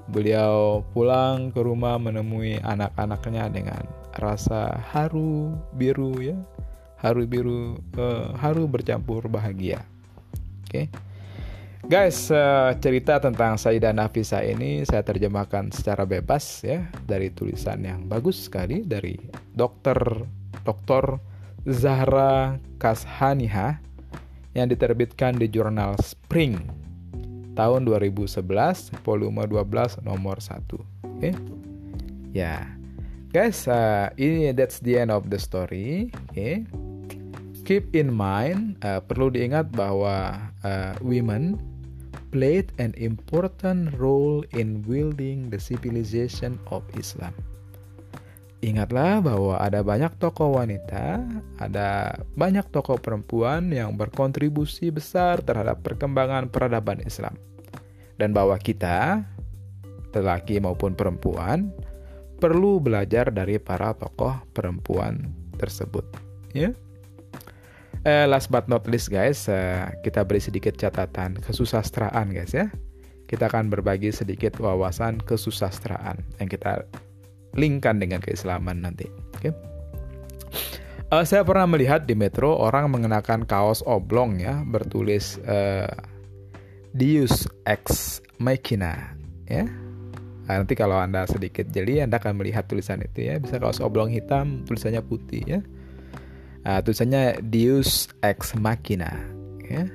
Beliau 0.06 0.86
pulang 0.94 1.50
ke 1.50 1.58
rumah 1.58 1.98
menemui 1.98 2.62
anak-anaknya 2.62 3.50
dengan 3.50 3.82
rasa 4.18 4.78
haru 4.94 5.54
biru 5.74 6.14
ya 6.18 6.38
haru 7.01 7.24
biru 7.24 7.80
uh, 7.96 8.36
haru 8.36 8.68
bercampur 8.68 9.26
bahagia. 9.26 9.84
Oke. 10.68 10.68
Okay? 10.68 10.86
Guys, 11.80 12.28
uh, 12.28 12.76
cerita 12.76 13.16
tentang 13.18 13.57
Sayyidah 13.57 13.96
Nafisa 13.96 14.44
ini 14.44 14.84
saya 14.84 15.01
terjemahkan 15.01 15.72
secara 15.72 16.05
bebas 16.05 16.61
ya 16.61 16.84
dari 17.09 17.32
tulisan 17.32 17.80
yang 17.80 18.05
bagus 18.05 18.46
sekali 18.46 18.84
dari 18.84 19.16
dokter 19.57 19.96
Dr. 20.61 21.16
Zahra 21.64 22.61
Kashaniha 22.76 23.80
yang 24.53 24.68
diterbitkan 24.68 25.40
di 25.40 25.48
jurnal 25.48 25.96
Spring 26.05 26.61
tahun 27.57 27.88
2011 27.88 28.44
volume 29.01 29.48
12 29.48 30.05
nomor 30.05 30.36
1. 30.36 30.61
Oke. 30.61 30.84
Okay? 31.16 31.32
Ya. 32.36 32.76
Guys, 33.32 33.64
uh, 33.64 34.12
ini 34.20 34.53
that's 34.53 34.84
the 34.84 35.01
end 35.01 35.09
of 35.09 35.32
the 35.32 35.40
story. 35.40 36.12
Oke. 36.28 36.36
Okay? 36.36 36.55
Keep 37.70 37.94
in 37.94 38.10
mind 38.10 38.82
uh, 38.82 38.98
perlu 38.98 39.30
diingat 39.30 39.70
bahwa 39.70 40.42
uh, 40.66 40.98
women 41.06 41.54
played 42.34 42.74
an 42.82 42.90
important 42.98 43.94
role 43.94 44.42
in 44.58 44.82
building 44.82 45.54
the 45.54 45.60
civilization 45.62 46.58
of 46.74 46.82
Islam. 46.98 47.30
Ingatlah 48.66 49.22
bahwa 49.22 49.54
ada 49.62 49.86
banyak 49.86 50.10
tokoh 50.18 50.58
wanita, 50.58 51.22
ada 51.62 52.18
banyak 52.34 52.66
tokoh 52.74 52.98
perempuan 52.98 53.70
yang 53.70 53.94
berkontribusi 53.94 54.90
besar 54.90 55.38
terhadap 55.38 55.86
perkembangan 55.86 56.50
peradaban 56.50 56.98
Islam. 57.06 57.38
Dan 58.18 58.34
bahwa 58.34 58.58
kita, 58.58 59.22
lelaki 60.10 60.58
maupun 60.58 60.98
perempuan, 60.98 61.70
perlu 62.42 62.82
belajar 62.82 63.30
dari 63.30 63.62
para 63.62 63.94
tokoh 63.94 64.42
perempuan 64.50 65.30
tersebut. 65.54 66.02
Ya. 66.50 66.74
Uh, 68.01 68.24
last 68.24 68.48
but 68.48 68.64
not 68.64 68.88
least 68.88 69.12
guys, 69.12 69.44
uh, 69.44 69.92
kita 70.01 70.24
beri 70.24 70.40
sedikit 70.40 70.72
catatan 70.72 71.36
kesusastraan 71.44 72.32
guys 72.32 72.57
ya. 72.57 72.72
Kita 73.28 73.53
akan 73.53 73.68
berbagi 73.68 74.09
sedikit 74.09 74.57
wawasan 74.57 75.20
kesusastraan 75.20 76.16
yang 76.40 76.48
kita 76.48 76.88
linkkan 77.61 78.01
dengan 78.01 78.24
keislaman 78.24 78.88
nanti. 78.88 79.05
Oke. 79.36 79.53
Okay? 79.53 79.53
Uh, 81.12 81.28
saya 81.28 81.44
pernah 81.44 81.68
melihat 81.68 82.09
di 82.09 82.16
metro 82.16 82.57
orang 82.57 82.88
mengenakan 82.88 83.44
kaos 83.44 83.84
oblong 83.84 84.40
ya 84.40 84.64
bertulis 84.64 85.36
uh, 85.44 85.92
Deus 86.96 87.44
ex 87.68 88.18
machina 88.40 89.12
ya. 89.44 89.68
Nah, 90.48 90.64
nanti 90.64 90.72
kalau 90.72 90.96
anda 90.96 91.28
sedikit 91.28 91.68
jeli 91.68 92.01
anda 92.01 92.16
akan 92.16 92.40
melihat 92.40 92.64
tulisan 92.64 93.05
itu 93.05 93.28
ya 93.28 93.36
bisa 93.36 93.61
kaos 93.61 93.78
oblong 93.78 94.09
hitam 94.09 94.64
tulisannya 94.64 95.05
putih 95.05 95.44
ya 95.44 95.61
uh, 96.66 96.80
tulisannya 96.84 97.40
Deus 97.46 98.11
Ex 98.24 98.56
Machina. 98.56 99.12
Ya. 99.64 99.86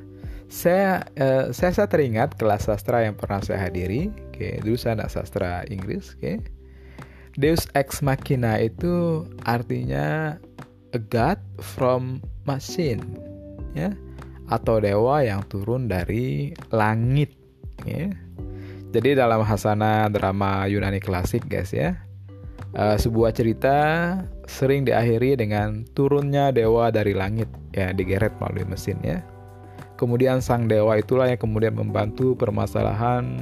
Saya, 0.45 1.03
uh, 1.19 1.51
saya 1.51 1.73
saya 1.75 1.87
teringat 1.89 2.39
kelas 2.39 2.69
sastra 2.69 3.03
yang 3.03 3.17
pernah 3.17 3.43
saya 3.43 3.67
hadiri. 3.67 4.13
Oke, 4.31 4.61
dulu 4.63 4.77
saya 4.79 5.01
anak 5.01 5.11
sastra 5.11 5.67
Inggris. 5.67 6.15
Oke, 6.15 6.39
Deus 7.35 7.67
Ex 7.75 7.99
Machina 7.99 8.55
itu 8.63 9.25
artinya 9.43 10.39
a 10.95 10.99
god 11.11 11.41
from 11.59 12.23
machine, 12.47 13.03
ya, 13.75 13.91
atau 14.47 14.79
dewa 14.79 15.19
yang 15.25 15.43
turun 15.51 15.91
dari 15.91 16.55
langit. 16.71 17.35
Ya. 17.83 18.07
Jadi 18.95 19.19
dalam 19.19 19.43
hasana 19.43 20.07
drama 20.07 20.71
Yunani 20.71 21.03
klasik, 21.03 21.43
guys 21.51 21.75
ya, 21.75 21.99
uh, 22.79 22.95
sebuah 22.95 23.35
cerita 23.35 23.75
sering 24.45 24.85
diakhiri 24.85 25.37
dengan 25.37 25.85
turunnya 25.97 26.53
dewa 26.53 26.93
dari 26.93 27.17
langit 27.17 27.49
ya 27.73 27.91
digeret 27.91 28.33
melalui 28.41 28.65
mesin 28.69 28.97
ya. 29.01 29.21
Kemudian 29.95 30.43
sang 30.43 30.67
dewa 30.67 30.99
itulah 30.99 31.31
yang 31.31 31.39
kemudian 31.39 31.75
membantu 31.75 32.35
permasalahan 32.35 33.39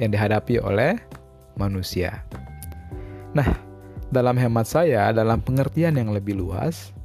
yang 0.00 0.10
dihadapi 0.14 0.62
oleh 0.62 0.96
manusia. 1.58 2.24
Nah, 3.36 3.46
dalam 4.08 4.40
hemat 4.40 4.64
saya, 4.64 5.12
dalam 5.12 5.44
pengertian 5.44 6.00
yang 6.00 6.14
lebih 6.14 6.40
luas, 6.40 6.96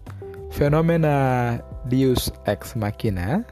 fenomena 0.56 1.60
Deus 1.92 2.32
ex 2.48 2.80
machina 2.80 3.44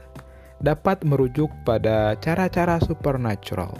dapat 0.64 1.04
merujuk 1.04 1.52
pada 1.68 2.16
cara-cara 2.22 2.80
supernatural, 2.80 3.76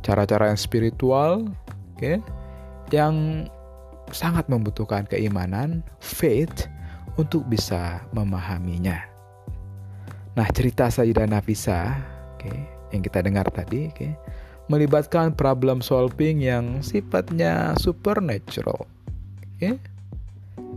cara-cara 0.00 0.54
yang 0.54 0.60
spiritual, 0.60 1.44
oke, 1.44 2.00
okay, 2.00 2.16
yang 2.94 3.44
sangat 4.14 4.46
membutuhkan 4.46 5.04
keimanan, 5.10 5.82
faith, 5.98 6.70
untuk 7.18 7.46
bisa 7.46 8.02
memahaminya. 8.14 8.98
Nah, 10.34 10.46
cerita 10.50 10.90
Sayyidah 10.90 11.30
Nafisa, 11.30 11.94
okay, 12.34 12.66
yang 12.90 13.02
kita 13.06 13.22
dengar 13.22 13.46
tadi, 13.54 13.90
okay, 13.90 14.18
melibatkan 14.66 15.30
problem 15.30 15.78
solving 15.78 16.42
yang 16.42 16.82
sifatnya 16.82 17.78
supernatural. 17.78 18.86
Okay? 19.54 19.78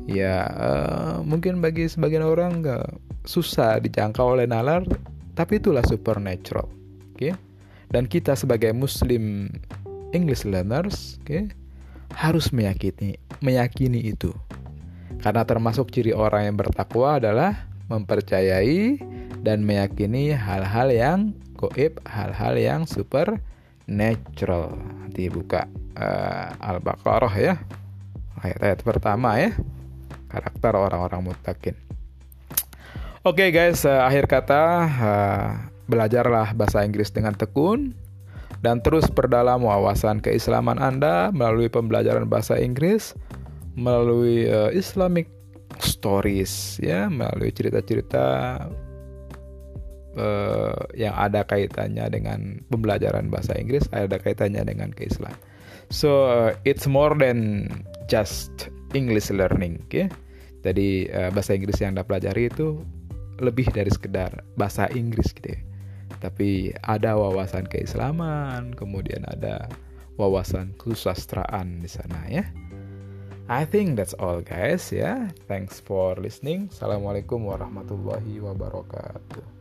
Ya, 0.05 0.45
uh, 0.55 1.25
mungkin 1.25 1.59
bagi 1.59 1.89
sebagian 1.89 2.23
orang 2.23 2.61
nggak 2.61 2.85
susah 3.25 3.81
dijangkau 3.81 4.37
oleh 4.37 4.45
nalar, 4.45 4.85
tapi 5.33 5.57
itulah 5.57 5.81
supernatural. 5.89 6.69
Okay? 7.17 7.33
Dan 7.89 8.05
kita 8.05 8.37
sebagai 8.37 8.77
Muslim 8.77 9.49
English 10.13 10.45
learners, 10.45 11.17
okay, 11.25 11.49
harus 12.13 12.53
meyakini 12.53 13.17
meyakini 13.41 14.01
itu. 14.11 14.33
Karena 15.21 15.43
termasuk 15.43 15.89
ciri 15.89 16.13
orang 16.13 16.51
yang 16.51 16.57
bertakwa 16.57 17.17
adalah 17.17 17.67
mempercayai 17.89 19.01
dan 19.41 19.63
meyakini 19.63 20.35
hal-hal 20.35 20.91
yang 20.93 21.19
goib, 21.57 21.97
hal-hal 22.05 22.53
yang 22.59 22.81
super 22.85 23.41
natural. 23.89 24.75
Nanti 24.77 25.31
buka 25.31 25.65
uh, 25.97 26.53
Al-Baqarah 26.61 27.33
ya. 27.39 27.55
Ayat-ayat 28.43 28.79
pertama 28.85 29.41
ya. 29.41 29.55
Karakter 30.27 30.75
orang-orang 30.75 31.33
mutakin. 31.33 31.75
Oke 33.25 33.47
okay 33.47 33.49
guys, 33.51 33.83
uh, 33.83 34.07
akhir 34.07 34.29
kata 34.31 34.63
uh, 34.87 35.47
belajarlah 35.89 36.55
bahasa 36.55 36.83
Inggris 36.83 37.11
dengan 37.11 37.35
tekun 37.35 37.95
dan 38.65 38.81
terus 38.81 39.05
perdalam 39.13 39.61
wawasan 39.61 40.17
keislaman 40.17 40.81
Anda 40.81 41.29
melalui 41.29 41.69
pembelajaran 41.69 42.25
bahasa 42.25 42.57
Inggris, 42.57 43.13
melalui 43.77 44.49
uh, 44.49 44.73
Islamic 44.73 45.29
stories 45.77 46.81
ya, 46.81 47.05
melalui 47.05 47.53
cerita-cerita 47.53 48.25
uh, 50.17 50.81
yang 50.97 51.13
ada 51.13 51.45
kaitannya 51.45 52.09
dengan 52.09 52.39
pembelajaran 52.73 53.29
bahasa 53.29 53.53
Inggris, 53.53 53.85
ada 53.93 54.17
kaitannya 54.17 54.65
dengan 54.65 54.89
keislaman. 54.89 55.37
So 55.93 56.27
uh, 56.27 56.51
it's 56.65 56.89
more 56.89 57.13
than 57.13 57.69
just 58.09 58.73
English 58.97 59.29
learning, 59.29 59.85
okay? 59.87 60.09
Jadi 60.65 61.07
uh, 61.13 61.29
bahasa 61.29 61.53
Inggris 61.53 61.77
yang 61.79 61.95
Anda 61.95 62.03
pelajari 62.03 62.49
itu 62.49 62.81
lebih 63.37 63.69
dari 63.69 63.93
sekedar 63.93 64.41
bahasa 64.57 64.89
Inggris 64.97 65.29
gitu 65.29 65.53
ya 65.53 65.66
tapi 66.21 66.73
ada 66.85 67.17
wawasan 67.17 67.65
keislaman, 67.65 68.73
kemudian 68.77 69.25
ada 69.27 69.69
wawasan 70.17 70.73
kesusastraan 70.77 71.81
di 71.81 71.89
sana 71.89 72.19
ya. 72.29 72.45
I 73.47 73.63
think 73.63 73.95
that's 73.95 74.11
all 74.19 74.43
guys 74.43 74.91
ya. 74.91 75.31
Thanks 75.47 75.79
for 75.79 76.19
listening. 76.19 76.67
Assalamualaikum 76.67 77.47
warahmatullahi 77.47 78.43
wabarakatuh. 78.43 79.56